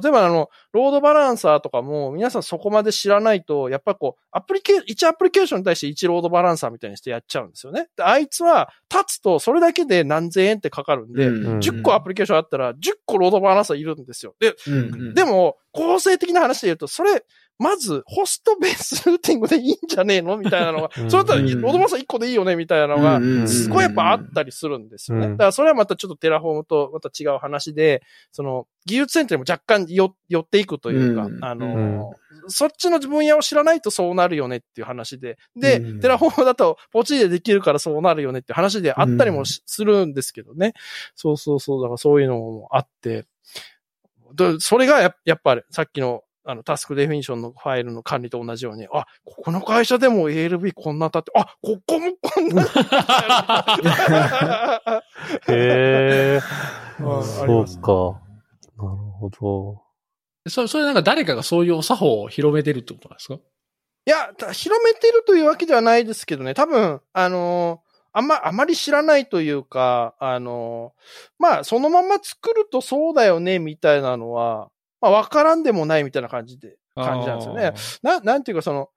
[0.00, 7.88] 例えばあの、ロードバランサーとかも、皆さんそこまで知らないと、やっぱりこう、アプリケー、1アプリケーションに対して1ロードバランサーみたいにしてやっちゃうんですよね。
[7.96, 14.34] であいつは、立つとそれだけで何千円ってかかるんで、うん10個アプリケーションあったら、10個ロードバランサーいるんですよ。
[14.38, 17.24] で、うんでも、構成的な話で言うと、それ、
[17.58, 21.10] まず、ホストベースルーティングでいいんじゃねえのみたいなのが、 うん。
[21.10, 21.60] それだったら、うん。
[21.60, 25.26] ロードバランサー1個でいいよねみたいなのが、すごいやっぱあったりするんですよね。
[25.26, 25.32] うん。
[25.32, 31.44] だからそれはまたちょっと Terraform とまた違う話で、その、技術センターにも若干よ寄っていくというか、うん。
[31.44, 32.04] あの、うん。
[32.48, 36.00] そっちの分野を知らないとそうなるよねっていう話で、で、うん。
[36.00, 40.74] Terraform だとポチでできるからそうなるよねっていう話であったりもしするんですけどね。
[41.14, 43.24] そうそうそう、だからそういうのもあって、
[44.34, 52.62] でそれがややっぱりさっきのあの、タスクデフィニションのファイルの管理と同じように、あ、ここの会社でも ALB こんな立って、あ、ここもこんな
[55.48, 56.40] へえ。
[57.00, 57.26] うんあり
[57.68, 58.20] そうか。
[58.82, 59.82] なるほど。
[60.48, 63.34] それ、それなんか誰かがそういうお作法を広めてるってことなんですか？
[63.34, 63.40] い
[64.10, 71.00] や、た広めてるというわけではないですけどね、多分、あのーあんま、あまり知らないというか、あのー
[71.38, 74.70] まあ、そのまま作るとそうだよね、みたいなのは、
[75.00, 77.74] まあ、わからんでもないみたいな感じで、感じなんですよね。
[78.02, 78.88] な、なんていうかその、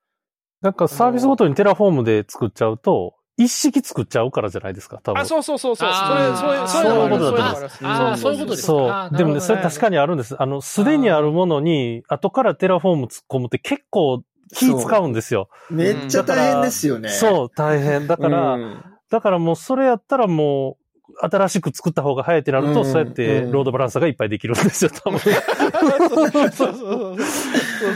[0.62, 5.22] なんかサービスごとに Terraform で作っちゃうと、一式作っちゃうからじゃないですか、多分。
[5.22, 9.18] あ、そうそうそうそう、そあれ、ーそういう、そういうのもあるそういうことだと思うそういますそういうことですかそう。
[9.18, 10.36] でもね、それ確かにあるんです。
[10.42, 14.24] あの、すでにあるものに、後から Terraform 突っ込むって結構
[14.54, 15.48] 気使うんですよ。
[15.70, 17.10] めっちゃ大変ですよね。
[17.10, 18.08] そう、大変。
[18.08, 20.79] だから、うんだからもうそれやったらもう、
[21.22, 25.20] 新しく作った方が早いってなると、うんそうやってロードバランサーがいっぱいできるんですよ、 多分。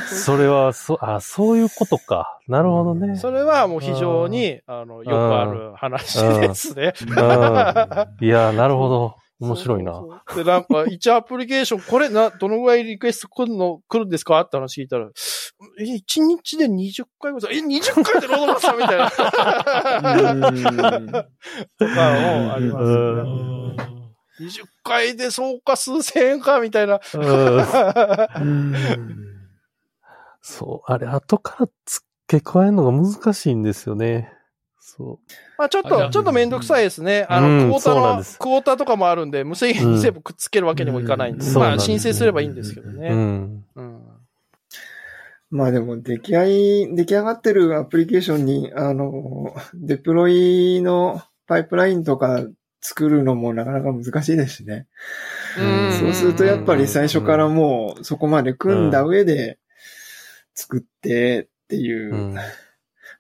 [0.06, 2.40] それは、そ、あ、そういうことか。
[2.48, 3.16] なるほどね。
[3.16, 6.94] それはもう非常に、あの、よくある話ですね。
[7.02, 8.26] うん。
[8.26, 9.16] いや、なるほど。
[9.44, 9.94] 面白いな。
[9.94, 14.40] そうそうそうで、なんか、1アプリケーション、これな、どのぐらいリクエスト来るの、来るんですか？
[14.42, 15.10] って話聞いたら、
[15.80, 19.04] え、1日で20回ぐらい、え、20回でロードバスターみたいな。
[20.50, 20.52] う
[21.00, 23.22] んとかもありますうね。
[23.24, 23.76] ん
[24.40, 27.00] 20回でそうか数千円かみたいな。
[30.42, 34.33] そう、あれ、後から付け加えるのが難しいんですよね。
[34.96, 35.20] そ
[35.58, 37.26] まあちょっと、ちょっとめんどくさいですね。
[37.28, 42.94] あの、うんクォーターの、クォーターとかもあるんで、無制限に全部くっつけるわけにもいかないんで、うんまあ申請すればいいんですけどう。
[42.94, 43.10] うね。
[43.10, 43.66] ん。
[43.76, 44.02] うん。
[45.50, 52.46] まあでも、出来合い、出来上がってるアプリケーションに、あの、デプロイのパイプラインとか
[52.82, 54.88] 作るのもなかなか難しいですしね。
[55.58, 59.58] うんそうするとやっぱり最初からもうそこまで組んだ上で
[60.54, 62.36] 作ってっていううん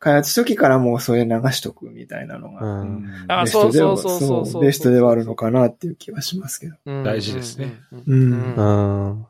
[0.03, 3.05] 開発初期からもうそれ流しとくみたいなのうが、ん。
[3.29, 6.75] あベストでは、そうそうそうそうそうベストではあるのかなっていう気はしますけど。
[6.85, 7.81] うん大事ですね。
[7.93, 8.61] うんうんうんう
[9.13, 9.27] ん。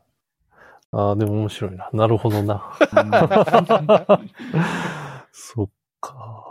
[1.00, 1.91] ああ、でも面白いな。
[1.94, 2.76] なるほどな。
[5.32, 5.70] そっ
[6.02, 6.44] か。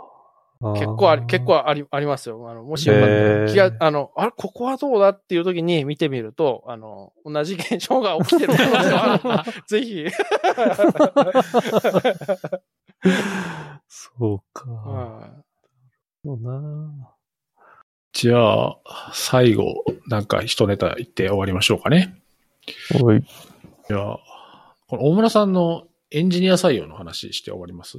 [0.61, 1.61] 結構あり、結構。
[1.61, 2.49] 構あり、ありますよ。
[2.49, 10.05] あの、もしよかったら気が、あの、あれ、ここはどうだっていう時に見てみると、あの、同じ現象が起きてる可能性があるので ぜひ。
[13.87, 14.69] そうか。
[14.71, 15.43] はい
[16.25, 17.13] そうな。
[18.13, 18.77] じゃあ、
[19.13, 22.15] 最後、なんか一ネタ言って終わりましょうかね。
[23.01, 23.21] おい。
[23.89, 24.19] じゃあ、
[24.87, 27.97] この大村さんのエンジニア採用の話して終わります？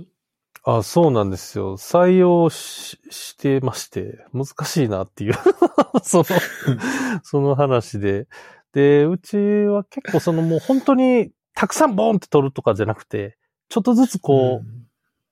[0.62, 1.76] あ、そうなんですよ。
[1.76, 5.34] 採用ししてまして、難しいなっていう、
[6.02, 6.24] その、
[7.22, 8.26] その話で。
[8.72, 13.36] で、うちは結構そのもう本当にたくさんボーンって取るとかじゃなくて、
[13.68, 14.83] ちょっとずつこう、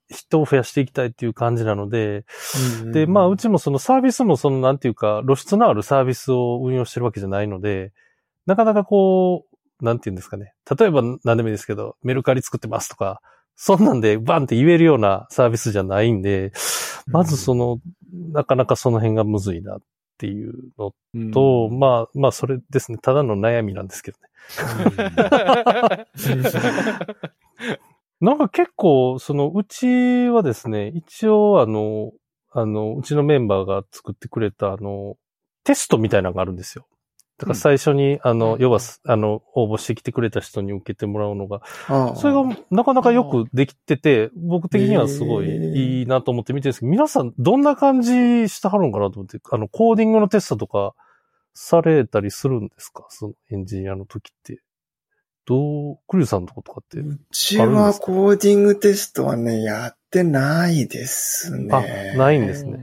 [0.08, 2.24] 人を増やしていきたいっていう感じなので、
[2.82, 7.92] うんで、まあ、うちもそのサービスもその、なんていうか、露出のあるサービスを運用してるわけじゃないので、
[8.46, 9.46] なかなかこ
[9.80, 10.54] う、なんていうんですかね。
[10.78, 13.20] 例えば何でもいいですけど、メルカリ作ってますとか、
[13.56, 16.52] そんなんでバンって言えるようなサービスじゃないんで、
[17.06, 17.78] まずその、
[18.32, 19.78] なかなかその辺がむずいなっ
[20.18, 20.92] ていうの
[21.32, 22.98] と、まあ、まあ、それですね。
[22.98, 24.28] ただの悩みなんですけどね。
[28.22, 32.12] なんか結構、その、うちはですね、一応あの、
[32.52, 35.16] あの、うちのメンバーが作ってくれた、あの、
[35.64, 36.86] テストみたいなのがあるんですよ。
[37.38, 38.62] だから最初に、あの、うん。
[38.62, 41.62] 要は、あの、応募してきてくれた人に受けてもらうのが、
[42.14, 50.94] それがなかなかよくできてて、僕的にはすごいいいなと思って見てるんですけど、皆さんどんな感じしてはるんかなと思って、あの、コーディングのテストとか
[51.54, 53.06] されたりするんですか？
[53.08, 54.60] そのエンジニアの時って。
[55.46, 56.98] どう、クリュウさんのとことかって。
[56.98, 62.14] うちはコーディングテストはね、やってないですね。
[62.14, 62.78] あないんですね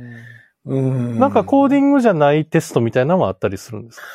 [0.66, 1.20] うん。
[1.20, 4.06] なんかコーディングじゃないテストみたいなのもあったりするんですか？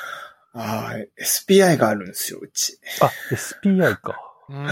[0.56, 2.78] ああ、SPI があるんですよ、うち。
[3.00, 4.20] あ、SPI か。
[4.50, 4.66] うん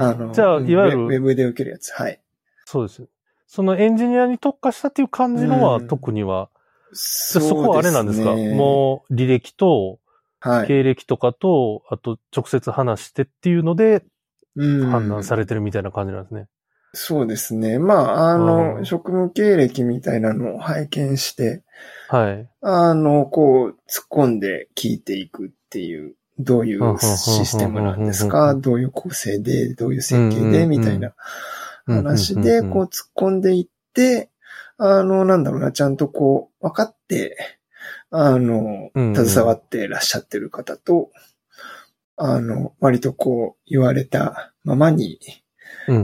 [0.00, 1.90] あの、じゃあうんいわゆるウェブで受けるやつ。
[1.90, 2.20] はい。
[2.64, 3.06] そうです。
[3.48, 6.48] そのエンジニアに特化したっていう感じのはうん特には、
[6.92, 8.34] そこはあれなんですか？
[8.36, 10.05] もう履歴とう、
[10.40, 10.66] はい。
[10.66, 14.04] 経歴とかと、あと直接話してっていうので
[14.54, 16.46] うん判断されてるみたいな感じなんですね。
[16.98, 17.78] そうですね。
[17.78, 21.62] まあ、あうの、ん職務経歴みたいなのを拝見して、
[22.08, 22.48] はい。
[22.62, 28.54] あの、こう、突っ込んで聞いていくっていう、どういうシステムなんですか？
[28.54, 31.14] どういう構成で、どういう設計で、みたいな
[31.86, 34.30] 話で、こう、突っ込んでいって、
[34.78, 37.55] あの、なんだろうな、ちゃんとこう、分かって、
[38.10, 41.10] あの、携わってらっしゃってる方と、
[42.16, 45.18] あの、割とこう、言われたままに、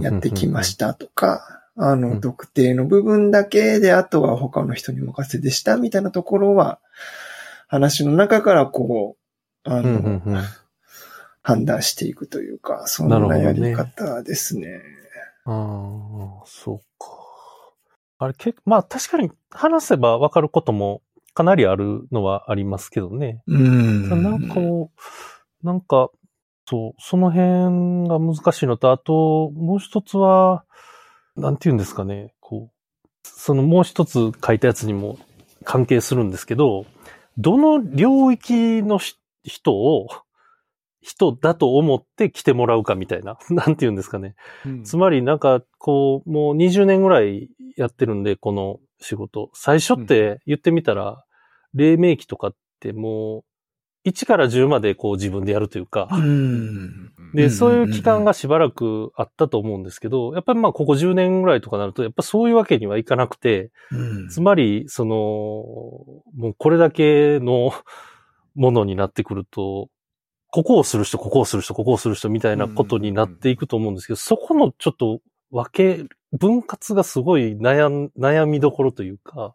[0.01, 2.21] やってきましたとか、あの、うん。
[2.21, 6.81] 特定の部分だけで、あとは他の人にお任せでしたみたいなところは、
[7.67, 9.17] 話の中からこ
[9.65, 10.21] う、あの、
[11.43, 14.83] 判断していくというか、そんなやり方ですね。
[15.45, 17.07] ああ、そうか。
[18.19, 21.03] あれ、けまあ確かに話せばわかることも
[21.35, 23.43] かなりあるのはありますけどね。
[23.47, 24.23] うん。
[24.23, 24.91] なんかも
[25.63, 26.11] う、なんか、
[26.67, 30.65] そう、その辺が難しいのと、あと、もう一つは、
[31.37, 35.19] なんて言うんですかね、こう、そのもう一つ書いたやつにも
[35.65, 36.87] 関係するんですけど、
[37.39, 40.09] どの領域のし人を、
[41.01, 44.37] 人だと思って来てもらうかみたいな、 なんて言うんですかね。
[44.85, 49.51] つまりなんか、こう、もう20年ぐらいやってるんで、この仕事。
[49.53, 51.25] 最初って言ってみたら、
[51.75, 53.45] 黎明期とかってもう、
[54.05, 57.13] 1から10までこう自分でやるというか、うん。
[57.35, 64.29] で、うんそういう期間がしばらくあったと思うんですけど、やっぱりまあここ10年ぐらいとかなると、やっぱそういうわけにはいかなくて、うん。
[64.29, 67.73] つまり、その、もうこれだけの
[68.55, 69.89] ものになってくると、
[70.51, 75.21] ここをする人、ここをする人、ここをする人みたいなことになっていくと思うんですけど、そこのちょっと
[75.51, 79.55] 分け、分割がすごい悩ん悩みどころというか、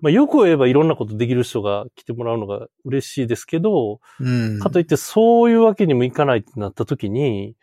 [0.00, 4.58] まあよく言えばいろんなことできる人が来てもらうのが嬉しいですけど、うん。
[4.60, 7.56] かといってそういうわけにもいかないってなった時に、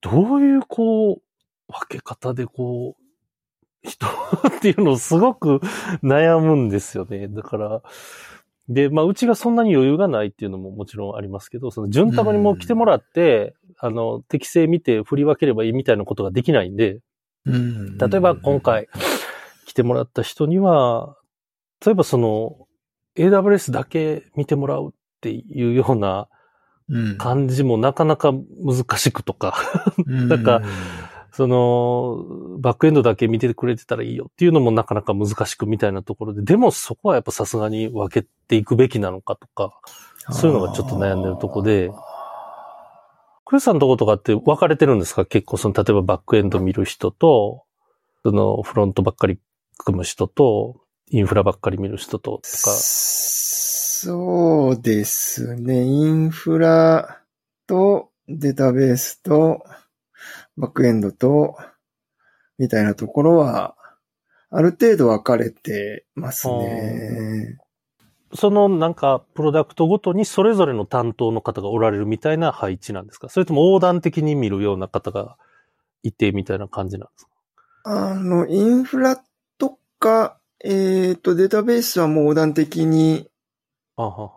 [0.00, 1.22] どういうこう、
[1.68, 4.06] 分け方でこう、人
[4.48, 5.60] っていうのをすごく
[6.02, 7.28] 悩むんですよね。
[7.28, 7.82] だから、
[8.68, 17.00] で、まあ、うちがそんなに余裕がないっていうのももちろんありますけど、その、潤沢にもう来てもらって、あの、適正見て振り分ければいいみたいなことができないんで、
[17.44, 17.98] うん。
[17.98, 18.88] 例えば今、回
[19.66, 21.16] 来てもらった人には、
[21.84, 22.68] 例えばその
[23.16, 26.28] AWS だけ見てもらうっていうような
[26.88, 27.16] うん。
[27.16, 29.56] 感じもなかなか難しくとか、
[30.04, 30.62] なんか
[31.32, 39.72] その、バックエンドだけ見てくれてたらいいよっていうのもなかなか難しくみたいなところで、でもそこはやっぱさすがに分けていくべきなのかとか、
[40.30, 41.90] そういうのがちょっと悩んでるとこで、
[43.44, 45.24] クリスさんのとことかって分かれてるんですか？
[45.24, 47.64] 結構その、例えばバックエンド見る人と、
[48.22, 49.38] そのフロントばっかり
[49.78, 50.80] 組む人と、
[51.10, 52.42] インフラばっかり見る人と、とか。
[52.44, 55.82] そうですね。
[55.82, 57.20] インフラ
[57.66, 59.64] とデータベースと
[60.56, 61.56] バックエンドと
[62.58, 63.74] みたいなところは
[64.50, 67.58] ある程度分かれてますね。
[68.34, 73.28] そのなんかプロダクトごとにそれぞれの担当の方がおられるみたいな配置なんですか？
[73.28, 75.36] それとも横断的に見るような方が
[76.02, 77.30] いてみたいな感じなんですか？
[77.84, 79.22] あの、インフラ
[79.58, 83.28] とか、えっ、ー、と、データベースはもう横断的に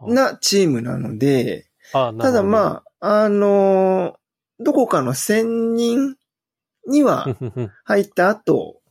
[0.07, 4.17] なチームなので、ただまあ、あの、
[4.59, 6.15] どこかの専任
[6.87, 7.27] には
[7.83, 8.81] 入った後、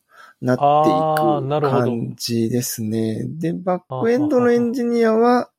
[0.40, 3.24] なっていく感じですね。
[3.26, 5.50] で、バックエンドのエンジニアは、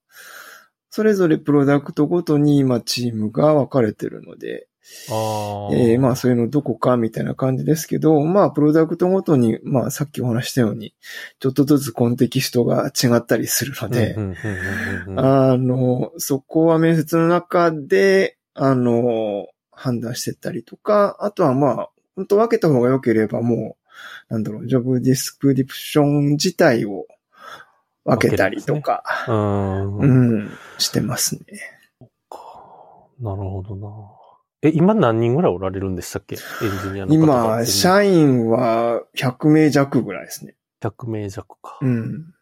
[0.90, 4.68] それぞれプロダクトごとに今チームが分かれてるので、
[5.10, 10.94] あえー、まあそういうのどこかみたいな感じですけど、まあプロダクトごとに、まあさっきお話したように、
[11.40, 14.16] ちょっとずつコンテキストが違ったりするので、
[15.18, 23.78] あの、そこは面接の中で、あの、判断してったりとか、あとはまあ、本当分けた方が良ければも
[24.30, 27.06] う、なんだろう、ジョブディスクリプション自体を
[28.04, 31.44] 分けたりとか、うん、うん、してますね。
[33.20, 33.88] なるほどな。
[34.62, 36.36] え、今何人ぐらいおられるんでしたっけ？
[36.36, 36.40] エン
[36.84, 40.56] ジニアの方今、社員は100名弱ぐらいですね。
[40.82, 41.78] 100名弱か。
[41.82, 42.34] うん。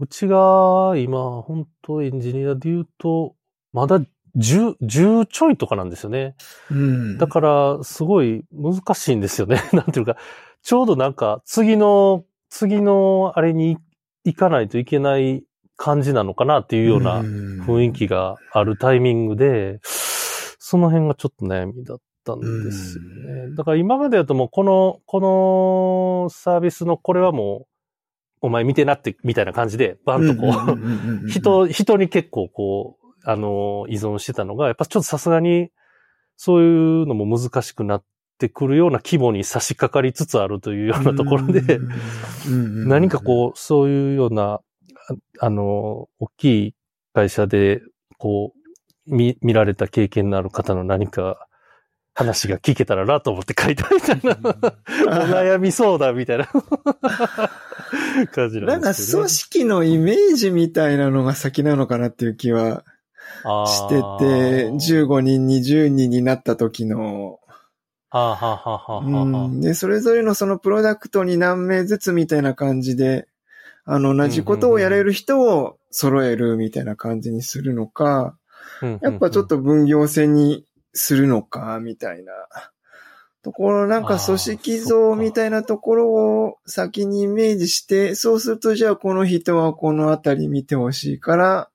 [0.00, 3.36] うちが今、本当エンジニアで言うと、
[3.72, 4.00] まだ
[4.36, 6.34] 10、10ちょいとかなんですよね。
[6.70, 7.18] うん。
[7.18, 9.62] だから、すごい難しいんですよね。
[9.72, 10.16] なんていうか、
[10.62, 13.78] ちょうどなんか、次の、次のあれに
[14.24, 15.44] 行かないといけない
[15.76, 23.04] 感じなのかなっていうような雰囲気があるタイミングで、その辺がちょっと悩みだったんですよ
[23.48, 23.54] ね。
[23.56, 25.20] だから今までだともうこの、こ
[26.24, 27.66] のサービスのこれはも
[28.42, 35.70] う、お前見てなって、みたいな感じで、バンとこう、人、人に結構こう、あの、依存してたのが、やっぱちょっとさすがに、
[36.36, 38.04] そういうのも難しくなっ
[38.38, 41.78] てくるような規模に差し掛かりつつあるというようなところで、
[42.48, 44.60] 何かこう、そういうような、
[45.40, 46.74] あの、大きい
[47.12, 47.80] 会社で、
[48.18, 51.46] こう、見、見られた経験のある方の何か
[52.14, 54.38] 話が聞けたらなと思って書いてみたいな。
[54.40, 56.48] お悩み相談みたいな。
[58.32, 58.66] 感じなんですね。
[58.66, 62.84] なんか組織のイメージみたいなのが先なのかなっていう気は
[63.66, 67.40] してて、15人、20人になった時の、
[68.10, 73.26] ははははで、それぞれのそのプロダクトに何名ずつみたいな感じで、
[73.84, 78.36] あの、同じことをやれる人を揃えるみたいな感じにするのか、
[79.02, 82.32] やっぱちょっと分業制にするのか、みたいな。
[83.44, 91.70] ところ、なんか組織像みたいなところを先にイメージして、そうするとじゃあこの人はこのあたり見てほしいから、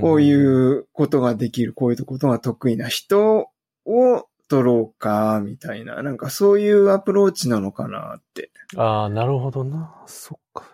[0.00, 3.48] こういうことができる、こういうことが得意な人
[3.86, 8.50] を取ろうか、みたいな、なんかそういうアプローチなのかなって。
[8.76, 9.94] ああ、なるほどな。
[10.06, 10.64] そっか。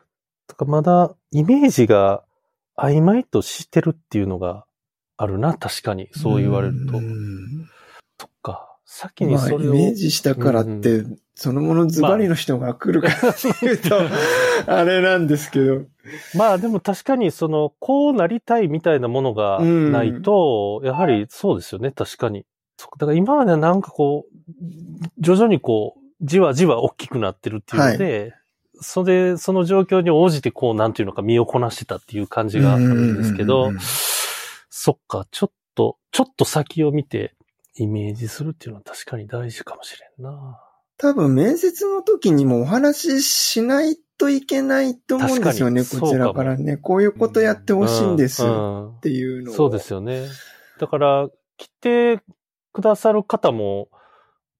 [0.48, 2.24] だからまだイメージが
[2.76, 4.64] 曖昧としてるっていうのが
[5.16, 6.08] あるな、確かに。
[6.12, 7.00] そう言われると。
[8.18, 8.76] そっか。
[8.84, 9.58] 先にそれを。
[9.58, 14.00] まあ、イメージしたからって、うん、そのものズバリの人が来るかっていうと、
[14.66, 15.82] あれなんですけど。
[16.36, 22.44] まあでも確かにその、こうなりたいみたいなものがないと、やはりそうですよね、確かに。
[22.98, 28.32] だから今まではなんかこう、徐々にこう、じわじわ大きくなってるっていうので、はい、
[28.80, 33.72] それ、その状況に応じてこう、なんていうのか身をこなしてたっていう感じがあるんですけど、
[34.70, 37.34] そっか、ちょっと、ちょっと先を見て
[37.76, 40.60] イメージするっていうのは確かに大事かもしれんな。
[40.96, 46.76] 多分面接の時にもお話ししないといけないと思うんですよね、こちらからね。
[46.76, 50.26] こういうことやってほしいんですっていうのを、そうですよね。
[50.78, 52.20] だから、来て
[52.74, 53.88] くださる方も、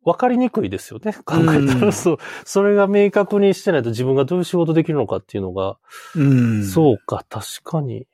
[0.03, 1.12] わかりにくいですよね。
[1.27, 2.19] 考えたら、そう。
[2.47, 5.77] それが明確にしてないと自分がどういう仕事できるのかっていうのが、
[6.16, 8.07] うん、そうか、確かに。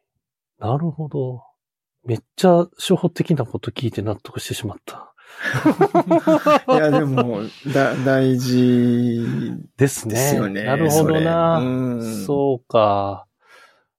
[0.59, 1.45] なるほど。
[2.05, 5.13] めっちゃ初歩的なこと聞いて納得してしまった。
[6.69, 7.41] いや、でも、
[7.73, 9.25] だ、大事
[9.77, 10.15] ですね。
[10.15, 10.65] ですよね。
[10.65, 11.61] なるほどな。
[11.61, 13.27] うそうか。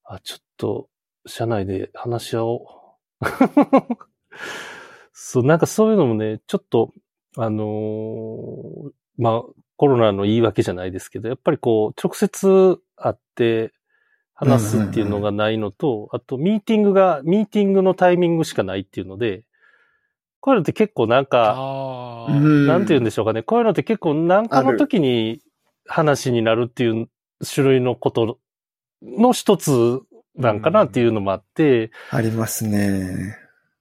[0.04, 0.90] あ、ちょっと、
[1.26, 2.60] 社内で話し合おう。
[5.14, 6.94] そう、なんかそういうのもね、ちょっと
[7.38, 9.44] あのーまあ、
[9.78, 13.74] コロナの言い訳じゃないですけど、やっぱりこう、直接会って
[14.34, 19.44] 話すっていうのがないのと、あと、ミーティングが、ミーティングのタイミングしかないっていうので、
[20.40, 23.44] こういうのって結構なんか、なんて言うんでしょうかね。
[23.44, 25.42] こういうのって結構何かの時に
[25.86, 27.10] 話になるっていう
[27.46, 28.40] 種類のこと
[29.02, 30.00] の一つ
[30.36, 33.36] なんかなっていうのもあって、ありますね。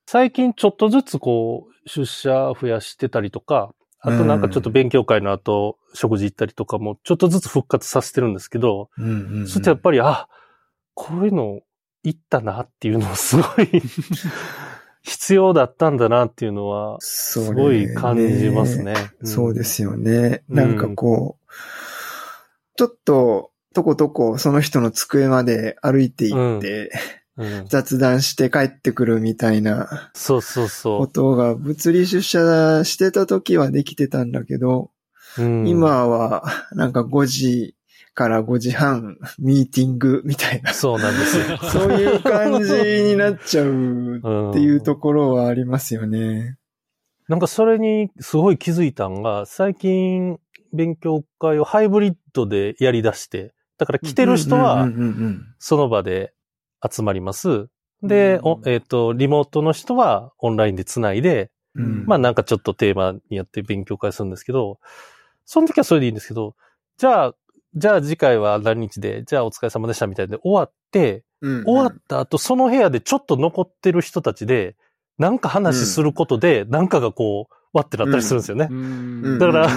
[0.07, 10.29] 最近ちょっとずつこう、出社増やしてたりとか、あとなんかちょっと勉強会の後、食事行ったりとかもちょっとずつ復活させてるんですけど、うんうんうんそしてやっぱり、あ、
[10.95, 11.61] こういうの
[12.03, 13.83] 行ったなっていうのをすごい
[15.07, 18.93] 必要だったんだなっていうのは、すすごい感じますね。
[19.23, 20.43] んそうですよね。
[20.51, 21.53] うんなんかこう、
[22.77, 26.91] ちょっと、とことこその人の机まで歩いていって、
[27.37, 34.91] うん雑談して帰ってくるみたいなそうそうそことが物理出社してた時はできてたんだけど、
[35.37, 35.43] う。
[35.43, 37.76] うん今はなんか5時
[38.17, 41.59] から5時半ミーティングみたいな、そうなんですよ。
[41.71, 42.73] そういう感じ
[43.05, 46.57] になっちゃううんっていうところはありますよね。
[47.29, 50.39] なんかそれにすごい気づいたんが、最近
[50.73, 54.89] 勉強会をハイブリッドでやり出して、だから来てる人は
[55.59, 56.33] その場で
[56.91, 57.69] 集まります。
[58.03, 64.79] で、えっ、と、リモートの人はオンラインでつないで、うんうんまあなんかちょっとテーマにやって勉強会するんですけど、
[65.45, 66.57] その時はそれでいいんですけど、
[66.97, 67.35] じゃあ、
[67.77, 74.77] じゃあ次回は何日で、じゃあお疲れ様でしたみたいで終わって、うん終わった後、その部屋でちょっと残ってる人たちで、
[75.19, 78.69] なんか話することで、なんかがこう、わってなったりするんですよね。
[78.71, 79.69] うんだから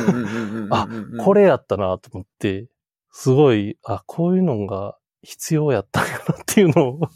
[0.71, 0.87] あ
[1.23, 2.67] これやったなと思って、
[3.11, 7.09] すごい、あ、こういうのが必要やったんやなっていうのを、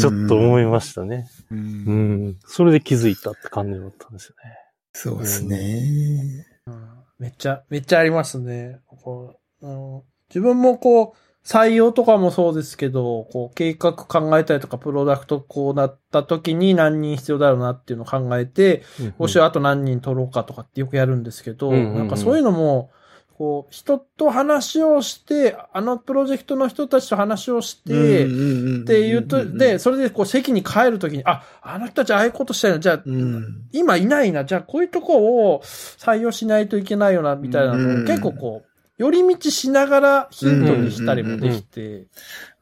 [0.00, 1.28] ちょっと思いましたね。
[1.50, 2.36] ううんん。
[2.46, 4.56] それで気づいたって感じだったんですよね。
[4.94, 6.46] そうですね。
[6.66, 8.78] うんめっちゃ、めっちゃありますね。
[8.86, 18.82] こうあの自分もこう、採用とかもそうですけど、こう、計画考えたりとか、プロダクトこうなった時に何人必要だろうなっていうのを考えて、
[19.18, 21.98] 募集あと何人取ろうかとかってよくやるんですけど、うんうんうん。
[22.00, 22.90] なんかそういうのも、
[23.38, 28.28] こう、人と話をして、あのプロジェクトの人たちと話をして、っ
[28.84, 38.02] ていうと、で、それでこう席に帰るときに、あ、あの人たちああいうことしたいの、じゃあ、うん、今いないな、じゃあこういうとこを採用しないといけないよな、みたいなのうん。
[38.02, 38.67] を結構こう、
[38.98, 42.06] 寄り道しながらヒントにしたりもできて、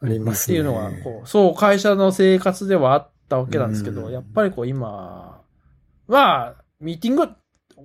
[0.03, 0.59] ありますね。
[0.59, 4.13] っていうのは、こう、そう、会社の生活ではあったわけなんですけど、うん。
[4.13, 5.41] やっぱりこう今
[6.07, 7.35] は、ミーティング終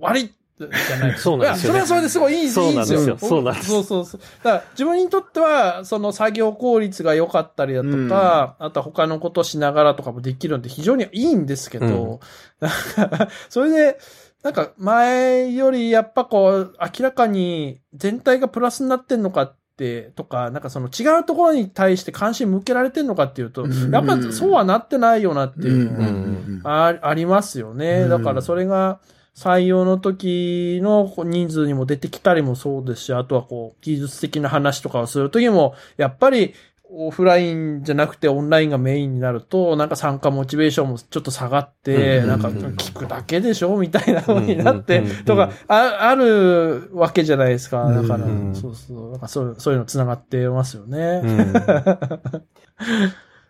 [0.00, 1.78] わりじゃないそうなんですよね。
[1.78, 3.68] いやそれはそれですごいいいそうなんですよいいそうなんです。
[3.68, 4.20] そうそうそう。
[4.42, 12.20] だから自分にとっては、その作業効率が良かったりだとか、あとは他のことしながらとかもできるんで非常にいいんですけど、
[12.60, 13.98] なんかそれで、
[14.42, 23.90] なんか前よりやっぱこう、明らかに全体がプラスになってんのかって、とか、なんかその違うところに対して関心向けられてんのかっていうと、うん。
[23.92, 26.60] やっぱそうはなってないよなっていうのはん。
[26.64, 28.02] あありますよね。
[28.02, 28.08] うん。
[28.10, 29.00] だからそれが
[29.34, 36.54] 採用の時の人数にも出てきたりもそうですし、あとはこう技術的な話とかをする時も、やっぱり
[36.94, 47.90] オフラインじゃなくてオンラインがメインになると、なんか参加モチベーションもちょっと下がって、うんなんか聞くだけでしょみたいな風になってうんうんうんうん、とか、ああるわけじゃないですか。
[47.90, 49.10] だからうんうん、そうそう。
[49.12, 51.22] なんかそうそういうの繋がってますよね。
[51.24, 51.52] うん。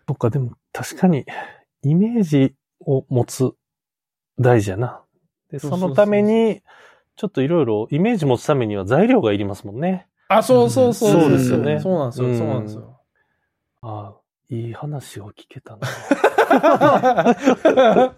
[0.07, 1.25] そっか、でも確かに、
[1.83, 3.51] イメージを持つ
[4.39, 5.01] 大事やな。
[5.51, 6.61] で、そのために、
[7.15, 10.07] ちょっといろいろイメージ持つためには材料がいりますもんね。
[10.29, 11.11] あ、そうそうそう。
[11.11, 12.27] そうですよねそうなんですよ。
[12.27, 12.92] うんそうなんですよ。
[13.85, 14.15] ああ、
[14.49, 15.81] いい話を聞けたな。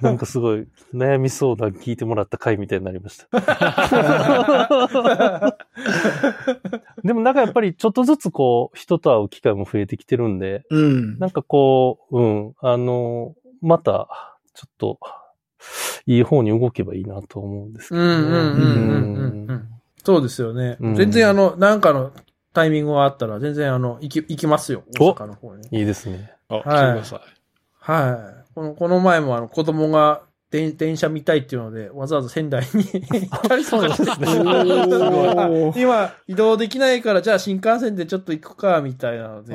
[0.00, 3.26] なんかすごい悩み相談聞いてもらった回みたいになりました。
[7.04, 11.18] でもなんかやっぱりちょっとずつこう人と会う機会も増えてきてるんで、うん。
[11.18, 14.08] なんかこう、うん、あの、また
[14.54, 14.98] ちょっと
[16.06, 18.00] いい方に動けばいいなと思うんですけど。
[20.02, 20.78] そうですよね。
[20.80, 22.12] うん全然あの、なんかの
[22.52, 24.84] タイミングがあったら、全然あの、行き、行きますよ。
[25.00, 25.66] お大阪の方に。
[25.70, 26.32] いいですね。
[26.48, 27.20] あ、来てください。
[27.78, 28.54] はい。
[28.54, 39.54] この、この前もあの、子供が電電車見たいっていうので、わざわざ仙台に 行ったりとかしておー今、移動できないから、じゃあ新幹線でちょっと行くか、みたいなので。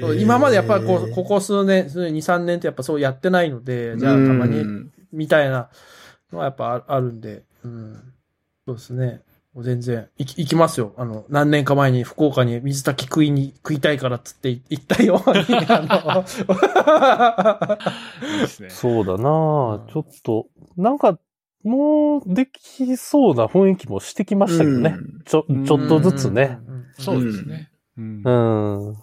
[0.00, 5.68] そう今までやっぱりこう、えーここ数年、数年2、3年ってやっぱそうやってないので、じゃあたまにうんみたいな
[6.32, 8.12] のはやっぱああるんで、うん。
[8.66, 9.20] そうですね。
[9.54, 10.94] もう全然、行き、行きますよ。
[10.96, 16.24] あの、何年か前に福岡に水炊き食いに、食いたいからっつって行ったように、 あ
[18.32, 18.70] いいですね。
[18.70, 19.28] そうだな
[19.84, 20.46] うんちょっと、
[20.78, 21.18] なんか、
[21.64, 24.96] もうできそうな雰囲気もしてきましたけどね。
[25.26, 26.58] ちょ、ちょっとずつね。
[26.66, 26.86] うんうんうん。
[26.94, 27.70] そうですね。
[27.98, 28.96] うんうん。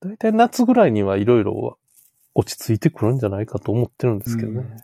[0.00, 1.78] だいたい夏ぐらいにはいろいろ
[2.34, 4.76] 落ち着いてくるんじゃないかと思ってるんですけどね。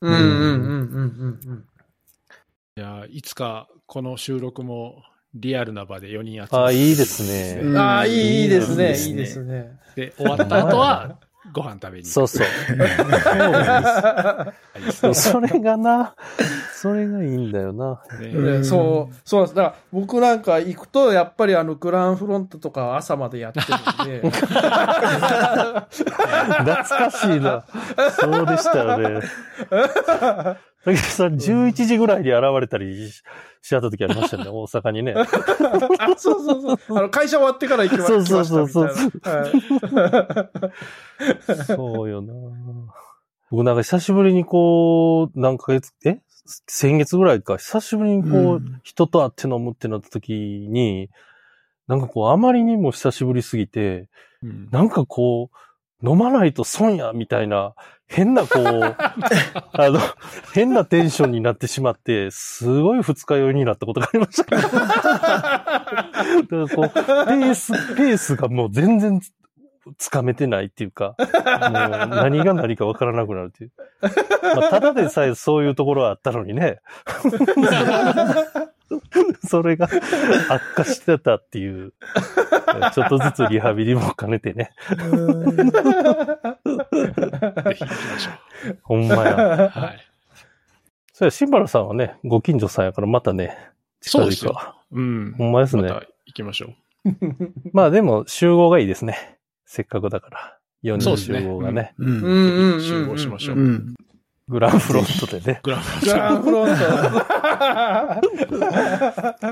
[0.00, 1.64] うんうんうんうんうん
[2.78, 6.56] いや、いつかこの収録もリアルな場で4人集まって。
[6.56, 7.58] ああ、いいですね。
[7.62, 7.76] うん。
[7.78, 8.98] ああ、いいいいですね。
[8.98, 11.16] いいですねで終わった後は、
[11.54, 12.12] ご飯食べに行く。
[12.12, 12.46] そうそう。
[15.14, 16.14] それがな、
[16.74, 18.02] それがいいんだよな。
[18.20, 19.56] ねねそう、そうなんです。
[19.56, 23.66] だから僕なんか行くと、やっぱりあの、グランフロントとか朝までやってる
[24.20, 24.28] んで。
[24.28, 24.32] 懐
[26.84, 27.64] かしいな。
[28.10, 29.22] そうでしたよね。
[30.86, 33.22] だけどさ、11時ぐらいに現れたりし
[33.60, 35.14] しちゃった時ありましたね、 大阪にね。
[35.16, 35.26] あ、
[36.16, 36.98] そうそうそう。
[36.98, 38.88] あの、会社終わってから行きまそうそうそうそう。
[38.88, 39.92] 来ましたみたい。
[39.92, 40.70] なは
[41.56, 41.64] い。
[41.66, 42.32] そうよな。
[43.50, 46.20] 僕なんか久しぶりにこう、何ヶ月、え？
[46.68, 48.80] 先月ぐらいか、久しぶりにこう、うん。
[48.84, 51.10] 人と会って飲むってなった時に、
[51.88, 54.08] なんかこう、あまりにも久しぶりすぎて、
[54.44, 55.56] うんなんかこう、
[56.02, 57.74] 飲まないと損や、みたいな、
[58.08, 58.96] 変なこう、
[59.72, 59.98] あの、
[60.52, 64.56] 変なテンションになってしまって、すごい二日酔いになったことがありました。
[64.56, 64.76] だか
[66.50, 69.32] らこう、ペース、ペースがもう全然つ
[69.98, 73.72] つかめてないっていうか、もう何が何かわからなくなるっていう。
[74.56, 76.80] まあ、ただでさえそういうところはあったのにね。
[79.46, 79.88] それが
[80.48, 81.92] 悪化してたっていう、
[82.94, 84.70] ちょっとずつリハビリも兼ねてね。
[84.86, 85.12] ぜひ
[86.64, 88.30] 行きましょ
[88.82, 89.66] ほんまや。
[89.66, 89.68] う。
[89.68, 89.98] はい。
[91.12, 93.56] それ、シンバラさんはね、ご近所さんやからまたね、
[94.00, 94.76] 近々そうですよ。
[94.92, 95.34] うん。
[95.36, 95.82] ほんまですね。
[95.84, 97.10] また行きましょう。
[97.72, 99.38] まあでも、集合がいいですね。
[99.64, 100.58] せっかくだから。
[100.84, 101.94] 4人集合がね。
[101.98, 102.08] うん。
[102.08, 102.22] うん。
[102.22, 102.74] うん。
[102.74, 102.80] うん。
[102.82, 103.94] 集合しましょううん。
[104.48, 105.60] グランフロントでね。
[105.64, 106.76] グラングランフロン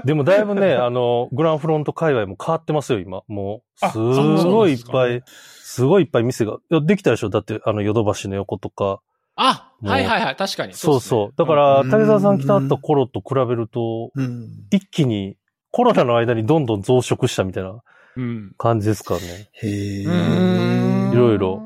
[0.01, 0.07] ト。
[0.07, 3.23] でもだいぶね、あの、グランフロント界隈も変わってますよ、今。
[3.27, 7.29] もう、あすごいいっぱい、すごいいっぱい店が、できたでしょ？
[7.29, 9.01] だって、あの、ヨドバシの横とか。
[9.35, 10.37] あはいはいはい。
[10.37, 10.75] 確かに。
[10.75, 11.35] そうそう。
[11.37, 14.49] だから、竹澤さん来たった頃と比べると、うん。
[14.71, 15.37] 一気に、
[15.73, 17.83] コロナの間にどんどん増殖したみたいな
[18.17, 18.53] うん。
[18.57, 19.49] 感じですからね。
[19.55, 20.05] へえ。
[20.05, 21.61] うんいろいろ。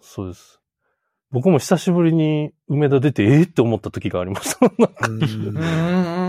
[0.00, 0.58] そうです。
[1.32, 4.66] 僕も久しぶりに梅田出て、えー、って思った時がありました。
[5.08, 5.22] うん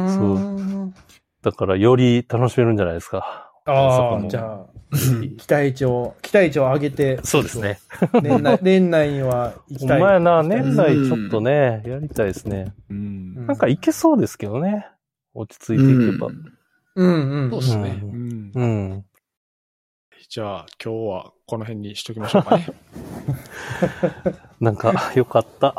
[0.08, 0.94] うん。
[1.42, 3.52] だから、より楽しめるんじゃないですか。
[3.66, 4.66] ああ、もじゃあ、
[5.38, 7.20] 期待値を、期待値を上げて。
[7.24, 7.80] そうですね。
[8.22, 10.00] 年内、 年内には行きたい。
[10.00, 12.74] ほんまやな、年内ちょっとね、やりたいですね。
[12.90, 13.46] うん。
[13.46, 14.88] なんかいけそうですけどね。
[15.34, 16.28] 落ち着いていけば。
[16.96, 17.50] うんうん。
[17.50, 18.00] そうですね。
[18.04, 19.06] うん。
[20.30, 22.66] じゃあ、今日はこの辺にしときましょうかね。
[24.60, 25.76] なんか、よかった。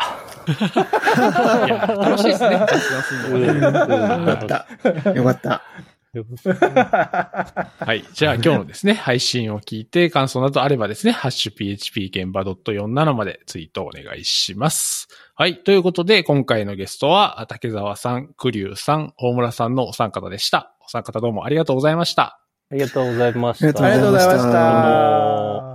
[1.66, 2.52] いや、楽しいですね。
[2.52, 2.66] よか
[4.34, 5.10] った。
[5.10, 5.62] よかった。
[6.12, 8.05] よかったはい。
[8.12, 15.09] じゃあ今日のですね、配信を聞いて感想などあればですね、ハッシュ php 現場 .47 までツイートお願いします。
[15.34, 15.64] はい。
[15.64, 20.76] ということで、今回のゲストは、竹澤さん、栗生さん、大村さんのお三方でした。
[20.86, 22.43] お三方どうもありがとうございました。
[22.74, 23.84] ありがとうございました。
[23.84, 25.73] ありがとうございましたありがとうございました。